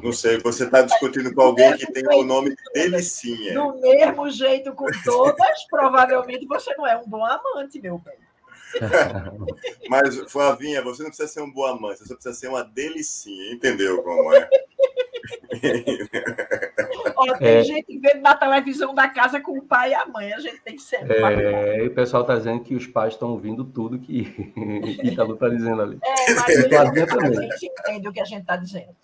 Não 0.02 0.12
sei, 0.12 0.38
você 0.40 0.66
está 0.66 0.82
discutindo 0.82 1.34
com 1.34 1.42
alguém 1.42 1.76
que 1.78 1.92
tem 1.92 2.04
o 2.08 2.24
nome 2.24 2.56
Delicinha. 2.74 3.54
Do 3.54 3.80
mesmo 3.80 4.30
jeito 4.30 4.74
com 4.74 4.86
todas, 5.04 5.66
provavelmente 5.70 6.46
você 6.46 6.76
não 6.76 6.88
é 6.88 6.98
um 6.98 7.08
bom 7.08 7.26
amante, 7.26 7.80
meu 7.82 7.98
bem. 7.98 8.16
Mas, 9.90 10.18
Flavinha, 10.32 10.82
você 10.82 11.04
não 11.04 11.10
precisa 11.10 11.28
ser 11.28 11.42
um 11.42 11.52
bom 11.52 11.66
amante, 11.66 12.00
você 12.00 12.14
precisa 12.14 12.34
ser 12.34 12.48
uma 12.48 12.64
delicinha, 12.64 13.54
entendeu 13.54 14.02
como 14.02 14.34
é? 14.34 14.50
Ó, 17.16 17.38
tem 17.38 17.58
é... 17.58 17.64
gente 17.64 17.98
vendo 18.00 18.22
na 18.22 18.36
televisão 18.36 18.94
da 18.94 19.08
casa 19.08 19.40
com 19.40 19.58
o 19.58 19.62
pai 19.62 19.92
e 19.92 19.94
a 19.94 20.06
mãe, 20.06 20.34
a 20.34 20.40
gente 20.40 20.60
tem 20.62 20.76
que 20.76 20.82
ser. 20.82 21.10
É, 21.10 21.84
e 21.84 21.88
o 21.88 21.94
pessoal 21.94 22.24
está 22.24 22.36
dizendo 22.36 22.64
que 22.64 22.76
os 22.76 22.88
pais 22.88 23.14
estão 23.14 23.30
ouvindo 23.30 23.64
tudo 23.64 24.00
que 24.00 24.22
Ítalo 25.04 25.36
está 25.36 25.48
dizendo 25.50 25.82
ali. 25.82 26.00
É, 26.04 26.34
mas 26.34 26.50
a 26.50 27.42
gente 27.42 27.66
entende 27.66 28.08
o 28.08 28.14
que 28.14 28.20
a 28.20 28.26
gente 28.26 28.42
está 28.42 28.58
dizendo. 28.58 28.96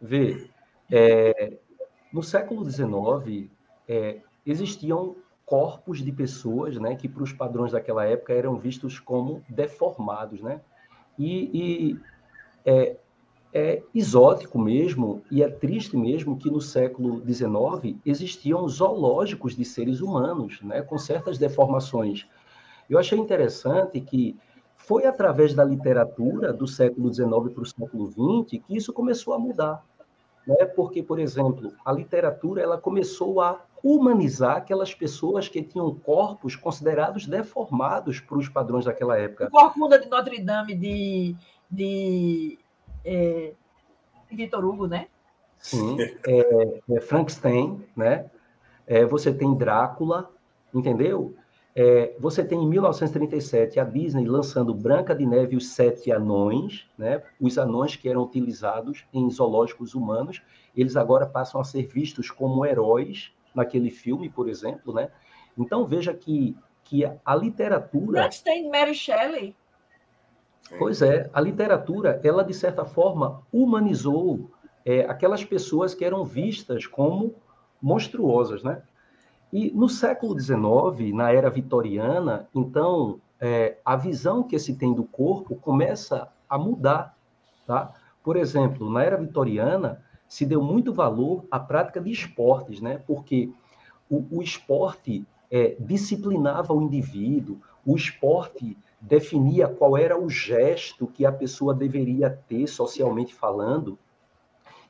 Vê, 0.00 0.50
é, 0.90 1.58
no 2.12 2.22
século 2.22 2.68
XIX, 2.68 3.50
é, 3.88 4.20
existiam 4.46 5.16
corpos 5.44 6.02
de 6.02 6.10
pessoas, 6.10 6.76
né, 6.76 6.94
que 6.94 7.08
para 7.08 7.22
os 7.22 7.32
padrões 7.32 7.72
daquela 7.72 8.04
época 8.04 8.32
eram 8.32 8.56
vistos 8.56 8.98
como 8.98 9.42
deformados, 9.48 10.40
né? 10.40 10.60
E, 11.18 11.50
e 11.52 12.00
é, 12.64 12.96
é, 13.52 13.82
exótico 13.94 14.58
mesmo 14.58 15.22
e 15.30 15.42
é 15.42 15.48
triste 15.48 15.96
mesmo 15.96 16.36
que 16.36 16.50
no 16.50 16.60
século 16.60 17.22
XIX 17.24 17.96
existiam 18.04 18.66
zoológicos 18.68 19.54
de 19.54 19.64
seres 19.64 20.00
humanos, 20.00 20.60
né, 20.62 20.82
com 20.82 20.98
certas 20.98 21.38
deformações. 21.38 22.26
Eu 22.90 22.98
achei 22.98 23.18
interessante 23.18 24.00
que 24.00 24.36
foi 24.86 25.06
através 25.06 25.54
da 25.54 25.64
literatura 25.64 26.52
do 26.52 26.66
século 26.66 27.12
XIX 27.12 27.28
para 27.52 27.62
o 27.62 27.66
século 27.66 28.06
XX 28.06 28.62
que 28.64 28.76
isso 28.76 28.92
começou 28.92 29.34
a 29.34 29.38
mudar, 29.38 29.84
né? 30.46 30.64
Porque, 30.64 31.02
por 31.02 31.18
exemplo, 31.18 31.72
a 31.84 31.92
literatura 31.92 32.62
ela 32.62 32.78
começou 32.78 33.40
a 33.40 33.64
humanizar 33.82 34.56
aquelas 34.56 34.94
pessoas 34.94 35.48
que 35.48 35.62
tinham 35.62 35.94
corpos 35.94 36.56
considerados 36.56 37.26
deformados 37.26 38.20
para 38.20 38.38
os 38.38 38.48
padrões 38.48 38.84
daquela 38.84 39.18
época. 39.18 39.46
O 39.46 39.50
Corcunda 39.50 39.98
de 39.98 40.08
Notre 40.08 40.40
Dame 40.40 40.74
de, 40.74 41.36
de, 41.70 42.58
é, 43.04 43.52
Vitor 44.30 44.64
Hugo, 44.64 44.86
né? 44.86 45.08
Sim, 45.58 45.96
é, 46.26 46.80
é 46.90 47.00
Frankenstein, 47.00 47.82
né? 47.96 48.26
É, 48.86 49.04
você 49.04 49.32
tem 49.32 49.54
Drácula, 49.54 50.30
entendeu? 50.74 51.34
É, 51.76 52.14
você 52.20 52.44
tem 52.44 52.62
em 52.62 52.68
1937 52.68 53.80
a 53.80 53.84
Disney 53.84 54.26
lançando 54.26 54.72
Branca 54.72 55.12
de 55.12 55.26
Neve 55.26 55.54
e 55.54 55.56
os 55.56 55.70
Sete 55.70 56.12
Anões, 56.12 56.86
né? 56.96 57.20
Os 57.40 57.58
anões 57.58 57.96
que 57.96 58.08
eram 58.08 58.22
utilizados 58.22 59.04
em 59.12 59.28
zoológicos 59.28 59.92
humanos, 59.94 60.40
eles 60.76 60.94
agora 60.94 61.26
passam 61.26 61.60
a 61.60 61.64
ser 61.64 61.86
vistos 61.88 62.30
como 62.30 62.64
heróis 62.64 63.32
naquele 63.52 63.90
filme, 63.90 64.30
por 64.30 64.48
exemplo, 64.48 64.94
né? 64.94 65.10
Então 65.58 65.84
veja 65.84 66.14
que, 66.14 66.56
que 66.84 67.04
a 67.04 67.34
literatura. 67.34 68.24
Antes 68.24 68.40
tem 68.40 68.70
Mary 68.70 68.94
Shelley. 68.94 69.56
Pois 70.78 71.02
é, 71.02 71.28
a 71.32 71.40
literatura, 71.40 72.20
ela 72.22 72.44
de 72.44 72.54
certa 72.54 72.84
forma 72.84 73.42
humanizou 73.52 74.50
é, 74.84 75.00
aquelas 75.06 75.44
pessoas 75.44 75.92
que 75.92 76.04
eram 76.04 76.24
vistas 76.24 76.86
como 76.86 77.34
monstruosas, 77.82 78.62
né? 78.62 78.82
E 79.54 79.70
no 79.70 79.88
século 79.88 80.36
XIX, 80.36 81.14
na 81.14 81.30
era 81.30 81.48
vitoriana, 81.48 82.48
então 82.52 83.20
é, 83.40 83.78
a 83.84 83.94
visão 83.94 84.42
que 84.42 84.58
se 84.58 84.74
tem 84.74 84.92
do 84.92 85.04
corpo 85.04 85.54
começa 85.54 86.28
a 86.50 86.58
mudar, 86.58 87.16
tá? 87.64 87.94
Por 88.20 88.36
exemplo, 88.36 88.90
na 88.90 89.04
era 89.04 89.16
vitoriana, 89.16 90.02
se 90.26 90.44
deu 90.44 90.60
muito 90.60 90.92
valor 90.92 91.44
à 91.52 91.60
prática 91.60 92.00
de 92.00 92.10
esportes, 92.10 92.80
né? 92.80 93.00
Porque 93.06 93.48
o, 94.10 94.24
o 94.38 94.42
esporte 94.42 95.24
é, 95.48 95.76
disciplinava 95.78 96.74
o 96.74 96.82
indivíduo, 96.82 97.60
o 97.86 97.94
esporte 97.94 98.76
definia 99.00 99.68
qual 99.68 99.96
era 99.96 100.20
o 100.20 100.28
gesto 100.28 101.06
que 101.06 101.24
a 101.24 101.30
pessoa 101.30 101.72
deveria 101.72 102.28
ter 102.48 102.66
socialmente 102.66 103.32
falando. 103.32 103.96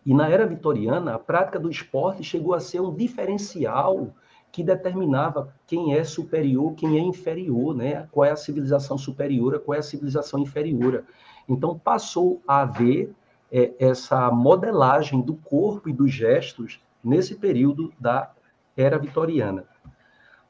E 0.06 0.14
na 0.14 0.26
era 0.26 0.46
vitoriana, 0.46 1.16
a 1.16 1.18
prática 1.18 1.60
do 1.60 1.68
esporte 1.68 2.24
chegou 2.24 2.54
a 2.54 2.60
ser 2.60 2.80
um 2.80 2.94
diferencial 2.94 4.14
que 4.54 4.62
determinava 4.62 5.52
quem 5.66 5.96
é 5.96 6.04
superior, 6.04 6.74
quem 6.76 6.96
é 6.96 7.00
inferior, 7.00 7.74
né? 7.74 8.06
Qual 8.12 8.24
é 8.24 8.30
a 8.30 8.36
civilização 8.36 8.96
superior, 8.96 9.58
qual 9.58 9.74
é 9.74 9.80
a 9.80 9.82
civilização 9.82 10.38
inferior. 10.38 11.02
Então 11.48 11.76
passou 11.76 12.40
a 12.46 12.60
haver 12.60 13.12
é, 13.50 13.72
essa 13.80 14.30
modelagem 14.30 15.20
do 15.20 15.34
corpo 15.34 15.88
e 15.88 15.92
dos 15.92 16.12
gestos 16.12 16.80
nesse 17.02 17.34
período 17.34 17.92
da 17.98 18.30
era 18.76 18.96
vitoriana. 18.96 19.64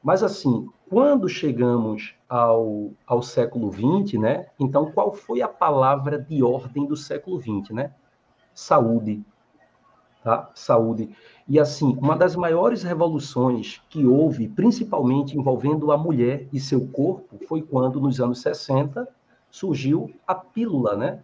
Mas, 0.03 0.21
assim, 0.21 0.69
quando 0.87 1.27
chegamos 1.27 2.13
ao, 2.29 2.91
ao 3.07 3.23
século 3.23 3.71
XX, 3.73 4.19
né? 4.19 4.45
Então, 4.59 4.91
qual 4.91 5.13
foi 5.13 5.41
a 5.41 5.47
palavra 5.47 6.19
de 6.19 6.43
ordem 6.43 6.85
do 6.85 6.95
século 6.95 7.41
XX, 7.41 7.71
né? 7.71 7.91
Saúde. 8.53 9.25
Tá? 10.23 10.51
Saúde. 10.53 11.09
E, 11.47 11.59
assim, 11.59 11.95
uma 12.01 12.15
das 12.15 12.35
maiores 12.35 12.81
revoluções 12.81 13.81
que 13.89 14.05
houve, 14.05 14.47
principalmente 14.47 15.37
envolvendo 15.37 15.91
a 15.91 15.97
mulher 15.97 16.47
e 16.51 16.59
seu 16.59 16.87
corpo, 16.87 17.39
foi 17.47 17.61
quando, 17.61 17.99
nos 17.99 18.19
anos 18.19 18.41
60, 18.41 19.07
surgiu 19.51 20.11
a 20.25 20.33
pílula, 20.33 20.95
né? 20.95 21.23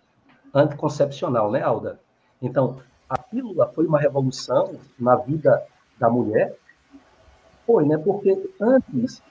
anticoncepcional, 0.53 1.51
né, 1.51 1.61
Alda? 1.61 1.99
Então, 2.41 2.79
a 3.09 3.17
pílula 3.17 3.67
foi 3.73 3.85
uma 3.85 3.99
revolução 3.99 4.75
na 4.99 5.15
vida 5.15 5.63
da 5.99 6.09
mulher? 6.09 6.55
Foi, 7.65 7.85
né? 7.85 7.97
Porque 7.97 8.49
antes, 8.59 9.21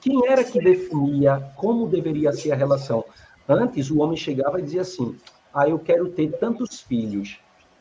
quem 0.00 0.26
era 0.26 0.44
que 0.44 0.58
definia 0.58 1.52
como 1.56 1.88
deveria 1.88 2.32
ser 2.32 2.52
a 2.52 2.56
relação? 2.56 3.04
Antes, 3.48 3.90
o 3.90 3.98
homem 3.98 4.16
chegava 4.16 4.58
e 4.58 4.62
dizia 4.62 4.82
assim: 4.82 5.16
Ah, 5.52 5.68
eu 5.68 5.78
quero 5.78 6.08
ter 6.10 6.38
tantos 6.38 6.80
filhos. 6.80 7.38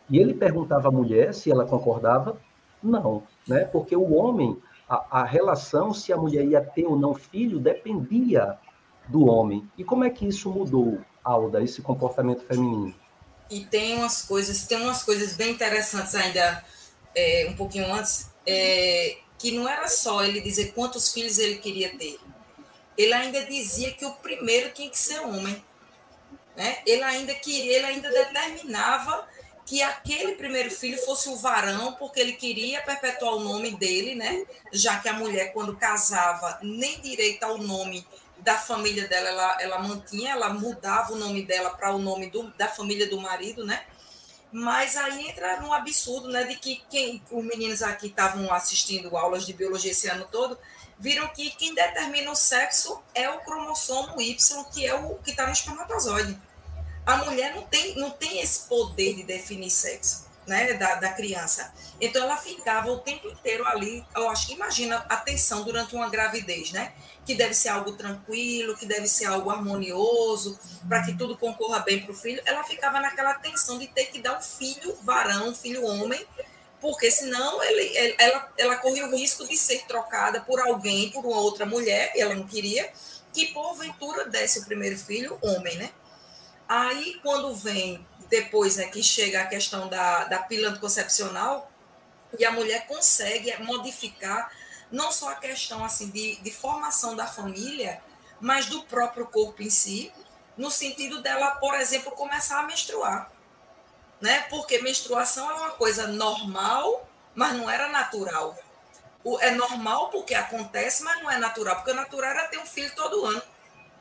E 0.09 0.17
ele 0.19 0.33
perguntava 0.33 0.89
à 0.89 0.91
mulher 0.91 1.33
se 1.33 1.51
ela 1.51 1.65
concordava? 1.65 2.39
Não, 2.81 3.23
né? 3.47 3.65
Porque 3.65 3.95
o 3.95 4.13
homem, 4.13 4.57
a, 4.87 5.21
a 5.21 5.23
relação, 5.23 5.93
se 5.93 6.11
a 6.11 6.17
mulher 6.17 6.45
ia 6.45 6.61
ter 6.61 6.85
ou 6.85 6.97
não 6.97 7.13
filho, 7.13 7.59
dependia 7.59 8.57
do 9.07 9.25
homem. 9.25 9.67
E 9.77 9.83
como 9.83 10.03
é 10.03 10.09
que 10.09 10.27
isso 10.27 10.49
mudou? 10.49 10.99
Alda, 11.23 11.63
esse 11.63 11.81
comportamento 11.81 12.45
feminino? 12.45 12.93
E 13.49 13.65
tem 13.65 13.97
umas 13.97 14.23
coisas, 14.23 14.65
tem 14.67 14.81
umas 14.81 15.03
coisas 15.03 15.33
bem 15.33 15.51
interessantes 15.51 16.13
ainda, 16.15 16.63
é, 17.15 17.47
um 17.49 17.55
pouquinho 17.55 17.93
antes, 17.93 18.31
é, 18.45 19.17
que 19.37 19.51
não 19.51 19.67
era 19.67 19.87
só 19.87 20.23
ele 20.23 20.41
dizer 20.41 20.73
quantos 20.73 21.13
filhos 21.13 21.37
ele 21.39 21.55
queria 21.55 21.97
ter. 21.97 22.19
Ele 22.97 23.13
ainda 23.13 23.43
dizia 23.45 23.91
que 23.91 24.05
o 24.05 24.11
primeiro 24.13 24.71
tinha 24.73 24.89
que 24.89 24.97
ser 24.97 25.19
homem. 25.19 25.63
Né? 26.55 26.77
Ele 26.85 27.03
ainda 27.03 27.33
queria, 27.33 27.77
ele 27.77 27.85
ainda 27.85 28.09
determinava 28.09 29.27
que 29.65 29.81
aquele 29.81 30.33
primeiro 30.33 30.69
filho 30.69 30.97
fosse 30.97 31.29
o 31.29 31.37
varão, 31.37 31.93
porque 31.93 32.19
ele 32.19 32.33
queria 32.33 32.81
perpetuar 32.81 33.35
o 33.35 33.39
nome 33.39 33.71
dele, 33.71 34.15
né? 34.15 34.45
Já 34.71 34.99
que 34.99 35.07
a 35.07 35.13
mulher, 35.13 35.53
quando 35.53 35.75
casava, 35.75 36.59
nem 36.61 36.99
direito 36.99 37.43
ao 37.43 37.57
nome 37.57 38.05
da 38.39 38.57
família 38.57 39.07
dela, 39.07 39.29
ela, 39.29 39.61
ela 39.61 39.79
mantinha, 39.79 40.31
ela 40.31 40.49
mudava 40.49 41.13
o 41.13 41.17
nome 41.17 41.43
dela 41.43 41.69
para 41.71 41.95
o 41.95 41.97
nome 41.97 42.29
do, 42.29 42.49
da 42.57 42.67
família 42.67 43.09
do 43.09 43.19
marido, 43.19 43.65
né? 43.65 43.85
Mas 44.51 44.97
aí 44.97 45.29
entra 45.29 45.61
num 45.61 45.73
absurdo, 45.73 46.27
né? 46.27 46.43
De 46.43 46.55
que 46.55 46.83
quem, 46.89 47.23
os 47.31 47.43
meninos 47.43 47.81
aqui 47.81 48.07
estavam 48.07 48.53
assistindo 48.53 49.15
aulas 49.17 49.45
de 49.45 49.53
biologia 49.53 49.91
esse 49.91 50.07
ano 50.09 50.27
todo, 50.29 50.57
viram 50.99 51.27
que 51.29 51.51
quem 51.51 51.73
determina 51.73 52.31
o 52.31 52.35
sexo 52.35 53.01
é 53.15 53.29
o 53.29 53.39
cromossomo 53.39 54.21
Y, 54.21 54.63
que 54.71 54.85
é 54.85 54.93
o 54.93 55.15
que 55.15 55.31
está 55.31 55.45
no 55.45 55.53
espermatozoide. 55.53 56.37
A 57.05 57.17
mulher 57.17 57.53
não 57.55 57.63
tem, 57.63 57.95
não 57.95 58.11
tem 58.11 58.39
esse 58.39 58.67
poder 58.67 59.15
de 59.15 59.23
definir 59.23 59.69
sexo 59.69 60.25
né, 60.47 60.73
da, 60.73 60.95
da 60.95 61.09
criança. 61.09 61.73
Então 61.99 62.23
ela 62.23 62.37
ficava 62.37 62.91
o 62.91 62.99
tempo 62.99 63.27
inteiro 63.27 63.65
ali, 63.67 64.05
eu 64.15 64.29
acho 64.29 64.47
que 64.47 64.53
imagina 64.53 64.97
a 65.09 65.17
tensão 65.17 65.63
durante 65.63 65.95
uma 65.95 66.09
gravidez, 66.09 66.71
né? 66.71 66.93
Que 67.25 67.35
deve 67.35 67.53
ser 67.53 67.69
algo 67.69 67.93
tranquilo, 67.93 68.75
que 68.75 68.85
deve 68.85 69.07
ser 69.07 69.25
algo 69.25 69.49
harmonioso, 69.49 70.59
para 70.87 71.03
que 71.03 71.17
tudo 71.17 71.37
concorra 71.37 71.79
bem 71.79 72.01
para 72.01 72.11
o 72.11 72.15
filho. 72.15 72.41
Ela 72.45 72.63
ficava 72.63 72.99
naquela 72.99 73.33
tensão 73.35 73.77
de 73.79 73.87
ter 73.87 74.05
que 74.05 74.19
dar 74.19 74.37
um 74.37 74.41
filho 74.41 74.97
varão, 75.01 75.49
um 75.49 75.55
filho 75.55 75.85
homem, 75.85 76.25
porque 76.81 77.09
senão 77.09 77.63
ele, 77.63 78.15
ela, 78.17 78.51
ela 78.57 78.75
corria 78.77 79.07
o 79.07 79.15
risco 79.15 79.47
de 79.47 79.57
ser 79.57 79.85
trocada 79.85 80.41
por 80.41 80.59
alguém, 80.59 81.09
por 81.11 81.25
uma 81.25 81.39
outra 81.39 81.65
mulher, 81.65 82.11
e 82.15 82.21
ela 82.21 82.35
não 82.35 82.45
queria, 82.45 82.91
que 83.33 83.53
porventura 83.53 84.25
desse 84.25 84.59
o 84.59 84.65
primeiro 84.65 84.97
filho 84.97 85.39
homem, 85.41 85.77
né? 85.77 85.89
Aí, 86.75 87.19
quando 87.21 87.53
vem 87.53 88.03
depois 88.29 88.77
né, 88.77 88.87
que 88.87 89.03
chega 89.03 89.41
a 89.41 89.45
questão 89.45 89.87
da, 89.87 90.23
da 90.23 90.39
pílula 90.39 90.69
anticoncepcional, 90.69 91.71
e 92.39 92.43
a 92.43 92.51
mulher 92.51 92.87
consegue 92.87 93.55
modificar 93.61 94.51
não 94.91 95.11
só 95.11 95.29
a 95.29 95.35
questão 95.35 95.85
assim 95.85 96.09
de, 96.09 96.37
de 96.37 96.51
formação 96.51 97.15
da 97.15 97.27
família, 97.27 98.01
mas 98.41 98.65
do 98.65 98.81
próprio 98.85 99.27
corpo 99.27 99.61
em 99.61 99.69
si, 99.69 100.11
no 100.57 100.71
sentido 100.71 101.21
dela, 101.21 101.51
por 101.57 101.75
exemplo, 101.75 102.11
começar 102.13 102.57
a 102.57 102.63
menstruar. 102.63 103.31
Né? 104.19 104.39
Porque 104.49 104.81
menstruação 104.81 105.47
é 105.51 105.53
uma 105.53 105.71
coisa 105.73 106.07
normal, 106.07 107.07
mas 107.35 107.55
não 107.55 107.69
era 107.69 107.87
natural. 107.89 108.57
O, 109.23 109.39
é 109.39 109.51
normal 109.51 110.09
porque 110.09 110.33
acontece, 110.33 111.03
mas 111.03 111.21
não 111.21 111.29
é 111.29 111.37
natural, 111.37 111.75
porque 111.75 111.91
o 111.91 111.95
natural 111.95 112.31
era 112.31 112.47
ter 112.47 112.57
um 112.57 112.65
filho 112.65 112.95
todo 112.95 113.27
ano. 113.27 113.43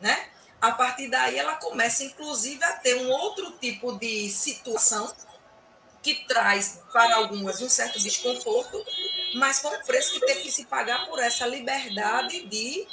Né? 0.00 0.30
A 0.62 0.70
partir 0.70 1.08
daí 1.08 1.36
ela 1.36 1.56
começa, 1.56 2.04
inclusive, 2.04 2.62
a 2.62 2.72
ter 2.74 2.94
um 2.94 3.10
outro 3.10 3.50
tipo 3.58 3.98
de 3.98 4.30
situação 4.30 5.12
que 6.00 6.24
traz 6.26 6.80
para 6.92 7.16
algumas 7.16 7.60
um 7.60 7.68
certo 7.68 7.98
desconforto, 7.98 8.80
mas 9.34 9.58
com 9.58 9.68
o 9.68 9.84
preço 9.84 10.14
que 10.14 10.26
tem 10.26 10.40
que 10.40 10.52
se 10.52 10.64
pagar 10.66 11.06
por 11.06 11.18
essa 11.18 11.44
liberdade 11.46 12.46
de, 12.46 12.86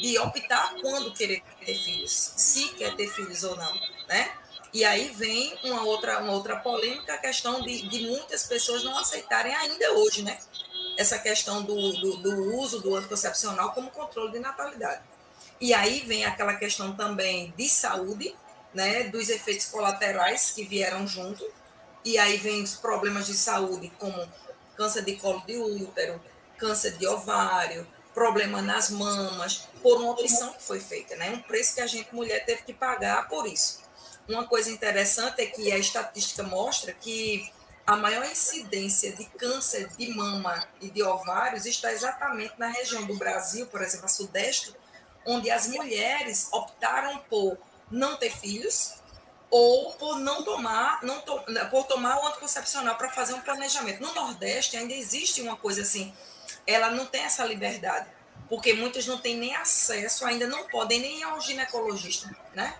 de 0.00 0.16
optar 0.20 0.74
quando 0.80 1.12
querer 1.12 1.42
ter 1.64 1.74
filhos, 1.74 2.12
se 2.12 2.68
quer 2.74 2.94
ter 2.94 3.08
filhos 3.08 3.42
ou 3.42 3.56
não, 3.56 3.74
né? 4.08 4.32
E 4.72 4.84
aí 4.84 5.10
vem 5.10 5.58
uma 5.64 5.82
outra, 5.82 6.20
uma 6.20 6.32
outra 6.32 6.56
polêmica, 6.56 7.14
a 7.14 7.18
questão 7.18 7.60
de, 7.60 7.88
de 7.88 8.06
muitas 8.06 8.44
pessoas 8.44 8.84
não 8.84 8.96
aceitarem 8.98 9.52
ainda 9.52 9.92
hoje, 9.94 10.22
né? 10.22 10.38
Essa 10.96 11.18
questão 11.18 11.62
do, 11.62 11.92
do, 11.94 12.16
do 12.18 12.56
uso 12.56 12.80
do 12.80 12.94
anticoncepcional 12.94 13.72
como 13.72 13.90
controle 13.90 14.30
de 14.30 14.38
natalidade. 14.38 15.02
E 15.60 15.72
aí 15.72 16.00
vem 16.00 16.24
aquela 16.24 16.54
questão 16.54 16.94
também 16.94 17.52
de 17.56 17.68
saúde, 17.68 18.34
né, 18.74 19.04
dos 19.04 19.28
efeitos 19.28 19.66
colaterais 19.66 20.50
que 20.50 20.64
vieram 20.64 21.06
junto. 21.06 21.44
E 22.04 22.18
aí 22.18 22.36
vem 22.36 22.62
os 22.62 22.76
problemas 22.76 23.26
de 23.26 23.34
saúde, 23.34 23.90
como 23.98 24.28
câncer 24.76 25.04
de 25.04 25.16
colo 25.16 25.42
de 25.46 25.56
útero, 25.56 26.20
câncer 26.58 26.92
de 26.98 27.06
ovário, 27.06 27.86
problema 28.14 28.62
nas 28.62 28.90
mamas, 28.90 29.68
por 29.82 30.00
uma 30.00 30.12
opção 30.12 30.52
que 30.52 30.62
foi 30.62 30.80
feita, 30.80 31.16
né? 31.16 31.30
Um 31.30 31.40
preço 31.42 31.74
que 31.74 31.80
a 31.80 31.86
gente, 31.86 32.14
mulher, 32.14 32.44
teve 32.44 32.62
que 32.62 32.72
pagar 32.72 33.28
por 33.28 33.46
isso. 33.46 33.80
Uma 34.28 34.46
coisa 34.46 34.70
interessante 34.70 35.40
é 35.40 35.46
que 35.46 35.70
a 35.70 35.78
estatística 35.78 36.42
mostra 36.42 36.92
que 36.92 37.50
a 37.86 37.94
maior 37.96 38.24
incidência 38.24 39.12
de 39.12 39.24
câncer 39.24 39.88
de 39.96 40.08
mama 40.08 40.66
e 40.80 40.90
de 40.90 41.02
ovários 41.02 41.66
está 41.66 41.92
exatamente 41.92 42.54
na 42.58 42.66
região 42.68 43.06
do 43.06 43.16
Brasil, 43.16 43.66
por 43.66 43.80
exemplo, 43.80 44.06
a 44.06 44.08
Sudeste, 44.08 44.74
onde 45.26 45.50
as 45.50 45.66
mulheres 45.66 46.48
optaram 46.52 47.18
por 47.28 47.58
não 47.90 48.16
ter 48.16 48.30
filhos 48.30 48.94
ou 49.50 49.92
por 49.94 50.18
não 50.18 50.42
tomar, 50.42 51.02
não 51.02 51.20
to, 51.20 51.40
por 51.70 51.84
tomar 51.84 52.18
o 52.18 52.26
anticoncepcional 52.26 52.96
para 52.96 53.10
fazer 53.10 53.34
um 53.34 53.40
planejamento. 53.40 54.02
No 54.02 54.12
Nordeste 54.14 54.76
ainda 54.76 54.92
existe 54.92 55.40
uma 55.40 55.56
coisa 55.56 55.82
assim, 55.82 56.14
ela 56.66 56.90
não 56.90 57.06
tem 57.06 57.22
essa 57.22 57.44
liberdade, 57.44 58.08
porque 58.48 58.72
muitas 58.74 59.06
não 59.06 59.18
têm 59.18 59.36
nem 59.36 59.54
acesso, 59.54 60.26
ainda 60.26 60.46
não 60.46 60.66
podem 60.68 61.00
nem 61.00 61.20
ir 61.20 61.22
ao 61.24 61.40
ginecologista, 61.40 62.34
né? 62.54 62.76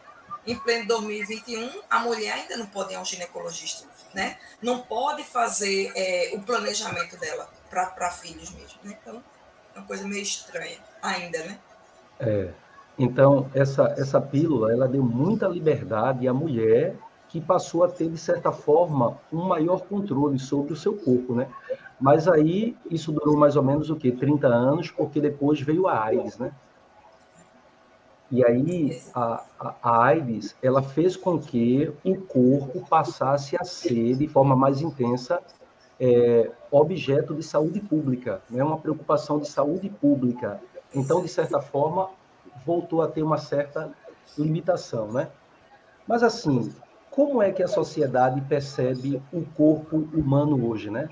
Em 0.47 0.57
pleno 0.57 0.87
2021, 0.87 1.83
a 1.91 1.99
mulher 2.01 2.35
ainda 2.35 2.57
não 2.57 2.67
pode 2.67 2.93
ir 2.93 2.97
ao 2.97 3.05
ginecologista, 3.05 3.89
né? 4.15 4.39
Não 4.63 4.83
pode 4.83 5.25
fazer 5.25 5.93
é, 5.97 6.31
o 6.35 6.41
planejamento 6.43 7.17
dela 7.17 7.51
para 7.69 8.11
filhos 8.11 8.51
mesmo, 8.51 8.79
né? 8.83 8.97
Então, 9.01 9.23
é 9.75 9.79
uma 9.79 9.87
coisa 9.87 10.07
meio 10.07 10.23
estranha 10.23 10.79
ainda, 11.03 11.39
né? 11.45 11.59
É. 12.19 12.51
Então, 12.99 13.49
essa, 13.55 13.95
essa 13.99 14.21
pílula, 14.21 14.73
ela 14.73 14.89
deu 14.89 15.03
muita 15.03 15.47
liberdade 15.47 16.27
à 16.27 16.33
mulher 16.33 16.97
que 17.29 17.41
passou 17.41 17.85
a 17.85 17.89
ter, 17.89 18.09
de 18.09 18.17
certa 18.17 18.51
forma, 18.51 19.19
um 19.33 19.43
maior 19.43 19.81
controle 19.83 20.39
sobre 20.39 20.73
o 20.73 20.77
seu 20.77 20.97
corpo, 20.97 21.35
né? 21.35 21.49
Mas 22.01 22.29
aí, 22.29 22.77
isso 22.91 23.13
durou 23.13 23.37
mais 23.37 23.57
ou 23.57 23.63
menos 23.63 23.91
o 23.91 23.97
quê? 23.97 24.13
30 24.13 24.47
anos, 24.47 24.91
porque 24.91 25.21
depois 25.21 25.61
veio 25.61 25.87
a 25.87 26.05
AIDS, 26.05 26.39
né? 26.39 26.53
E 28.31 28.45
aí, 28.45 29.01
a, 29.15 29.45
a, 29.59 29.75
a 29.83 30.05
AIDS, 30.07 30.57
ela 30.63 30.83
fez 30.83 31.17
com 31.17 31.39
que 31.39 31.93
o 32.05 32.17
corpo 32.17 32.85
passasse 32.89 33.57
a 33.61 33.65
ser, 33.65 34.17
de 34.17 34.27
forma 34.27 34.57
mais 34.57 34.81
intensa, 34.81 35.41
é, 36.01 36.51
objeto 36.71 37.35
de 37.35 37.43
saúde 37.43 37.81
pública, 37.81 38.43
né? 38.51 38.63
uma 38.63 38.79
preocupação 38.79 39.39
de 39.39 39.49
saúde 39.49 39.89
pública 39.89 40.61
então, 40.97 41.23
de 41.23 41.29
certa 41.29 41.61
forma, 41.61 42.09
voltou 42.65 43.03
a 43.03 43.09
ter 43.09 43.23
uma 43.23 43.37
certa 43.37 43.93
limitação, 44.39 45.13
né? 45.13 45.29
Mas 46.09 46.23
assim, 46.23 46.73
como 47.11 47.43
é 47.43 47.53
que 47.53 47.63
a 47.63 47.69
sociedade 47.69 48.41
percebe 48.41 49.23
o 49.31 49.45
corpo 49.45 50.09
humano 50.15 50.69
hoje, 50.69 50.91
né? 50.91 51.09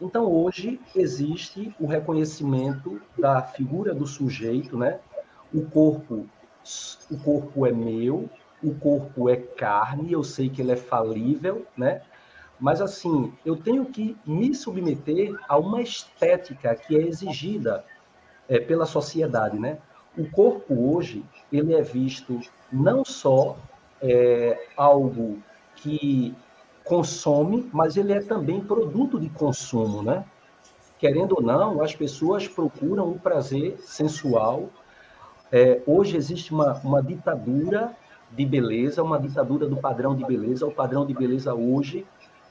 Então, 0.00 0.30
hoje 0.30 0.80
existe 0.94 1.74
o 1.80 1.86
reconhecimento 1.86 3.00
da 3.18 3.42
figura 3.42 3.92
do 3.92 4.06
sujeito, 4.06 4.78
né? 4.78 5.00
O 5.52 5.62
corpo, 5.62 6.26
o 7.10 7.18
corpo 7.18 7.66
é 7.66 7.72
meu, 7.72 8.30
o 8.62 8.74
corpo 8.74 9.28
é 9.28 9.36
carne, 9.36 10.12
eu 10.12 10.22
sei 10.22 10.48
que 10.48 10.62
ele 10.62 10.72
é 10.72 10.76
falível, 10.76 11.66
né? 11.76 12.02
Mas 12.60 12.80
assim, 12.80 13.32
eu 13.44 13.56
tenho 13.56 13.86
que 13.86 14.16
me 14.24 14.54
submeter 14.54 15.34
a 15.48 15.58
uma 15.58 15.82
estética 15.82 16.74
que 16.74 16.96
é 16.96 17.02
exigida 17.02 17.84
é, 18.48 18.58
pela 18.58 18.86
sociedade, 18.86 19.58
né? 19.58 19.78
O 20.16 20.28
corpo 20.30 20.94
hoje 20.94 21.24
ele 21.52 21.74
é 21.74 21.82
visto 21.82 22.40
não 22.72 23.04
só 23.04 23.56
é, 24.00 24.58
algo 24.76 25.38
que 25.74 26.34
consome, 26.84 27.68
mas 27.72 27.96
ele 27.96 28.12
é 28.12 28.20
também 28.20 28.60
produto 28.60 29.18
de 29.20 29.28
consumo, 29.28 30.02
né? 30.02 30.24
Querendo 30.98 31.36
ou 31.36 31.42
não, 31.42 31.82
as 31.82 31.94
pessoas 31.94 32.48
procuram 32.48 33.10
o 33.10 33.18
prazer 33.18 33.76
sensual. 33.80 34.70
É, 35.52 35.82
hoje 35.86 36.16
existe 36.16 36.52
uma, 36.52 36.72
uma 36.82 37.02
ditadura 37.02 37.94
de 38.30 38.46
beleza, 38.46 39.02
uma 39.02 39.18
ditadura 39.18 39.68
do 39.68 39.76
padrão 39.76 40.14
de 40.14 40.24
beleza. 40.24 40.66
O 40.66 40.72
padrão 40.72 41.04
de 41.04 41.12
beleza 41.12 41.54
hoje 41.54 42.06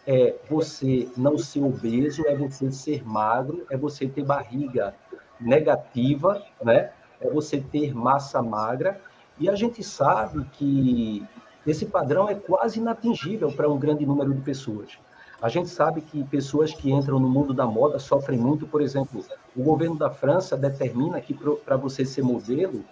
é 0.06 0.36
você 0.50 1.10
não 1.18 1.38
ser 1.38 1.64
obeso, 1.64 2.24
é 2.28 2.36
você 2.36 2.72
ser 2.72 3.04
magro, 3.04 3.66
é 3.70 3.78
você 3.78 4.08
ter 4.08 4.24
barriga 4.24 4.93
negativa, 5.39 6.41
né? 6.61 6.91
É 7.19 7.29
você 7.29 7.59
ter 7.59 7.93
massa 7.93 8.41
magra. 8.41 8.99
E 9.39 9.49
a 9.49 9.55
gente 9.55 9.83
sabe 9.83 10.45
que 10.53 11.25
esse 11.65 11.86
padrão 11.86 12.29
é 12.29 12.36
quase 12.36 12.79
inatingível 12.79 13.51
para 13.51 13.69
um 13.69 13.77
grande 13.77 14.05
número 14.05 14.33
de 14.33 14.41
pessoas. 14.41 14.97
A 15.41 15.49
gente 15.49 15.69
sabe 15.69 16.01
que 16.01 16.23
pessoas 16.23 16.73
que 16.73 16.91
entram 16.91 17.19
no 17.19 17.29
mundo 17.29 17.53
da 17.53 17.65
moda 17.65 17.99
sofrem 17.99 18.39
muito, 18.39 18.65
por 18.65 18.81
exemplo, 18.81 19.23
o 19.55 19.63
governo 19.63 19.97
da 19.97 20.09
França 20.09 20.55
determina 20.55 21.19
que 21.19 21.33
para 21.33 21.75
você 21.75 22.05
ser 22.05 22.23
modelo, 22.23 22.83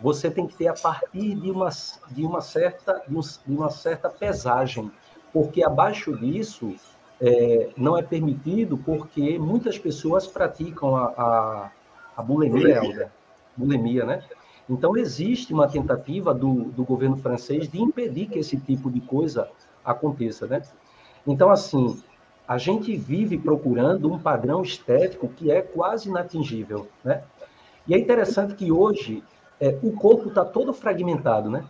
você 0.00 0.30
tem 0.30 0.46
que 0.46 0.56
ter 0.56 0.68
a 0.68 0.74
partir 0.74 1.34
de 1.34 1.50
uma, 1.50 1.68
de 2.10 2.24
uma, 2.24 2.40
certa, 2.40 3.02
de, 3.06 3.52
uma 3.52 3.70
certa 3.70 4.08
pesagem, 4.08 4.90
porque 5.32 5.64
abaixo 5.64 6.16
disso 6.16 6.74
é, 7.20 7.70
não 7.76 7.98
é 7.98 8.02
permitido, 8.02 8.78
porque 8.78 9.38
muitas 9.38 9.76
pessoas 9.76 10.26
praticam 10.26 10.94
a, 10.96 11.04
a, 11.06 11.70
a 12.18 12.22
bulimia, 12.22 12.82
Helder, 12.82 13.10
bulimia, 13.56 14.04
né? 14.04 14.24
Então, 14.68 14.96
existe 14.96 15.54
uma 15.54 15.68
tentativa 15.68 16.34
do, 16.34 16.64
do 16.64 16.84
governo 16.84 17.16
francês 17.16 17.68
de 17.68 17.80
impedir 17.80 18.26
que 18.26 18.40
esse 18.40 18.56
tipo 18.56 18.90
de 18.90 19.00
coisa 19.00 19.48
aconteça, 19.84 20.44
né? 20.48 20.60
Então, 21.24 21.48
assim, 21.48 22.02
a 22.46 22.58
gente 22.58 22.96
vive 22.96 23.38
procurando 23.38 24.12
um 24.12 24.18
padrão 24.18 24.62
estético 24.62 25.28
que 25.28 25.52
é 25.52 25.62
quase 25.62 26.08
inatingível, 26.08 26.88
né? 27.04 27.22
E 27.86 27.94
é 27.94 27.98
interessante 27.98 28.54
que 28.54 28.72
hoje 28.72 29.22
é, 29.60 29.78
o 29.80 29.92
corpo 29.92 30.28
está 30.28 30.44
todo 30.44 30.72
fragmentado, 30.72 31.48
né? 31.48 31.64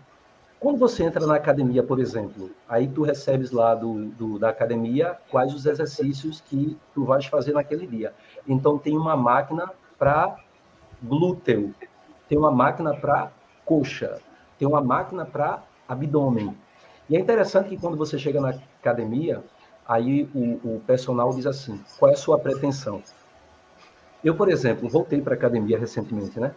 Quando 0.58 0.78
você 0.78 1.04
entra 1.04 1.24
na 1.26 1.36
academia, 1.36 1.82
por 1.82 2.00
exemplo, 2.00 2.50
aí 2.66 2.88
tu 2.88 3.02
recebes 3.02 3.50
lá 3.50 3.74
do, 3.74 4.06
do, 4.06 4.38
da 4.38 4.48
academia 4.48 5.16
quais 5.30 5.54
os 5.54 5.66
exercícios 5.66 6.40
que 6.40 6.76
tu 6.94 7.04
vais 7.04 7.26
fazer 7.26 7.52
naquele 7.52 7.86
dia. 7.86 8.14
Então 8.46 8.78
tem 8.78 8.96
uma 8.96 9.14
máquina 9.14 9.70
para 9.98 10.36
glúteo, 11.02 11.74
tem 12.28 12.38
uma 12.38 12.50
máquina 12.50 12.94
para 12.94 13.32
coxa, 13.64 14.20
tem 14.58 14.66
uma 14.66 14.80
máquina 14.80 15.24
para 15.24 15.62
abdômen. 15.88 16.56
E 17.08 17.16
é 17.16 17.20
interessante 17.20 17.70
que 17.70 17.76
quando 17.76 17.96
você 17.96 18.18
chega 18.18 18.40
na 18.40 18.50
academia, 18.80 19.42
aí 19.86 20.28
o, 20.34 20.76
o 20.76 20.82
personal 20.86 21.30
diz 21.30 21.46
assim: 21.46 21.82
qual 21.98 22.10
é 22.10 22.14
a 22.14 22.16
sua 22.16 22.38
pretensão? 22.38 23.02
Eu, 24.22 24.34
por 24.34 24.50
exemplo, 24.50 24.88
voltei 24.88 25.20
para 25.20 25.34
a 25.34 25.36
academia 25.36 25.78
recentemente, 25.78 26.38
né? 26.38 26.52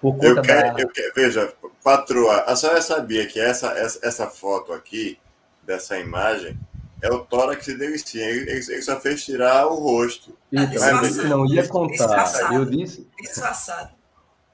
Por 0.00 0.14
conta 0.14 0.26
eu 0.26 0.42
quero, 0.42 0.74
da... 0.74 0.80
eu 0.80 0.88
quero, 0.88 1.12
veja, 1.14 1.54
patroa, 1.82 2.42
a 2.42 2.56
senhora 2.56 2.82
sabia 2.82 3.26
que 3.26 3.40
essa, 3.40 3.68
essa, 3.78 4.06
essa 4.06 4.26
foto 4.26 4.72
aqui, 4.72 5.18
dessa 5.62 5.98
imagem, 5.98 6.58
é 7.02 7.10
o 7.10 7.18
tórax 7.18 7.66
de 7.66 7.74
Delicim. 7.74 8.18
Ele, 8.18 8.50
ele 8.50 8.82
só 8.82 8.98
fez 9.00 9.24
tirar 9.24 9.66
o 9.66 9.74
rosto. 9.74 10.38
Então, 10.52 10.88
eu 10.88 11.00
disse 11.00 11.20
que 11.20 11.26
não 11.26 11.46
ia 11.46 11.68
contar. 11.68 12.52
Eu 12.52 12.64
disse. 12.64 13.08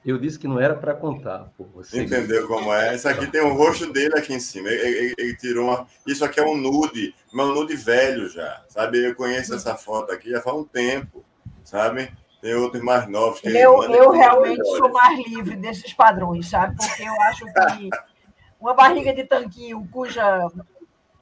Eu 0.03 0.17
disse 0.17 0.39
que 0.39 0.47
não 0.47 0.59
era 0.59 0.75
para 0.75 0.95
contar. 0.95 1.51
Pô, 1.55 1.65
você... 1.75 2.01
Entendeu 2.01 2.47
como 2.47 2.73
é? 2.73 2.95
Isso 2.95 3.07
aqui 3.07 3.27
tem 3.27 3.41
o 3.41 3.53
rosto 3.53 3.91
dele 3.93 4.17
aqui 4.17 4.33
em 4.33 4.39
cima. 4.39 4.69
Ele, 4.69 4.81
ele, 4.81 5.15
ele, 5.17 5.35
tirou 5.37 5.67
uma. 5.67 5.85
Isso 6.07 6.25
aqui 6.25 6.39
é 6.39 6.43
um 6.43 6.57
nude, 6.57 7.13
mas 7.31 7.45
um 7.45 7.53
nude 7.53 7.75
velho 7.75 8.27
já. 8.29 8.63
Sabe? 8.67 9.05
Eu 9.05 9.13
conheço 9.13 9.53
essa 9.53 9.75
foto 9.75 10.11
aqui 10.11 10.31
já 10.31 10.41
faz 10.41 10.55
um 10.55 10.63
tempo. 10.63 11.23
Sabe? 11.63 12.11
Tem 12.41 12.55
outros 12.55 12.81
mais 12.81 13.07
novos. 13.07 13.41
Que 13.41 13.49
eu 13.49 13.83
eu 13.83 14.09
realmente 14.09 14.63
sou 14.63 14.89
mais 14.91 15.19
livre 15.27 15.55
desses 15.57 15.93
padrões, 15.93 16.49
sabe? 16.49 16.75
Porque 16.77 17.03
eu 17.03 17.21
acho 17.23 17.45
que 17.45 17.89
uma 18.59 18.73
barriga 18.73 19.13
de 19.13 19.25
tanquinho 19.25 19.87
cuja 19.91 20.47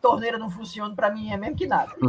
torneira 0.02 0.38
não 0.38 0.50
funciona, 0.50 0.96
para 0.96 1.10
mim 1.10 1.32
é 1.32 1.38
mesmo 1.38 1.56
que 1.56 1.66
nada. 1.66 1.94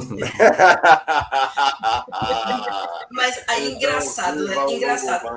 Mas 3.10 3.42
aí, 3.48 3.74
engraçado, 3.74 4.46
né? 4.46 4.54
Engraçado. 4.70 5.28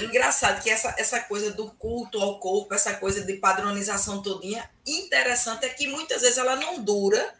Engraçado 0.00 0.62
que 0.62 0.70
essa, 0.70 0.94
essa 0.98 1.20
coisa 1.20 1.52
do 1.52 1.70
culto 1.72 2.20
ao 2.20 2.38
corpo, 2.38 2.74
essa 2.74 2.94
coisa 2.94 3.24
de 3.24 3.34
padronização 3.34 4.22
todinha, 4.22 4.68
interessante 4.86 5.66
é 5.66 5.68
que 5.68 5.86
muitas 5.86 6.22
vezes 6.22 6.38
ela 6.38 6.56
não 6.56 6.82
dura 6.82 7.34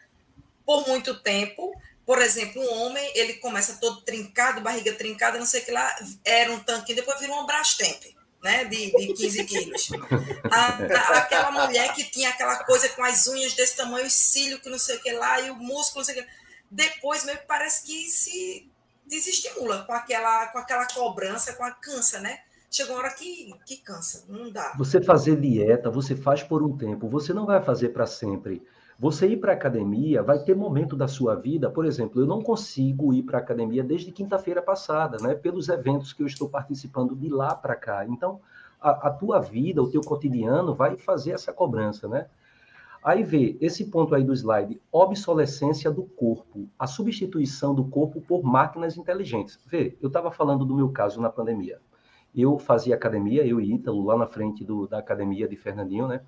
por 0.65 0.87
muito 0.89 1.21
tempo, 1.21 1.75
por 2.07 2.21
exemplo, 2.21 2.63
um 2.63 2.83
homem, 2.83 3.13
ele 3.15 3.35
começa 3.35 3.79
todo 3.81 4.03
trincado, 4.03 4.61
barriga 4.61 4.93
trincada, 4.93 5.39
não 5.39 5.47
sei 5.47 5.63
o 5.63 5.65
que 5.65 5.71
lá, 5.71 5.95
era 6.25 6.53
um 6.53 6.61
tanque, 6.61 6.95
depois 6.95 7.19
vira 7.19 7.33
um 7.33 7.47
Brastemp, 7.47 8.14
né, 8.45 8.67
de, 8.67 8.93
de 8.93 9.15
15 9.15 9.45
quilos. 9.45 9.89
A, 10.51 11.19
aquela 11.19 11.51
mulher 11.51 11.95
que 11.95 12.05
tinha 12.05 12.29
aquela 12.29 12.63
coisa 12.65 12.91
com 12.91 13.03
as 13.03 13.27
unhas 13.27 13.55
desse 13.55 13.75
tamanho, 13.75 14.07
o 14.07 14.11
cílio 14.11 14.61
que 14.61 14.69
não 14.69 14.79
sei 14.79 14.97
o 14.97 15.01
que 15.01 15.11
lá, 15.13 15.41
e 15.41 15.51
o 15.51 15.57
músculo, 15.57 16.01
não 16.01 16.05
sei 16.05 16.15
o 16.15 16.19
que 16.19 16.31
lá. 16.31 16.37
Depois, 16.71 17.25
meio 17.25 17.39
que 17.39 17.47
parece 17.47 17.87
que 17.87 18.07
se 18.07 18.71
desestimula 19.07 19.85
com 19.85 19.95
aquela, 19.95 20.49
com 20.49 20.59
aquela 20.59 20.87
cobrança, 20.87 21.55
com 21.55 21.65
a 21.65 21.71
cansa, 21.71 22.21
né? 22.21 22.41
Chega 22.71 22.93
uma 22.93 22.99
hora 22.99 23.15
que, 23.15 23.55
que 23.65 23.79
cansa, 23.79 24.25
não 24.29 24.51
dá. 24.51 24.75
Você 24.77 25.03
fazer 25.03 25.41
dieta, 25.41 25.91
você 25.91 26.15
faz 26.15 26.43
por 26.43 26.63
um 26.63 26.77
tempo, 26.77 27.09
você 27.09 27.33
não 27.33 27.47
vai 27.47 27.63
fazer 27.63 27.91
para 27.91 28.07
sempre. 28.07 28.63
Você 28.99 29.27
ir 29.27 29.39
para 29.39 29.53
a 29.53 29.55
academia 29.57 30.23
vai 30.23 30.39
ter 30.39 30.55
momento 30.55 30.95
da 30.95 31.09
sua 31.09 31.35
vida, 31.35 31.69
por 31.69 31.85
exemplo, 31.85 32.21
eu 32.21 32.27
não 32.27 32.41
consigo 32.41 33.13
ir 33.13 33.25
para 33.25 33.39
a 33.39 33.41
academia 33.41 33.83
desde 33.83 34.13
quinta-feira 34.13 34.63
passada, 34.63 35.17
né? 35.21 35.35
Pelos 35.35 35.69
eventos 35.69 36.13
que 36.13 36.23
eu 36.23 36.27
estou 36.27 36.49
participando 36.49 37.17
de 37.17 37.29
lá 37.29 37.57
para 37.57 37.75
cá. 37.75 38.07
Então, 38.07 38.41
a, 38.81 39.09
a, 39.09 39.11
tua 39.11 39.41
vida, 39.41 39.83
o 39.83 39.91
teu 39.91 40.01
cotidiano 40.01 40.75
vai 40.75 40.97
fazer 40.97 41.33
essa 41.33 41.53
cobrança, 41.53 42.07
né? 42.07 42.27
Aí 43.03 43.23
vê 43.23 43.57
esse 43.61 43.85
ponto 43.87 44.15
aí 44.15 44.23
do 44.23 44.33
slide, 44.33 44.81
obsolescência 44.91 45.91
do 45.91 46.05
corpo, 46.05 46.69
a 46.79 46.87
substituição 46.87 47.75
do 47.75 47.85
corpo 47.85 48.21
por 48.21 48.43
máquinas 48.45 48.97
inteligentes. 48.97 49.59
Vê, 49.67 49.99
eu 50.01 50.07
estava 50.07 50.31
falando 50.31 50.65
do 50.65 50.75
meu 50.75 50.89
caso 50.89 51.21
na 51.21 51.29
pandemia. 51.29 51.81
Eu 52.35 52.59
fazia 52.59 52.95
academia, 52.95 53.45
eu 53.45 53.61
e 53.61 53.75
Ítalo, 53.75 54.05
lá 54.05 54.17
na 54.17 54.27
frente 54.27 54.65
do, 54.65 54.87
da 54.87 54.99
academia 54.99 55.47
de 55.49 55.57
Fernandinho, 55.57 56.07
né? 56.07 56.23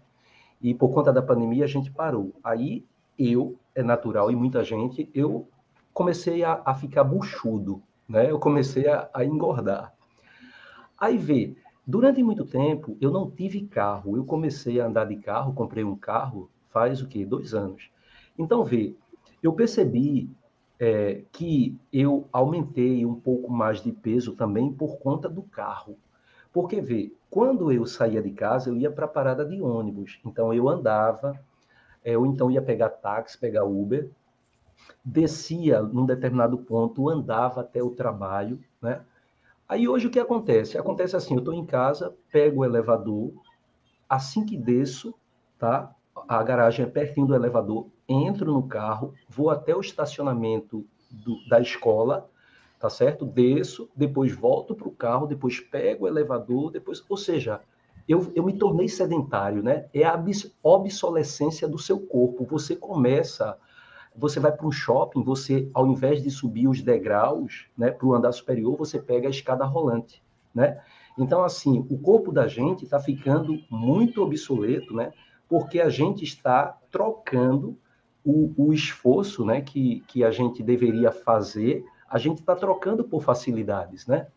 E 0.60 0.74
por 0.74 0.92
conta 0.92 1.12
da 1.12 1.22
pandemia 1.22 1.64
a 1.64 1.68
gente 1.68 1.90
parou. 1.90 2.34
Aí 2.42 2.84
eu, 3.18 3.56
é 3.74 3.82
natural, 3.82 4.30
e 4.30 4.36
muita 4.36 4.64
gente, 4.64 5.10
eu 5.14 5.48
comecei 5.92 6.44
a, 6.44 6.60
a 6.64 6.74
ficar 6.74 7.04
buchudo, 7.04 7.82
né? 8.08 8.30
Eu 8.30 8.38
comecei 8.38 8.88
a, 8.88 9.08
a 9.12 9.24
engordar. 9.24 9.94
Aí 10.98 11.16
vê, 11.18 11.54
durante 11.86 12.22
muito 12.22 12.44
tempo 12.44 12.96
eu 13.00 13.10
não 13.10 13.30
tive 13.30 13.62
carro. 13.66 14.16
Eu 14.16 14.24
comecei 14.24 14.80
a 14.80 14.86
andar 14.86 15.06
de 15.06 15.16
carro, 15.16 15.52
comprei 15.52 15.84
um 15.84 15.96
carro 15.96 16.50
faz 16.76 17.00
o 17.00 17.08
quê? 17.08 17.24
Dois 17.24 17.54
anos. 17.54 17.90
Então 18.38 18.62
vê, 18.62 18.94
eu 19.42 19.50
percebi 19.54 20.28
é, 20.78 21.22
que 21.32 21.74
eu 21.90 22.28
aumentei 22.30 23.06
um 23.06 23.14
pouco 23.14 23.50
mais 23.50 23.82
de 23.82 23.90
peso 23.92 24.36
também 24.36 24.70
por 24.70 24.98
conta 24.98 25.26
do 25.26 25.40
carro. 25.42 25.96
Porque, 26.56 26.80
vê, 26.80 27.12
quando 27.28 27.70
eu 27.70 27.84
saía 27.84 28.22
de 28.22 28.30
casa, 28.30 28.70
eu 28.70 28.76
ia 28.78 28.90
para 28.90 29.04
a 29.04 29.08
parada 29.08 29.44
de 29.44 29.60
ônibus. 29.60 30.18
Então, 30.24 30.54
eu 30.54 30.70
andava, 30.70 31.38
é, 32.02 32.16
ou 32.16 32.24
então 32.24 32.50
ia 32.50 32.62
pegar 32.62 32.88
táxi, 32.88 33.36
pegar 33.36 33.64
Uber, 33.64 34.10
descia 35.04 35.82
num 35.82 36.06
determinado 36.06 36.56
ponto, 36.56 37.10
andava 37.10 37.60
até 37.60 37.82
o 37.82 37.90
trabalho, 37.90 38.58
né? 38.80 39.02
Aí, 39.68 39.86
hoje, 39.86 40.06
o 40.06 40.10
que 40.10 40.18
acontece? 40.18 40.78
Acontece 40.78 41.14
assim, 41.14 41.34
eu 41.34 41.40
estou 41.40 41.52
em 41.52 41.66
casa, 41.66 42.16
pego 42.32 42.62
o 42.62 42.64
elevador, 42.64 43.34
assim 44.08 44.42
que 44.46 44.56
desço, 44.56 45.14
tá? 45.58 45.94
A 46.26 46.42
garagem 46.42 46.86
é 46.86 46.88
pertinho 46.88 47.26
do 47.26 47.34
elevador, 47.34 47.88
entro 48.08 48.50
no 48.50 48.66
carro, 48.66 49.12
vou 49.28 49.50
até 49.50 49.76
o 49.76 49.80
estacionamento 49.82 50.86
do, 51.10 51.36
da 51.50 51.60
escola, 51.60 52.30
tá 52.78 52.90
certo? 52.90 53.24
Desço, 53.24 53.88
depois 53.96 54.32
volto 54.32 54.74
para 54.74 54.88
o 54.88 54.92
carro, 54.92 55.26
depois 55.26 55.60
pego 55.60 56.04
o 56.04 56.08
elevador, 56.08 56.70
depois, 56.70 57.02
ou 57.08 57.16
seja, 57.16 57.60
eu, 58.08 58.30
eu 58.34 58.44
me 58.44 58.56
tornei 58.56 58.88
sedentário, 58.88 59.62
né? 59.62 59.86
É 59.92 60.04
a 60.04 60.22
obsolescência 60.62 61.66
do 61.66 61.78
seu 61.78 61.98
corpo. 61.98 62.46
Você 62.48 62.76
começa, 62.76 63.58
você 64.14 64.38
vai 64.38 64.52
para 64.52 64.66
um 64.66 64.70
shopping, 64.70 65.22
você, 65.22 65.68
ao 65.74 65.86
invés 65.86 66.22
de 66.22 66.30
subir 66.30 66.68
os 66.68 66.80
degraus, 66.80 67.66
né, 67.76 67.90
para 67.90 68.06
o 68.06 68.14
andar 68.14 68.32
superior, 68.32 68.76
você 68.76 68.98
pega 68.98 69.26
a 69.26 69.30
escada 69.30 69.64
rolante, 69.64 70.22
né? 70.54 70.80
Então, 71.18 71.42
assim, 71.42 71.84
o 71.90 71.98
corpo 71.98 72.30
da 72.30 72.46
gente 72.46 72.84
está 72.84 73.00
ficando 73.00 73.58
muito 73.70 74.22
obsoleto, 74.22 74.94
né? 74.94 75.12
Porque 75.48 75.80
a 75.80 75.88
gente 75.88 76.22
está 76.22 76.78
trocando 76.90 77.76
o, 78.24 78.52
o 78.56 78.72
esforço, 78.72 79.44
né, 79.44 79.60
que, 79.60 80.00
que 80.08 80.22
a 80.24 80.30
gente 80.30 80.62
deveria 80.62 81.10
fazer 81.10 81.84
a 82.08 82.18
gente 82.18 82.40
está 82.40 82.54
trocando 82.54 83.04
por 83.04 83.22
facilidades, 83.22 84.06
né? 84.06 84.28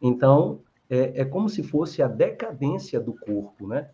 Então, 0.00 0.60
é, 0.88 1.20
é, 1.20 1.24
como 1.24 1.48
se 1.48 1.62
fosse 1.62 2.02
a 2.02 2.08
decadência 2.08 2.98
do 3.00 3.12
corpo, 3.12 3.66
né? 3.66 3.90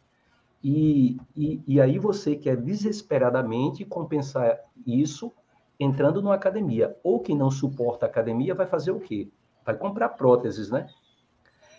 E, 0.62 1.18
e, 1.36 1.62
e, 1.66 1.80
aí 1.80 1.98
você 1.98 2.36
quer 2.36 2.56
desesperadamente 2.56 3.84
compensar 3.84 4.58
isso 4.86 5.30
entrando 5.78 6.22
numa 6.22 6.34
academia. 6.34 6.96
Ou 7.02 7.20
quem 7.20 7.36
não 7.36 7.50
suporta 7.50 8.06
a 8.06 8.08
academia 8.08 8.54
vai 8.54 8.66
fazer 8.66 8.90
o 8.90 9.00
quê? 9.00 9.28
Vai 9.64 9.76
comprar 9.76 10.10
próteses, 10.10 10.70
né? 10.70 10.88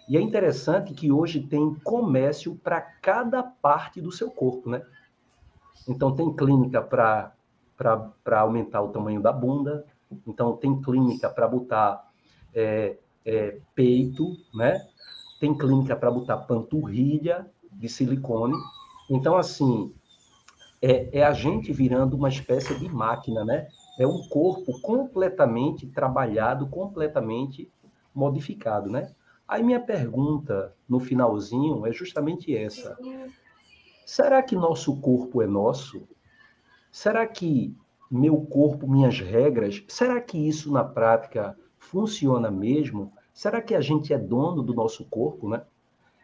E 0.07 0.17
é 0.17 0.21
interessante 0.21 0.93
que 0.93 1.11
hoje 1.11 1.41
tem 1.41 1.73
comércio 1.83 2.55
para 2.55 2.79
cada 2.79 3.41
parte 3.41 3.99
do 3.99 4.11
seu 4.11 4.29
corpo, 4.29 4.69
né? 4.69 4.83
Então, 5.87 6.15
tem 6.15 6.31
clínica 6.35 6.81
para 6.81 7.33
aumentar 8.39 8.81
o 8.81 8.89
tamanho 8.89 9.21
da 9.21 9.31
bunda, 9.31 9.83
então, 10.27 10.55
tem 10.57 10.81
clínica 10.81 11.29
para 11.29 11.47
botar 11.47 12.11
é, 12.53 12.97
é, 13.25 13.57
peito, 13.73 14.35
né? 14.53 14.85
Tem 15.39 15.55
clínica 15.57 15.95
para 15.95 16.11
botar 16.11 16.37
panturrilha 16.37 17.49
de 17.71 17.89
silicone. 17.89 18.55
Então, 19.09 19.35
assim, 19.35 19.93
é, 20.81 21.19
é 21.19 21.23
a 21.23 21.33
gente 21.33 21.73
virando 21.73 22.15
uma 22.15 22.29
espécie 22.29 22.77
de 22.77 22.87
máquina, 22.87 23.43
né? 23.43 23.67
É 23.99 24.05
um 24.05 24.27
corpo 24.27 24.79
completamente 24.81 25.87
trabalhado, 25.87 26.67
completamente 26.67 27.71
modificado, 28.13 28.89
né? 28.89 29.13
Aí 29.47 29.61
minha 29.61 29.79
pergunta 29.79 30.75
no 30.87 30.99
finalzinho 30.99 31.85
é 31.85 31.91
justamente 31.91 32.55
essa. 32.55 32.97
Será 34.05 34.41
que 34.41 34.55
nosso 34.55 34.99
corpo 34.99 35.41
é 35.41 35.47
nosso? 35.47 36.07
Será 36.91 37.27
que 37.27 37.75
meu 38.09 38.37
corpo, 38.37 38.87
minhas 38.87 39.19
regras. 39.19 39.83
Será 39.87 40.19
que 40.21 40.37
isso 40.37 40.71
na 40.71 40.83
prática 40.83 41.57
funciona 41.77 42.49
mesmo? 42.51 43.11
Será 43.33 43.61
que 43.61 43.75
a 43.75 43.81
gente 43.81 44.13
é 44.13 44.17
dono 44.17 44.61
do 44.61 44.73
nosso 44.73 45.05
corpo, 45.05 45.49
né? 45.49 45.63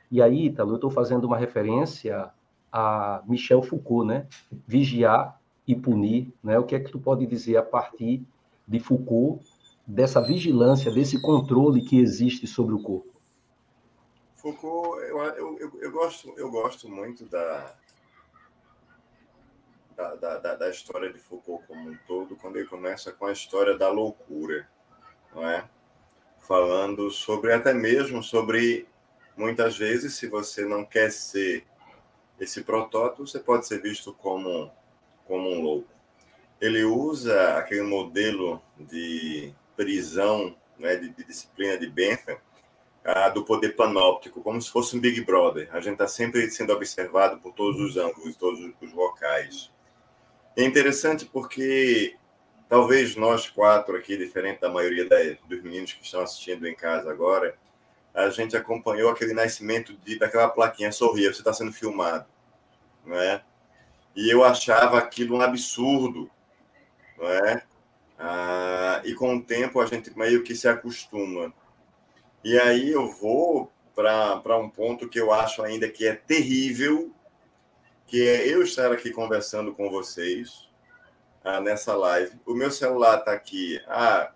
E 0.10 0.22
aí, 0.22 0.48
Italo, 0.48 0.72
eu 0.72 0.76
estou 0.76 0.90
fazendo 0.90 1.26
uma 1.26 1.38
referência 1.38 2.30
a 2.72 3.22
Michel 3.28 3.62
Foucault, 3.62 4.08
né? 4.08 4.28
Vigiar 4.68 5.40
e 5.68 5.76
punir, 5.76 6.34
né? 6.44 6.58
O 6.58 6.64
que 6.64 6.76
é 6.76 6.80
que 6.80 6.92
tu 6.92 7.00
pode 7.00 7.26
dizer 7.26 7.58
a 7.58 7.64
partir 7.64 8.26
de 8.68 8.80
Foucault 8.80 9.46
dessa 9.86 10.22
vigilância, 10.22 10.92
desse 10.92 11.22
controle 11.22 11.82
que 11.82 12.00
existe 12.00 12.48
sobre 12.48 12.74
o 12.74 12.82
corpo? 12.82 13.12
Foucault, 14.36 15.00
eu, 15.02 15.18
eu, 15.22 15.60
eu, 15.60 15.72
eu, 15.82 15.92
gosto, 15.92 16.34
eu 16.38 16.50
gosto 16.50 16.90
muito 16.90 17.26
da, 17.26 17.76
da, 20.16 20.38
da, 20.38 20.56
da, 20.56 20.70
história 20.70 21.12
de 21.12 21.20
Foucault 21.20 21.66
como 21.68 21.90
um 21.90 21.98
todo, 22.08 22.36
quando 22.36 22.58
ele 22.58 22.68
começa 22.68 23.12
com 23.12 23.26
a 23.26 23.32
história 23.32 23.78
da 23.78 23.90
loucura, 23.90 24.68
não 25.34 25.48
é? 25.48 25.68
Falando 26.40 27.10
sobre, 27.10 27.54
até 27.54 27.74
mesmo 27.74 28.24
sobre, 28.24 28.88
muitas 29.38 29.78
vezes, 29.78 30.16
se 30.16 30.28
você 30.28 30.66
não 30.66 30.84
quer 30.84 31.12
ser 31.12 31.66
esse 32.40 32.64
protótipo, 32.64 33.26
você 33.26 33.40
pode 33.40 33.68
ser 33.68 33.82
visto 33.82 34.14
como, 34.14 34.72
como 35.26 35.50
um 35.50 35.62
louco. 35.62 35.90
Ele 36.60 36.84
usa 36.84 37.58
aquele 37.58 37.84
modelo 37.84 38.62
de 38.78 39.54
prisão, 39.76 40.56
né, 40.78 40.96
de, 40.96 41.10
de 41.10 41.24
disciplina 41.24 41.78
de 41.78 41.88
Bentham, 41.88 42.38
ah, 43.04 43.30
do 43.30 43.44
poder 43.44 43.76
panóptico, 43.76 44.42
como 44.42 44.62
se 44.62 44.70
fosse 44.70 44.96
um 44.96 45.00
Big 45.00 45.22
Brother. 45.22 45.70
A 45.72 45.80
gente 45.80 45.94
está 45.94 46.08
sempre 46.08 46.50
sendo 46.52 46.74
observado 46.74 47.40
por 47.40 47.54
todos 47.54 47.80
os 47.80 47.98
ângulos, 47.98 48.36
todos 48.36 48.60
os 48.82 48.94
locais. 48.94 49.72
É 50.56 50.64
interessante 50.64 51.26
porque 51.26 52.16
talvez 52.68 53.16
nós 53.16 53.50
quatro 53.50 53.96
aqui, 53.96 54.18
diferente 54.18 54.62
da 54.62 54.70
maioria 54.70 55.08
dos 55.48 55.62
meninos 55.62 55.94
que 55.94 56.04
estão 56.04 56.22
assistindo 56.22 56.68
em 56.68 56.76
casa 56.76 57.12
agora, 57.12 57.56
a 58.14 58.30
gente 58.30 58.58
acompanhou 58.58 59.10
aquele 59.10 59.34
nascimento 59.34 59.94
de, 59.98 60.20
daquela 60.20 60.50
plaquinha 60.50 60.92
sorria, 60.92 61.34
você 61.34 61.40
está 61.40 61.54
sendo 61.54 61.72
filmado, 61.72 62.26
não 63.06 63.16
é? 63.16 63.42
E 64.16 64.30
eu 64.30 64.44
achava 64.44 64.98
aquilo 64.98 65.38
um 65.38 65.42
absurdo, 65.42 66.30
não 67.18 67.28
é? 67.30 67.64
Ah, 68.20 69.02
e 69.06 69.14
com 69.14 69.36
o 69.36 69.42
tempo 69.42 69.80
a 69.80 69.86
gente 69.86 70.16
meio 70.18 70.44
que 70.44 70.54
se 70.54 70.68
acostuma. 70.68 71.54
E 72.44 72.60
aí 72.60 72.92
eu 72.92 73.10
vou 73.10 73.72
para 73.96 74.58
um 74.58 74.70
ponto 74.70 75.08
que 75.08 75.20
eu 75.20 75.32
acho 75.32 75.64
ainda 75.64 75.88
que 75.90 76.06
é 76.06 76.14
terrível, 76.14 77.12
que 78.12 78.28
é 78.28 78.46
eu 78.46 78.62
estar 78.62 78.92
aqui 78.92 79.10
conversando 79.10 79.74
com 79.74 79.90
vocês 79.90 80.68
ah, 81.46 81.62
nessa 81.62 81.96
live. 81.96 82.38
O 82.46 82.54
meu 82.54 82.70
celular 82.70 83.20
está 83.20 83.32
aqui 83.32 83.82
a 83.88 84.34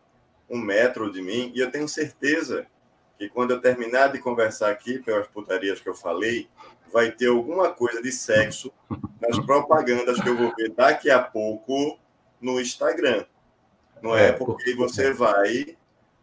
um 0.49 0.57
metro 0.57 1.11
de 1.11 1.21
mim 1.21 1.51
e 1.53 1.59
eu 1.59 1.69
tenho 1.69 1.85
certeza 1.85 2.65
que 3.17 3.27
quando 3.27 3.51
eu 3.51 3.59
terminar 3.59 4.13
de 4.13 4.19
conversar 4.19 4.71
aqui, 4.71 4.99
pelas 4.99 5.27
putarias 5.27 5.81
que 5.81 5.89
eu 5.89 5.93
falei, 5.93 6.47
vai 6.93 7.11
ter 7.11 7.27
alguma 7.27 7.69
coisa 7.69 8.01
de 8.01 8.13
sexo 8.13 8.71
nas 9.19 9.37
propagandas 9.45 10.21
que 10.21 10.29
eu 10.29 10.37
vou 10.37 10.53
ver 10.55 10.69
daqui 10.69 11.11
a 11.11 11.21
pouco 11.21 11.99
no 12.39 12.61
Instagram. 12.61 13.25
Não 14.01 14.15
é? 14.15 14.27
é 14.27 14.31
porque 14.31 14.73
você 14.73 15.11
vai 15.11 15.75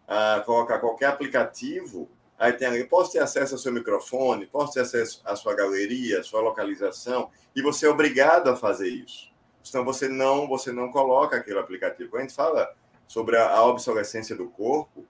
a 0.08 0.42
colocar 0.46 0.78
qualquer 0.78 1.08
aplicativo, 1.08 2.08
aí 2.42 2.52
tem 2.52 2.66
ali, 2.66 2.84
posso 2.84 3.12
ter 3.12 3.20
acesso 3.20 3.54
ao 3.54 3.58
seu 3.58 3.72
microfone, 3.72 4.46
posso 4.46 4.72
ter 4.72 4.80
acesso 4.80 5.22
à 5.24 5.36
sua 5.36 5.54
galeria, 5.54 6.18
à 6.18 6.24
sua 6.24 6.40
localização, 6.40 7.30
e 7.54 7.62
você 7.62 7.86
é 7.86 7.88
obrigado 7.88 8.50
a 8.50 8.56
fazer 8.56 8.88
isso. 8.88 9.32
Senão 9.62 9.84
você 9.84 10.08
não, 10.08 10.48
você 10.48 10.72
não 10.72 10.90
coloca 10.90 11.36
aquele 11.36 11.60
aplicativo. 11.60 12.10
Quando 12.10 12.22
a 12.22 12.24
gente 12.24 12.34
fala 12.34 12.74
sobre 13.06 13.36
a, 13.38 13.62
obsolescência 13.62 14.34
do 14.34 14.48
corpo, 14.48 15.06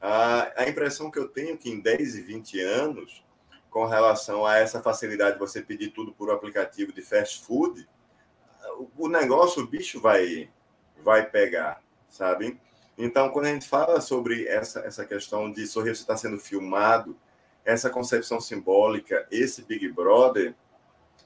a, 0.00 0.62
a 0.62 0.68
impressão 0.70 1.10
que 1.10 1.18
eu 1.18 1.28
tenho 1.28 1.52
é 1.52 1.56
que 1.58 1.68
em 1.68 1.80
10 1.80 2.14
e 2.14 2.22
20 2.22 2.60
anos, 2.62 3.22
com 3.68 3.84
relação 3.84 4.46
a 4.46 4.56
essa 4.56 4.80
facilidade 4.80 5.34
de 5.34 5.38
você 5.38 5.60
pedir 5.60 5.90
tudo 5.90 6.14
por 6.14 6.30
um 6.30 6.32
aplicativo 6.32 6.94
de 6.94 7.02
fast 7.02 7.44
food, 7.44 7.86
o 8.96 9.06
negócio, 9.06 9.62
o 9.62 9.66
bicho 9.66 10.00
vai, 10.00 10.48
vai 11.04 11.28
pegar, 11.28 11.82
sabe? 12.08 12.58
Então, 13.02 13.30
quando 13.30 13.46
a 13.46 13.48
gente 13.48 13.66
fala 13.66 13.98
sobre 13.98 14.46
essa, 14.46 14.80
essa 14.80 15.06
questão 15.06 15.50
de 15.50 15.66
sorriso 15.66 16.02
estar 16.02 16.18
sendo 16.18 16.38
filmado, 16.38 17.16
essa 17.64 17.88
concepção 17.88 18.38
simbólica, 18.42 19.26
esse 19.30 19.62
Big 19.62 19.90
Brother, 19.90 20.54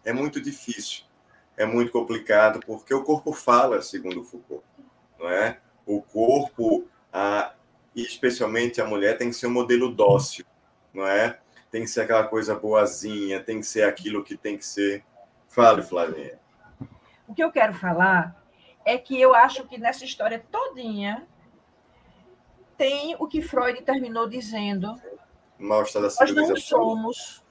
é 0.04 0.12
muito 0.12 0.40
difícil, 0.40 1.02
é 1.56 1.66
muito 1.66 1.90
complicado, 1.90 2.60
porque 2.64 2.94
o 2.94 3.02
corpo 3.02 3.32
fala, 3.32 3.82
segundo 3.82 4.22
Foucault, 4.22 4.64
não 5.18 5.28
é? 5.28 5.58
O 5.84 6.00
corpo, 6.00 6.86
a, 7.12 7.52
especialmente 7.94 8.80
a 8.80 8.86
mulher, 8.86 9.18
tem 9.18 9.30
que 9.30 9.36
ser 9.36 9.48
um 9.48 9.52
modelo 9.52 9.92
dócil, 9.92 10.44
não 10.92 11.04
é? 11.04 11.40
Tem 11.72 11.82
que 11.82 11.88
ser 11.88 12.02
aquela 12.02 12.28
coisa 12.28 12.54
boazinha, 12.54 13.42
tem 13.42 13.58
que 13.58 13.66
ser 13.66 13.82
aquilo 13.82 14.22
que 14.22 14.36
tem 14.36 14.56
que 14.56 14.64
ser. 14.64 15.04
Fale, 15.48 15.82
Flavinha. 15.82 16.38
O 17.26 17.34
que 17.34 17.42
eu 17.42 17.50
quero 17.50 17.74
falar 17.74 18.40
é 18.84 18.96
que 18.96 19.20
eu 19.20 19.34
acho 19.34 19.66
que 19.66 19.76
nessa 19.76 20.04
história 20.04 20.44
todinha 20.52 21.26
tem 22.76 23.16
o 23.18 23.26
que 23.26 23.42
Freud 23.42 23.80
terminou 23.82 24.28
dizendo. 24.28 24.94
Nós 26.20 26.34
não 26.34 26.56
somos 26.56 27.44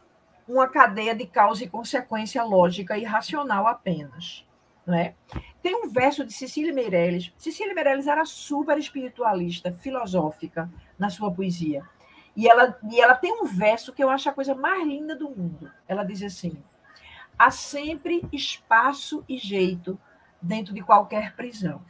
uma 0.48 0.68
cadeia 0.68 1.16
de 1.16 1.26
causa 1.26 1.64
e 1.64 1.70
consequência 1.70 2.44
lógica 2.44 2.98
e 2.98 3.04
racional 3.04 3.68
apenas. 3.68 4.46
Não 4.86 4.94
é? 4.94 5.16
Tem 5.62 5.76
um 5.76 5.90
verso 5.90 6.26
de 6.26 6.34
Cecília 6.34 6.74
Meirelles. 6.74 7.34
Cecília 7.38 7.74
Meirelles 7.74 8.08
era 8.08 8.26
super 8.26 8.78
espiritualista, 8.78 9.72
filosófica 9.72 10.70
na 11.00 11.10
sua 11.10 11.32
poesia. 11.32 11.84
E 12.36 12.50
ela, 12.50 12.78
e 12.92 13.00
ela 13.00 13.16
tem 13.16 13.32
um 13.32 13.46
verso 13.46 13.94
que 13.94 14.04
eu 14.04 14.10
acho 14.10 14.30
a 14.30 14.34
coisa 14.34 14.54
mais 14.54 14.86
linda 14.86 15.16
do 15.16 15.30
mundo. 15.30 15.72
Ela 15.88 16.04
diz 16.04 16.22
assim: 16.22 16.62
há 17.38 17.50
sempre 17.50 18.24
espaço 18.32 19.24
e 19.30 19.38
jeito 19.38 19.98
dentro 20.42 20.74
de 20.74 20.82
qualquer 20.82 21.36
prisão. 21.36 21.82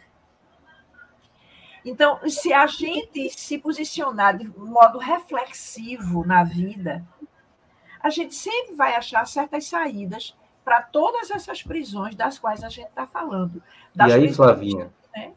Então, 1.86 2.20
se 2.30 2.54
a 2.54 2.66
gente 2.66 3.30
se 3.30 3.58
posicionar 3.58 4.38
de 4.38 4.48
modo 4.58 4.98
reflexivo 4.98 6.26
na 6.26 6.44
vida, 6.44 7.06
a 8.02 8.10
gente 8.10 8.36
sempre 8.36 8.76
vai 8.76 8.96
achar 8.96 9.26
certas 9.28 9.66
saídas 9.66 10.36
para 10.64 10.82
todas 10.82 11.30
essas 11.30 11.62
prisões 11.62 12.16
das 12.16 12.40
quais 12.40 12.64
a 12.64 12.70
gente 12.70 12.88
está 12.88 13.06
falando. 13.06 13.62
e 13.96 14.12
aí, 14.14 14.34
Flavinha, 14.34 14.94
né? 15.14 15.34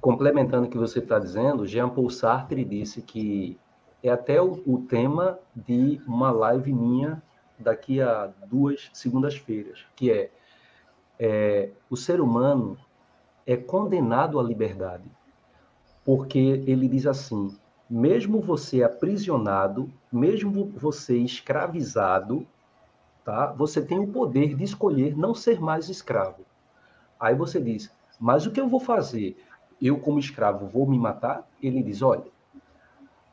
complementando 0.00 0.66
o 0.66 0.70
que 0.70 0.76
você 0.76 0.98
está 0.98 1.18
dizendo, 1.18 1.66
Jean 1.66 1.88
Paul 1.88 2.10
Sartre 2.10 2.64
disse 2.64 3.00
que 3.00 3.56
é 4.02 4.10
até 4.10 4.42
o, 4.42 4.62
o 4.66 4.78
tema 4.82 5.38
de 5.54 6.00
uma 6.06 6.32
live 6.32 6.72
minha 6.72 7.22
daqui 7.56 8.00
a 8.00 8.30
duas 8.46 8.90
segundas-feiras, 8.92 9.86
que 9.94 10.10
é, 10.10 10.30
é 11.20 11.70
o 11.88 11.96
ser 11.96 12.20
humano 12.20 12.76
é 13.46 13.56
condenado 13.56 14.40
à 14.40 14.42
liberdade 14.42 15.04
porque 16.04 16.62
ele 16.66 16.88
diz 16.88 17.06
assim: 17.06 17.56
mesmo 17.88 18.40
você 18.40 18.82
aprisionado, 18.82 19.90
mesmo 20.12 20.72
você 20.76 21.16
escravizado, 21.18 22.46
tá? 23.24 23.52
Você 23.52 23.80
tem 23.80 23.98
o 23.98 24.08
poder 24.08 24.54
de 24.54 24.64
escolher 24.64 25.16
não 25.16 25.34
ser 25.34 25.60
mais 25.60 25.88
escravo. 25.88 26.44
Aí 27.18 27.34
você 27.34 27.60
diz: 27.60 27.90
mas 28.20 28.46
o 28.46 28.50
que 28.50 28.60
eu 28.60 28.68
vou 28.68 28.80
fazer? 28.80 29.36
Eu, 29.80 29.98
como 29.98 30.18
escravo, 30.18 30.66
vou 30.66 30.86
me 30.86 30.98
matar? 30.98 31.48
Ele 31.62 31.82
diz: 31.82 32.02
olha, 32.02 32.24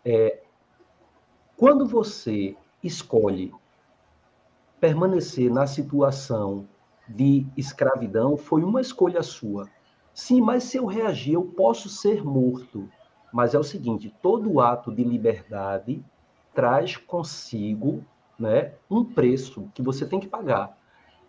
é, 0.04 0.42
quando 1.56 1.86
você 1.88 2.56
escolhe 2.84 3.54
permanecer 4.80 5.52
na 5.52 5.68
situação 5.68 6.68
de 7.08 7.46
escravidão, 7.56 8.36
foi 8.36 8.64
uma 8.64 8.82
escolha 8.82 9.22
sua. 9.22 9.70
Sim, 10.14 10.42
mas 10.42 10.64
se 10.64 10.78
eu 10.78 10.86
reagir, 10.86 11.34
eu 11.34 11.44
posso 11.44 11.90
ser 11.90 12.24
morto. 12.24 12.90
Mas 13.32 13.54
é 13.54 13.60
o 13.60 13.64
seguinte: 13.64 14.14
todo 14.22 14.60
ato 14.60 14.92
de 14.92 15.04
liberdade 15.04 16.04
traz 16.54 16.98
consigo 16.98 18.04
né, 18.38 18.74
um 18.90 19.06
preço 19.06 19.70
que 19.74 19.82
você 19.82 20.06
tem 20.06 20.20
que 20.20 20.28
pagar. 20.28 20.78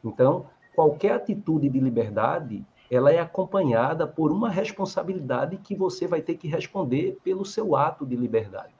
Então, 0.05 0.47
qualquer 0.75 1.13
atitude 1.13 1.69
de 1.69 1.79
liberdade 1.79 2.65
ela 2.91 3.11
é 3.11 3.19
acompanhada 3.19 4.07
por 4.07 4.31
uma 4.31 4.51
responsabilidade 4.51 5.57
que 5.57 5.75
você 5.75 6.07
vai 6.07 6.21
ter 6.21 6.35
que 6.35 6.47
responder 6.47 7.19
pelo 7.25 7.43
seu 7.43 7.75
ato 7.75 8.05
de 8.05 8.15
liberdade. 8.15 8.75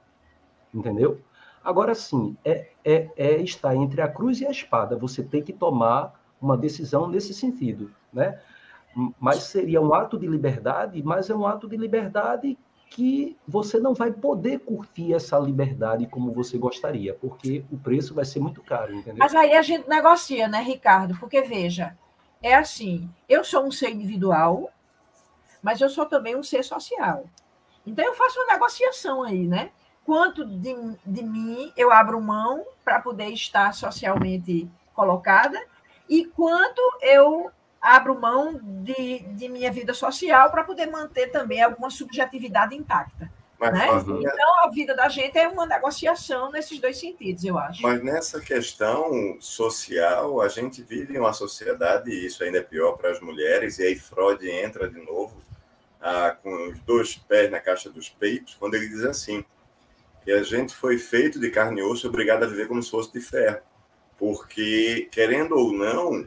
Entendeu? 0.71 1.19
Agora 1.63 1.95
sim, 1.95 2.37
é, 2.45 2.69
é, 2.85 3.09
é 3.15 3.41
estar 3.41 3.75
entre 3.75 4.01
a 4.01 4.07
cruz 4.07 4.39
e 4.39 4.45
a 4.45 4.51
espada. 4.51 4.95
Você 4.97 5.23
tem 5.23 5.41
que 5.41 5.53
tomar 5.53 6.21
uma 6.39 6.55
decisão 6.55 7.07
nesse 7.07 7.33
sentido. 7.33 7.89
Né? 8.11 8.39
Mas 9.19 9.43
seria 9.43 9.81
um 9.81 9.93
ato 9.93 10.17
de 10.17 10.27
liberdade, 10.27 11.01
mas 11.03 11.29
é 11.29 11.35
um 11.35 11.45
ato 11.45 11.67
de 11.67 11.77
liberdade 11.77 12.57
que 12.89 13.35
você 13.47 13.79
não 13.79 13.95
vai 13.95 14.11
poder 14.11 14.59
curtir 14.59 15.13
essa 15.13 15.39
liberdade 15.39 16.05
como 16.05 16.31
você 16.31 16.59
gostaria, 16.59 17.13
porque 17.13 17.65
o 17.71 17.77
preço 17.77 18.13
vai 18.13 18.23
ser 18.23 18.39
muito 18.39 18.61
caro, 18.61 18.93
entendeu? 18.93 19.17
Mas 19.17 19.33
aí 19.33 19.53
a 19.55 19.63
gente 19.63 19.89
negocia, 19.89 20.47
né, 20.47 20.61
Ricardo? 20.61 21.17
Porque 21.19 21.41
veja, 21.41 21.97
é 22.41 22.53
assim, 22.53 23.09
eu 23.27 23.43
sou 23.43 23.65
um 23.65 23.71
ser 23.71 23.89
individual, 23.89 24.69
mas 25.61 25.81
eu 25.81 25.89
sou 25.89 26.05
também 26.05 26.35
um 26.35 26.43
ser 26.43 26.63
social. 26.63 27.25
Então 27.85 28.05
eu 28.05 28.13
faço 28.13 28.39
uma 28.39 28.53
negociação 28.53 29.23
aí, 29.23 29.47
né? 29.47 29.71
Quanto 30.05 30.45
de, 30.45 30.75
de 31.05 31.23
mim 31.23 31.71
eu 31.75 31.91
abro 31.91 32.21
mão 32.21 32.63
para 32.83 32.99
poder 32.99 33.29
estar 33.29 33.73
socialmente 33.73 34.69
colocada 34.93 35.59
e 36.07 36.25
quanto 36.25 36.81
eu 37.01 37.49
abro 37.83 38.17
mão 38.17 38.57
de, 38.63 39.19
de 39.19 39.49
minha 39.49 39.69
vida 39.69 39.93
social 39.93 40.49
para 40.49 40.63
poder 40.63 40.85
manter 40.85 41.27
também 41.27 41.61
alguma 41.61 41.89
subjetividade 41.89 42.73
intacta. 42.73 43.29
né? 43.59 43.87
Então, 43.91 44.63
a 44.63 44.69
vida 44.69 44.95
da 44.95 45.09
gente 45.09 45.37
é 45.37 45.49
uma 45.49 45.65
negociação 45.65 46.49
nesses 46.49 46.79
dois 46.79 46.97
sentidos, 46.97 47.43
eu 47.43 47.57
acho. 47.57 47.81
Mas 47.81 48.01
nessa 48.01 48.39
questão 48.39 49.37
social, 49.41 50.39
a 50.39 50.47
gente 50.47 50.81
vive 50.81 51.15
em 51.15 51.19
uma 51.19 51.33
sociedade, 51.33 52.09
e 52.09 52.25
isso 52.25 52.41
ainda 52.41 52.59
é 52.59 52.63
pior 52.63 52.93
para 52.93 53.11
as 53.11 53.19
mulheres, 53.19 53.79
e 53.79 53.83
aí 53.83 53.95
Freud 53.97 54.49
entra 54.49 54.89
de 54.89 54.99
novo 54.99 55.41
ah, 56.01 56.35
com 56.41 56.69
os 56.69 56.79
dois 56.79 57.15
pés 57.15 57.51
na 57.51 57.59
caixa 57.59 57.89
dos 57.89 58.07
peitos, 58.07 58.55
quando 58.55 58.75
ele 58.75 58.87
diz 58.87 59.03
assim, 59.03 59.43
que 60.23 60.31
a 60.31 60.41
gente 60.41 60.73
foi 60.73 60.97
feito 60.97 61.37
de 61.37 61.49
carne 61.49 61.81
e 61.81 61.83
osso, 61.83 62.07
obrigado 62.07 62.43
a 62.43 62.47
viver 62.47 62.67
como 62.67 62.81
se 62.81 62.89
fosse 62.89 63.11
de 63.11 63.19
ferro. 63.19 63.59
Porque, 64.17 65.09
querendo 65.11 65.57
ou 65.57 65.73
não, 65.73 66.25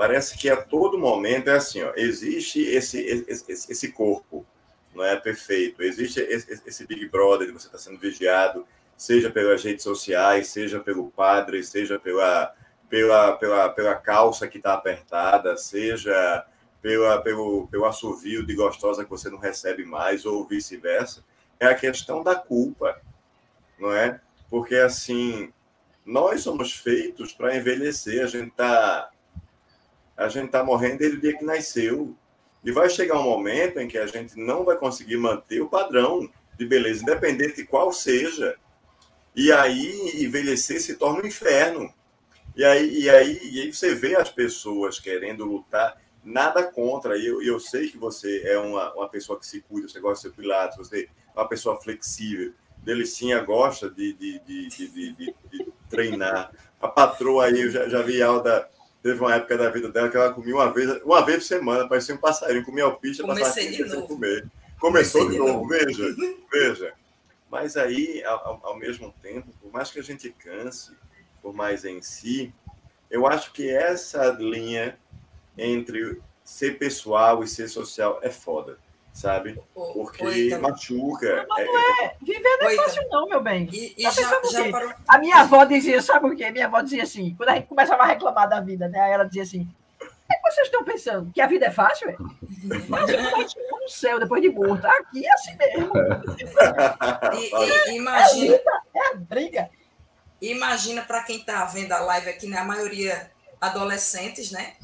parece 0.00 0.38
que 0.38 0.48
a 0.48 0.56
todo 0.56 0.98
momento 0.98 1.50
é 1.50 1.56
assim, 1.56 1.82
ó, 1.82 1.92
existe 1.94 2.62
esse, 2.62 2.98
esse, 3.28 3.70
esse 3.70 3.92
corpo, 3.92 4.46
não 4.94 5.04
é 5.04 5.14
perfeito, 5.14 5.82
existe 5.82 6.20
esse, 6.20 6.62
esse 6.64 6.86
Big 6.86 7.06
Brother 7.10 7.48
que 7.48 7.52
você 7.52 7.66
está 7.66 7.76
sendo 7.76 7.98
vigiado, 7.98 8.66
seja 8.96 9.28
pelas 9.28 9.62
redes 9.62 9.84
sociais, 9.84 10.48
seja 10.48 10.80
pelo 10.80 11.10
padre, 11.10 11.62
seja 11.62 11.98
pela, 11.98 12.54
pela, 12.88 13.36
pela, 13.36 13.68
pela 13.68 13.94
calça 13.94 14.48
que 14.48 14.56
está 14.56 14.72
apertada, 14.72 15.54
seja 15.58 16.46
pela, 16.80 17.20
pelo, 17.20 17.66
pelo 17.68 17.84
assovio 17.84 18.46
de 18.46 18.54
gostosa 18.54 19.04
que 19.04 19.10
você 19.10 19.28
não 19.28 19.38
recebe 19.38 19.84
mais, 19.84 20.24
ou 20.24 20.46
vice-versa, 20.46 21.22
é 21.58 21.66
a 21.66 21.74
questão 21.74 22.22
da 22.22 22.34
culpa 22.34 22.98
não 23.80 23.92
é? 23.92 24.20
Porque 24.48 24.76
assim, 24.76 25.52
nós 26.04 26.42
somos 26.42 26.72
feitos 26.72 27.32
para 27.32 27.56
envelhecer, 27.56 28.22
a 28.22 28.26
gente 28.26 28.48
está 28.48 29.10
a 30.20 30.28
gente 30.28 30.50
tá 30.50 30.62
morrendo 30.62 30.98
desde 30.98 31.16
o 31.16 31.20
dia 31.20 31.36
que 31.36 31.44
nasceu. 31.44 32.14
E 32.62 32.70
vai 32.70 32.90
chegar 32.90 33.18
um 33.18 33.22
momento 33.22 33.80
em 33.80 33.88
que 33.88 33.96
a 33.96 34.06
gente 34.06 34.38
não 34.38 34.64
vai 34.64 34.76
conseguir 34.76 35.16
manter 35.16 35.62
o 35.62 35.68
padrão 35.68 36.30
de 36.58 36.66
beleza, 36.66 37.02
independente 37.02 37.56
de 37.56 37.64
qual 37.64 37.90
seja. 37.90 38.54
E 39.34 39.50
aí 39.50 40.22
envelhecer 40.22 40.78
se 40.78 40.96
torna 40.96 41.22
um 41.22 41.26
inferno. 41.26 41.90
E 42.54 42.62
aí, 42.62 43.00
e 43.00 43.08
aí, 43.08 43.40
e 43.50 43.60
aí 43.62 43.72
você 43.72 43.94
vê 43.94 44.14
as 44.14 44.28
pessoas 44.28 45.00
querendo 45.00 45.46
lutar, 45.46 45.98
nada 46.22 46.62
contra. 46.64 47.16
E 47.16 47.26
eu, 47.26 47.42
eu 47.42 47.58
sei 47.58 47.88
que 47.88 47.96
você 47.96 48.42
é 48.44 48.58
uma, 48.58 48.92
uma 48.92 49.08
pessoa 49.08 49.38
que 49.38 49.46
se 49.46 49.62
cuida, 49.62 49.88
você 49.88 50.00
gosta 50.00 50.28
de 50.28 50.34
ser 50.34 50.42
pilates, 50.42 50.76
você 50.76 51.08
é 51.34 51.40
uma 51.40 51.48
pessoa 51.48 51.80
flexível. 51.80 52.52
Delicinha 52.76 53.40
gosta 53.40 53.88
de, 53.88 54.12
de, 54.12 54.38
de, 54.40 54.68
de, 54.68 55.12
de 55.12 55.34
treinar. 55.88 56.52
A 56.78 56.88
patroa 56.88 57.46
aí, 57.46 57.62
eu 57.62 57.70
já, 57.70 57.88
já 57.88 58.02
vi 58.02 58.22
Alda, 58.22 58.68
teve 59.02 59.20
uma 59.20 59.34
época 59.34 59.56
da 59.56 59.70
vida 59.70 59.90
dela 59.90 60.08
que 60.08 60.16
ela 60.16 60.32
comia 60.32 60.54
uma 60.54 60.72
vez, 60.72 61.02
uma 61.02 61.24
vez 61.24 61.38
por 61.38 61.44
semana, 61.44 61.88
parecia 61.88 62.14
um 62.14 62.18
passarinho, 62.18 62.64
comia 62.64 62.84
alpista, 62.84 63.22
Comecei 63.22 63.70
de 63.70 63.84
novo. 63.84 64.06
comer. 64.08 64.46
Começou 64.78 65.28
de 65.28 65.38
novo, 65.38 65.68
veja, 65.68 66.14
veja. 66.50 66.94
Mas 67.50 67.76
aí, 67.76 68.22
ao, 68.24 68.60
ao 68.62 68.78
mesmo 68.78 69.14
tempo, 69.22 69.48
por 69.60 69.72
mais 69.72 69.90
que 69.90 69.98
a 69.98 70.02
gente 70.02 70.30
canse, 70.30 70.92
por 71.42 71.54
mais 71.54 71.84
em 71.84 72.00
si, 72.00 72.52
eu 73.10 73.26
acho 73.26 73.52
que 73.52 73.68
essa 73.68 74.30
linha 74.30 74.98
entre 75.58 76.20
ser 76.44 76.78
pessoal 76.78 77.42
e 77.42 77.48
ser 77.48 77.68
social 77.68 78.20
é 78.22 78.30
foda 78.30 78.78
sabe? 79.12 79.60
Porque 79.74 80.24
Oi, 80.24 80.56
machuca. 80.58 81.46
Não, 81.48 81.64
não 81.64 81.78
é, 81.78 82.04
é, 82.04 82.16
viver 82.22 82.58
não 82.60 82.68
é 82.68 82.76
fácil, 82.76 83.08
não, 83.10 83.28
meu 83.28 83.42
bem. 83.42 83.68
E, 83.72 83.94
e 83.98 84.02
tá 84.02 84.10
já, 84.10 84.42
já 84.50 84.70
parou... 84.70 84.92
A 85.06 85.18
minha 85.18 85.36
avó 85.36 85.64
dizia, 85.64 86.00
sabe 86.00 86.26
o 86.26 86.36
quê? 86.36 86.50
Minha 86.50 86.66
avó 86.66 86.80
dizia 86.80 87.02
assim, 87.02 87.34
quando 87.36 87.50
a 87.50 87.54
gente 87.54 87.66
começava 87.66 88.02
a 88.02 88.06
reclamar 88.06 88.48
da 88.48 88.60
vida, 88.60 88.88
né? 88.88 89.12
Ela 89.12 89.24
dizia 89.24 89.42
assim: 89.42 89.68
o 90.00 90.42
que 90.42 90.50
vocês 90.52 90.66
estão 90.66 90.84
pensando? 90.84 91.32
Que 91.32 91.40
a 91.40 91.46
vida 91.46 91.66
é 91.66 91.70
fácil? 91.70 92.10
É? 92.10 92.16
Mas 92.88 93.10
no 93.10 93.88
céu 93.88 94.20
depois 94.20 94.40
de 94.40 94.48
morto. 94.48 94.84
Aqui 94.86 95.26
é 95.26 95.32
assim 95.32 95.56
mesmo. 95.56 95.92
e, 97.34 97.90
e, 97.90 97.96
imagina. 97.96 98.60
É 98.94 99.06
a 99.12 99.14
briga. 99.16 99.70
Imagina 100.40 101.02
para 101.02 101.22
quem 101.22 101.36
está 101.38 101.64
vendo 101.66 101.92
a 101.92 102.00
live 102.00 102.30
aqui, 102.30 102.46
né? 102.46 102.58
A 102.58 102.64
maioria 102.64 103.30
adolescentes, 103.60 104.50
né? 104.50 104.74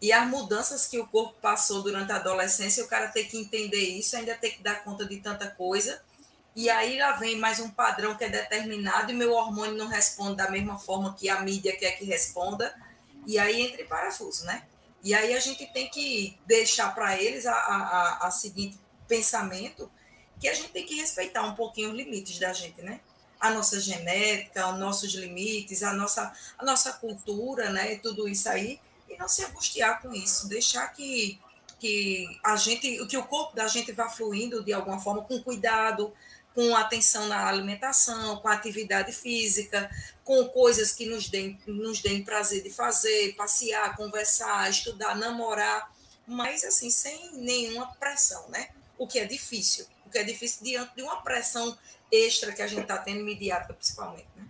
E 0.00 0.12
as 0.12 0.28
mudanças 0.28 0.86
que 0.86 0.98
o 0.98 1.06
corpo 1.06 1.34
passou 1.40 1.82
durante 1.82 2.12
a 2.12 2.16
adolescência, 2.16 2.84
o 2.84 2.88
cara 2.88 3.08
tem 3.08 3.26
que 3.26 3.38
entender 3.38 3.80
isso, 3.80 4.16
ainda 4.16 4.34
tem 4.34 4.52
que 4.52 4.62
dar 4.62 4.84
conta 4.84 5.06
de 5.06 5.18
tanta 5.18 5.48
coisa. 5.48 6.00
E 6.54 6.68
aí 6.68 6.98
lá 6.98 7.12
vem 7.12 7.36
mais 7.36 7.60
um 7.60 7.70
padrão 7.70 8.14
que 8.14 8.24
é 8.24 8.28
determinado 8.28 9.10
e 9.10 9.14
meu 9.14 9.32
hormônio 9.32 9.76
não 9.76 9.88
responde 9.88 10.36
da 10.36 10.50
mesma 10.50 10.78
forma 10.78 11.14
que 11.14 11.28
a 11.28 11.40
mídia 11.40 11.76
quer 11.76 11.92
que 11.92 12.04
responda. 12.04 12.74
E 13.26 13.38
aí 13.38 13.62
entra 13.62 13.82
em 13.82 13.86
parafuso, 13.86 14.44
né? 14.44 14.62
E 15.02 15.14
aí 15.14 15.34
a 15.34 15.40
gente 15.40 15.66
tem 15.66 15.88
que 15.88 16.38
deixar 16.46 16.94
para 16.94 17.20
eles 17.20 17.46
a, 17.46 17.54
a, 17.54 18.26
a 18.26 18.30
seguinte 18.30 18.78
pensamento, 19.08 19.90
que 20.40 20.48
a 20.48 20.54
gente 20.54 20.70
tem 20.70 20.84
que 20.84 20.94
respeitar 20.94 21.42
um 21.42 21.54
pouquinho 21.54 21.90
os 21.90 21.96
limites 21.96 22.38
da 22.38 22.52
gente, 22.52 22.82
né? 22.82 23.00
A 23.40 23.50
nossa 23.50 23.80
genética, 23.80 24.68
os 24.68 24.78
nossos 24.78 25.12
limites, 25.14 25.82
a 25.82 25.92
nossa, 25.92 26.32
a 26.58 26.64
nossa 26.64 26.92
cultura, 26.94 27.70
né? 27.70 27.96
Tudo 27.96 28.28
isso 28.28 28.48
aí 28.48 28.80
não 29.18 29.28
se 29.28 29.44
angustiar 29.44 30.00
com 30.00 30.12
isso, 30.12 30.48
deixar 30.48 30.88
que, 30.88 31.40
que 31.78 32.26
a 32.44 32.56
gente, 32.56 33.04
que 33.06 33.16
o 33.16 33.24
corpo 33.24 33.54
da 33.54 33.66
gente 33.66 33.92
vá 33.92 34.08
fluindo 34.08 34.62
de 34.62 34.72
alguma 34.72 34.98
forma 34.98 35.22
com 35.22 35.42
cuidado, 35.42 36.12
com 36.54 36.74
atenção 36.74 37.26
na 37.28 37.46
alimentação, 37.46 38.38
com 38.38 38.48
atividade 38.48 39.12
física, 39.12 39.90
com 40.24 40.42
coisas 40.48 40.90
que 40.90 41.04
nos 41.04 41.28
deem, 41.28 41.58
nos 41.66 42.00
deem 42.00 42.24
prazer 42.24 42.62
de 42.62 42.70
fazer, 42.70 43.34
passear, 43.34 43.94
conversar, 43.94 44.70
estudar, 44.70 45.14
namorar, 45.14 45.94
mas 46.26 46.64
assim, 46.64 46.88
sem 46.88 47.32
nenhuma 47.34 47.94
pressão, 47.96 48.48
né? 48.48 48.70
O 48.96 49.06
que 49.06 49.18
é 49.18 49.26
difícil, 49.26 49.86
o 50.06 50.10
que 50.10 50.16
é 50.16 50.24
difícil 50.24 50.64
diante 50.64 50.96
de 50.96 51.02
uma 51.02 51.22
pressão 51.22 51.76
extra 52.10 52.50
que 52.52 52.62
a 52.62 52.66
gente 52.66 52.82
está 52.82 52.96
tendo 52.96 53.20
imediata, 53.20 53.74
principalmente, 53.74 54.28
né? 54.34 54.46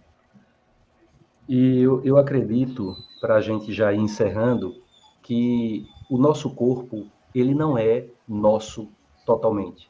E 1.49 1.81
eu, 1.81 2.03
eu 2.05 2.19
acredito, 2.19 2.97
para 3.21 3.37
a 3.37 3.41
gente 3.41 3.73
já 3.73 3.93
ir 3.93 4.01
encerrando, 4.01 4.83
que 5.23 5.87
o 6.11 6.19
nosso 6.19 6.51
corpo, 6.51 7.07
ele 7.33 7.55
não 7.55 7.79
é 7.79 8.07
nosso 8.27 8.89
totalmente. 9.25 9.89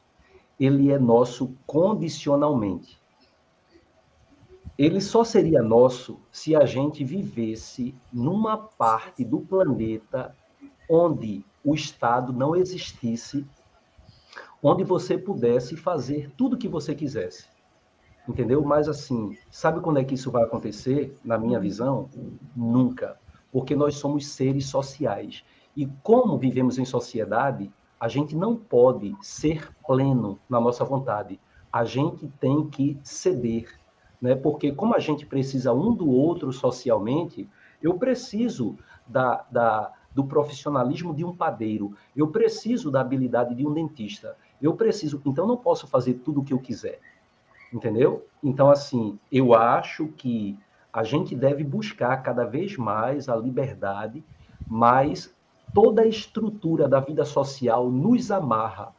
Ele 0.59 0.91
é 0.91 0.99
nosso 0.99 1.55
condicionalmente. 1.65 2.99
Ele 4.77 5.01
só 5.01 5.23
seria 5.23 5.63
nosso 5.63 6.19
se 6.31 6.55
a 6.55 6.63
gente 6.63 7.03
vivesse 7.03 7.95
numa 8.13 8.55
parte 8.55 9.25
do 9.25 9.39
planeta 9.39 10.35
onde 10.87 11.43
o 11.63 11.73
Estado 11.73 12.31
não 12.31 12.55
existisse, 12.55 13.43
onde 14.61 14.83
você 14.83 15.17
pudesse 15.17 15.75
fazer 15.75 16.29
tudo 16.37 16.53
o 16.55 16.59
que 16.59 16.67
você 16.67 16.93
quisesse 16.93 17.56
entendeu? 18.27 18.63
Mas 18.63 18.89
assim, 18.89 19.37
sabe 19.49 19.79
quando 19.79 19.99
é 19.99 20.03
que 20.03 20.15
isso 20.15 20.29
vai 20.29 20.43
acontecer, 20.43 21.15
na 21.23 21.37
minha 21.37 21.59
visão? 21.59 22.09
Nunca, 22.55 23.17
porque 23.51 23.75
nós 23.75 23.95
somos 23.95 24.27
seres 24.27 24.65
sociais. 24.67 25.43
E 25.75 25.87
como 26.03 26.37
vivemos 26.37 26.77
em 26.77 26.85
sociedade, 26.85 27.71
a 27.99 28.07
gente 28.07 28.35
não 28.35 28.55
pode 28.55 29.15
ser 29.21 29.69
pleno 29.85 30.39
na 30.49 30.59
nossa 30.59 30.83
vontade. 30.83 31.39
A 31.71 31.83
gente 31.83 32.27
tem 32.39 32.67
que 32.69 32.97
ceder, 33.03 33.69
né? 34.21 34.35
Porque 34.35 34.71
como 34.71 34.95
a 34.95 34.99
gente 34.99 35.25
precisa 35.25 35.73
um 35.73 35.93
do 35.93 36.09
outro 36.09 36.51
socialmente, 36.51 37.49
eu 37.81 37.97
preciso 37.97 38.77
da, 39.07 39.45
da, 39.49 39.93
do 40.13 40.25
profissionalismo 40.25 41.13
de 41.13 41.23
um 41.23 41.35
padeiro, 41.35 41.95
eu 42.15 42.27
preciso 42.27 42.91
da 42.91 43.01
habilidade 43.01 43.55
de 43.55 43.65
um 43.65 43.73
dentista, 43.73 44.35
eu 44.61 44.73
preciso, 44.73 45.21
então 45.25 45.45
não 45.45 45.57
posso 45.57 45.87
fazer 45.87 46.15
tudo 46.15 46.41
o 46.41 46.43
que 46.43 46.53
eu 46.53 46.59
quiser 46.59 46.99
entendeu? 47.73 48.25
Então, 48.43 48.69
assim, 48.69 49.19
eu 49.31 49.53
acho 49.53 50.07
que 50.09 50.57
a 50.91 51.03
gente 51.03 51.35
deve 51.35 51.63
buscar 51.63 52.17
cada 52.23 52.43
vez 52.45 52.77
mais 52.77 53.29
a 53.29 53.35
liberdade, 53.35 54.23
mas 54.65 55.35
toda 55.73 56.01
a 56.01 56.07
estrutura 56.07 56.87
da 56.87 56.99
vida 56.99 57.25
social 57.25 57.89
nos 57.89 58.31
amarra 58.31 58.95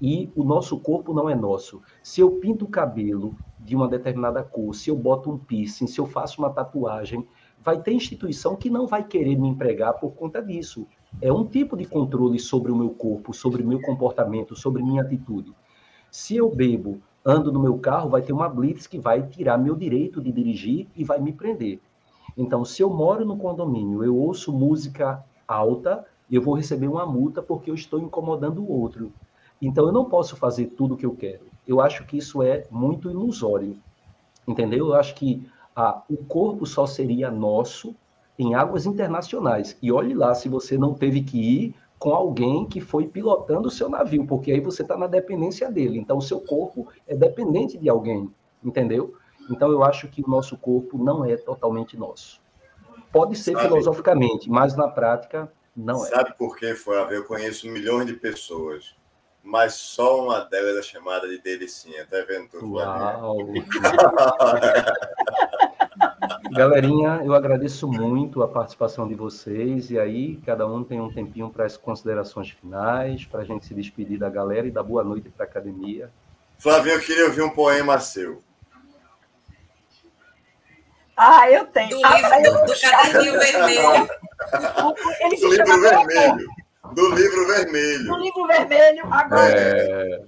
e 0.00 0.30
o 0.36 0.44
nosso 0.44 0.78
corpo 0.78 1.12
não 1.12 1.28
é 1.28 1.34
nosso. 1.34 1.82
Se 2.02 2.20
eu 2.20 2.32
pinto 2.32 2.64
o 2.64 2.68
cabelo 2.68 3.36
de 3.58 3.74
uma 3.74 3.88
determinada 3.88 4.42
cor, 4.42 4.74
se 4.74 4.90
eu 4.90 4.96
boto 4.96 5.30
um 5.30 5.38
piercing, 5.38 5.86
se 5.86 5.98
eu 5.98 6.06
faço 6.06 6.40
uma 6.40 6.50
tatuagem, 6.50 7.26
vai 7.62 7.80
ter 7.80 7.92
instituição 7.92 8.56
que 8.56 8.70
não 8.70 8.86
vai 8.86 9.04
querer 9.04 9.36
me 9.36 9.48
empregar 9.48 9.94
por 9.94 10.12
conta 10.12 10.40
disso. 10.40 10.86
É 11.20 11.32
um 11.32 11.44
tipo 11.44 11.76
de 11.76 11.84
controle 11.84 12.38
sobre 12.38 12.70
o 12.70 12.76
meu 12.76 12.90
corpo, 12.90 13.32
sobre 13.32 13.62
o 13.62 13.66
meu 13.66 13.80
comportamento, 13.80 14.54
sobre 14.54 14.82
minha 14.82 15.02
atitude. 15.02 15.52
Se 16.10 16.36
eu 16.36 16.48
bebo 16.48 17.00
ando 17.24 17.52
no 17.52 17.60
meu 17.60 17.78
carro, 17.78 18.08
vai 18.08 18.22
ter 18.22 18.32
uma 18.32 18.48
blitz 18.48 18.86
que 18.86 18.98
vai 18.98 19.22
tirar 19.22 19.58
meu 19.58 19.74
direito 19.74 20.20
de 20.20 20.32
dirigir 20.32 20.88
e 20.96 21.04
vai 21.04 21.20
me 21.20 21.32
prender. 21.32 21.80
Então, 22.36 22.64
se 22.64 22.82
eu 22.82 22.90
moro 22.90 23.24
no 23.24 23.36
condomínio, 23.36 24.04
eu 24.04 24.16
ouço 24.16 24.52
música 24.52 25.24
alta, 25.46 26.04
eu 26.30 26.40
vou 26.40 26.54
receber 26.54 26.86
uma 26.86 27.04
multa 27.04 27.42
porque 27.42 27.70
eu 27.70 27.74
estou 27.74 27.98
incomodando 27.98 28.62
o 28.62 28.70
outro. 28.70 29.12
Então, 29.60 29.86
eu 29.86 29.92
não 29.92 30.04
posso 30.04 30.36
fazer 30.36 30.66
tudo 30.66 30.94
o 30.94 30.96
que 30.96 31.06
eu 31.06 31.16
quero. 31.16 31.46
Eu 31.66 31.80
acho 31.80 32.06
que 32.06 32.16
isso 32.16 32.42
é 32.42 32.64
muito 32.70 33.10
ilusório. 33.10 33.76
Entendeu? 34.46 34.88
Eu 34.88 34.94
acho 34.94 35.14
que 35.14 35.46
ah, 35.74 36.02
o 36.08 36.16
corpo 36.16 36.64
só 36.64 36.86
seria 36.86 37.30
nosso 37.30 37.94
em 38.38 38.54
águas 38.54 38.86
internacionais. 38.86 39.76
E 39.82 39.90
olhe 39.90 40.14
lá 40.14 40.34
se 40.34 40.48
você 40.48 40.78
não 40.78 40.94
teve 40.94 41.22
que 41.22 41.38
ir 41.38 41.74
com 41.98 42.14
alguém 42.14 42.66
que 42.66 42.80
foi 42.80 43.06
pilotando 43.06 43.68
o 43.68 43.70
seu 43.70 43.88
navio, 43.88 44.26
porque 44.26 44.52
aí 44.52 44.60
você 44.60 44.82
está 44.82 44.96
na 44.96 45.06
dependência 45.06 45.70
dele. 45.70 45.98
Então, 45.98 46.18
o 46.18 46.22
seu 46.22 46.40
corpo 46.40 46.88
é 47.06 47.16
dependente 47.16 47.76
de 47.76 47.88
alguém, 47.88 48.32
entendeu? 48.62 49.14
Então, 49.50 49.70
eu 49.70 49.82
acho 49.82 50.08
que 50.08 50.22
o 50.22 50.28
nosso 50.28 50.56
corpo 50.56 51.02
não 51.02 51.24
é 51.24 51.36
totalmente 51.36 51.96
nosso. 51.96 52.40
Pode 53.10 53.36
ser 53.36 53.54
Sabe, 53.54 53.68
filosoficamente, 53.68 54.50
mas 54.50 54.76
na 54.76 54.88
prática 54.88 55.50
não 55.74 56.04
é. 56.04 56.08
Sabe 56.08 56.36
por 56.36 56.56
que, 56.56 56.74
Flávio? 56.74 57.16
Eu 57.16 57.24
conheço 57.24 57.68
milhões 57.68 58.06
de 58.06 58.14
pessoas, 58.14 58.94
mas 59.42 59.74
só 59.74 60.24
uma 60.24 60.40
delas 60.40 60.76
é 60.76 60.82
chamada 60.82 61.26
de 61.26 61.38
delicinha. 61.38 62.06
Tá 62.06 62.22
vendo, 62.26 62.50
Flávio? 62.50 63.54
Galerinha, 66.50 67.22
eu 67.24 67.34
agradeço 67.34 67.86
muito 67.88 68.42
a 68.42 68.48
participação 68.48 69.06
de 69.06 69.14
vocês. 69.14 69.90
E 69.90 69.98
aí, 69.98 70.36
cada 70.44 70.66
um 70.66 70.84
tem 70.84 71.00
um 71.00 71.12
tempinho 71.12 71.50
para 71.50 71.64
as 71.64 71.76
considerações 71.76 72.50
finais, 72.50 73.24
para 73.24 73.40
a 73.40 73.44
gente 73.44 73.66
se 73.66 73.74
despedir 73.74 74.18
da 74.18 74.28
galera 74.28 74.66
e 74.66 74.70
dar 74.70 74.82
boa 74.82 75.04
noite 75.04 75.28
para 75.28 75.46
a 75.46 75.48
academia. 75.48 76.10
Flávio, 76.58 76.92
eu 76.92 77.00
queria 77.00 77.26
ouvir 77.26 77.42
um 77.42 77.50
poema 77.50 77.98
seu. 78.00 78.42
Ah, 81.16 81.50
eu 81.50 81.66
tenho. 81.66 81.98
Do, 81.98 82.06
ah, 82.06 82.38
livro, 82.38 82.60
do, 82.60 82.66
do 82.66 82.80
caderninho 82.80 83.38
vermelho. 83.38 84.08
Ele 85.20 85.36
do 85.36 85.48
livro 85.50 85.80
vermelho. 85.80 86.48
Do 86.94 87.14
livro 87.14 87.46
vermelho. 87.46 88.04
Do 88.04 88.16
livro 88.18 88.46
vermelho, 88.46 89.12
agora. 89.12 89.60
É... 89.60 90.20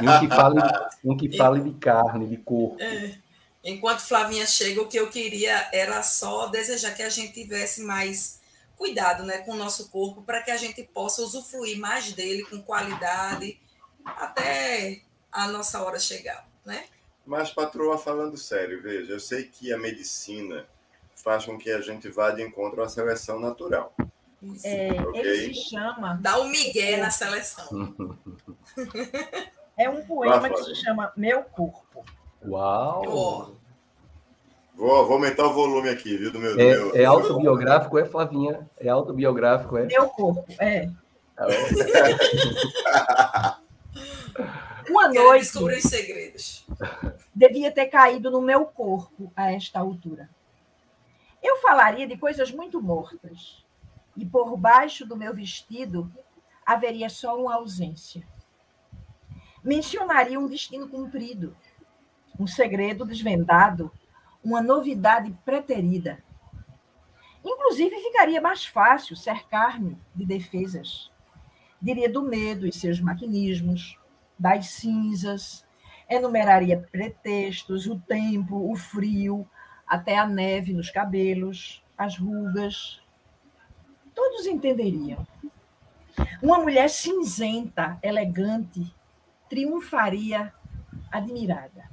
Um 0.00 0.20
que 0.20 0.28
fale, 0.28 0.60
um 1.04 1.16
que 1.16 1.36
fale 1.36 1.60
de 1.60 1.74
carne, 1.74 2.26
de 2.28 2.36
corpo. 2.36 2.80
É. 2.80 3.27
Enquanto 3.68 4.00
Flavinha 4.00 4.46
chega, 4.46 4.80
o 4.80 4.88
que 4.88 4.98
eu 4.98 5.10
queria 5.10 5.68
era 5.72 6.02
só 6.02 6.46
desejar 6.46 6.94
que 6.94 7.02
a 7.02 7.10
gente 7.10 7.34
tivesse 7.34 7.82
mais 7.82 8.40
cuidado 8.76 9.24
né, 9.24 9.38
com 9.38 9.52
o 9.52 9.56
nosso 9.56 9.90
corpo 9.90 10.22
para 10.22 10.42
que 10.42 10.50
a 10.50 10.56
gente 10.56 10.82
possa 10.84 11.20
usufruir 11.20 11.78
mais 11.78 12.12
dele 12.12 12.44
com 12.44 12.62
qualidade 12.62 13.60
até 14.04 15.02
a 15.30 15.48
nossa 15.48 15.82
hora 15.82 15.98
chegar, 15.98 16.48
né? 16.64 16.86
Mas, 17.26 17.50
patroa, 17.50 17.98
falando 17.98 18.38
sério, 18.38 18.80
veja, 18.80 19.12
eu 19.12 19.20
sei 19.20 19.44
que 19.44 19.70
a 19.70 19.76
medicina 19.76 20.66
faz 21.14 21.44
com 21.44 21.58
que 21.58 21.70
a 21.70 21.82
gente 21.82 22.08
vá 22.08 22.30
de 22.30 22.42
encontro 22.42 22.82
à 22.82 22.88
seleção 22.88 23.38
natural. 23.38 23.94
É, 24.64 24.92
okay? 25.02 25.20
Ele 25.20 25.54
se 25.54 25.70
chama... 25.70 26.18
Dá 26.22 26.40
um 26.40 26.48
migué 26.48 26.96
na 26.96 27.10
seleção. 27.10 27.68
É 29.78 29.88
um 29.88 30.04
poema 30.04 30.50
que 30.50 30.64
se 30.64 30.74
chama 30.74 31.12
Meu 31.16 31.44
Corpo. 31.44 32.04
Uau! 32.44 33.02
Oh. 33.06 33.57
Vou, 34.78 35.04
vou, 35.04 35.14
aumentar 35.14 35.44
o 35.44 35.52
volume 35.52 35.88
aqui, 35.88 36.16
viu? 36.16 36.30
Do 36.30 36.38
meu, 36.38 36.52
é, 36.52 36.54
meu, 36.54 36.94
é 36.94 37.04
autobiográfico, 37.04 37.98
é, 37.98 38.04
Flavinha? 38.04 38.70
É 38.78 38.88
autobiográfico, 38.88 39.76
é? 39.76 39.86
Meu 39.86 40.08
corpo, 40.08 40.46
é. 40.56 40.88
Uma 44.88 45.10
Quero 45.10 45.24
noite. 45.24 45.42
descobrir 45.42 45.78
os 45.78 45.82
segredos. 45.82 46.64
Devia 47.34 47.72
ter 47.72 47.86
caído 47.86 48.30
no 48.30 48.40
meu 48.40 48.66
corpo 48.66 49.32
a 49.34 49.52
esta 49.52 49.80
altura. 49.80 50.30
Eu 51.42 51.56
falaria 51.56 52.06
de 52.06 52.16
coisas 52.16 52.52
muito 52.52 52.80
mortas. 52.80 53.64
E 54.16 54.24
por 54.24 54.56
baixo 54.56 55.04
do 55.04 55.16
meu 55.16 55.34
vestido 55.34 56.08
haveria 56.64 57.08
só 57.08 57.36
uma 57.36 57.56
ausência. 57.56 58.24
Mencionaria 59.64 60.38
um 60.38 60.46
destino 60.46 60.88
cumprido, 60.88 61.56
um 62.38 62.46
segredo 62.46 63.04
desvendado 63.04 63.90
uma 64.42 64.62
novidade 64.62 65.32
preterida. 65.44 66.22
Inclusive, 67.44 67.96
ficaria 67.96 68.40
mais 68.40 68.64
fácil 68.64 69.16
cercar-me 69.16 69.98
de 70.14 70.26
defesas. 70.26 71.10
Diria 71.80 72.10
do 72.10 72.22
medo 72.22 72.66
e 72.66 72.72
seus 72.72 73.00
maquinismos, 73.00 73.98
das 74.38 74.66
cinzas, 74.70 75.66
enumeraria 76.08 76.78
pretextos, 76.90 77.86
o 77.86 77.98
tempo, 77.98 78.70
o 78.70 78.74
frio, 78.74 79.48
até 79.86 80.18
a 80.18 80.26
neve 80.26 80.72
nos 80.72 80.90
cabelos, 80.90 81.84
as 81.96 82.18
rugas. 82.18 83.00
Todos 84.14 84.46
entenderiam. 84.46 85.26
Uma 86.42 86.58
mulher 86.58 86.88
cinzenta, 86.90 87.98
elegante, 88.02 88.94
triunfaria 89.48 90.52
admirada. 91.10 91.88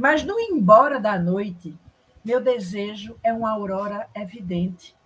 Mas 0.00 0.24
no 0.24 0.40
embora 0.40 0.98
da 0.98 1.18
noite, 1.18 1.78
meu 2.24 2.42
desejo 2.42 3.18
é 3.22 3.34
uma 3.34 3.50
aurora 3.50 4.08
evidente. 4.14 4.96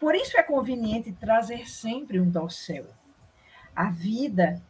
Por 0.00 0.16
isso 0.16 0.36
é 0.36 0.42
conveniente 0.42 1.12
trazer 1.12 1.70
sempre 1.70 2.20
um 2.20 2.28
dossel. 2.28 2.86
A 3.72 3.88
vida 3.88 4.60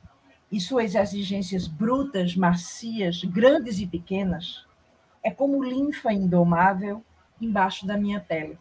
e 0.53 0.61
suas 0.61 0.95
exigências 0.95 1.67
brutas, 1.67 2.37
macias, 2.37 3.25
grandes 3.25 3.79
e 3.79 3.87
pequenas, 3.87 4.67
é 5.23 5.31
como 5.31 5.65
linfa 5.65 6.13
indomável 6.13 7.03
embaixo 7.41 7.87
da 7.87 7.97
minha 7.97 8.21
tela. 8.21 8.59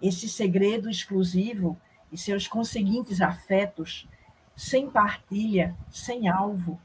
Esse 0.00 0.26
segredo 0.26 0.88
exclusivo 0.88 1.78
e 2.10 2.16
seus 2.16 2.48
conseguintes 2.48 3.20
afetos, 3.20 4.08
sem 4.56 4.88
partilha, 4.88 5.76
sem 5.90 6.30
alvo, 6.30 6.80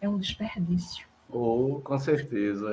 é 0.00 0.08
um 0.08 0.18
desperdício. 0.18 1.11
Oh, 1.32 1.80
com 1.82 1.98
certeza. 1.98 2.68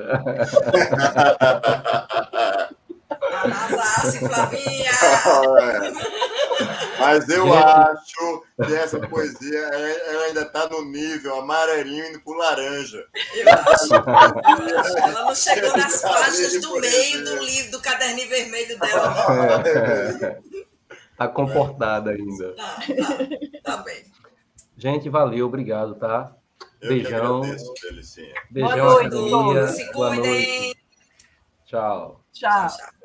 Arrasasse, 3.32 4.18
Flavinha! 4.18 4.90
Mas 6.98 7.26
eu 7.30 7.52
acho 7.54 8.44
que 8.62 8.74
essa 8.74 9.00
poesia 9.00 9.58
ela 9.58 10.24
ainda 10.24 10.42
está 10.42 10.68
no 10.68 10.84
nível 10.84 11.36
amarelinho 11.36 12.06
indo 12.08 12.20
para 12.20 12.36
laranja. 12.36 13.06
Eu 13.34 13.48
acho. 13.48 13.94
Ela 14.98 15.24
não 15.24 15.34
chegou 15.34 15.74
nas 15.76 16.02
páginas 16.02 16.60
do 16.60 16.80
meio 16.80 17.24
do 17.24 17.38
livro, 17.38 17.70
do 17.70 17.80
caderninho 17.80 18.28
vermelho 18.28 18.78
dela. 18.78 19.62
Está 21.12 21.28
comportada 21.32 22.10
ainda. 22.10 22.54
Tá, 22.54 22.76
tá, 22.76 23.76
tá 23.76 23.76
bem. 23.78 24.04
Gente, 24.76 25.08
valeu, 25.08 25.46
obrigado, 25.46 25.94
tá? 25.94 26.36
Eu 26.80 26.88
Beijão. 26.88 27.42
Agradeço, 27.42 27.74
Beijão, 28.50 28.76
Boa 28.76 28.86
noite, 28.86 29.06
academia. 29.06 29.68
Se 29.68 29.92
cuidem. 29.92 30.74
Tchau. 31.66 32.24
Tchau. 32.32 32.68
tchau. 32.68 32.99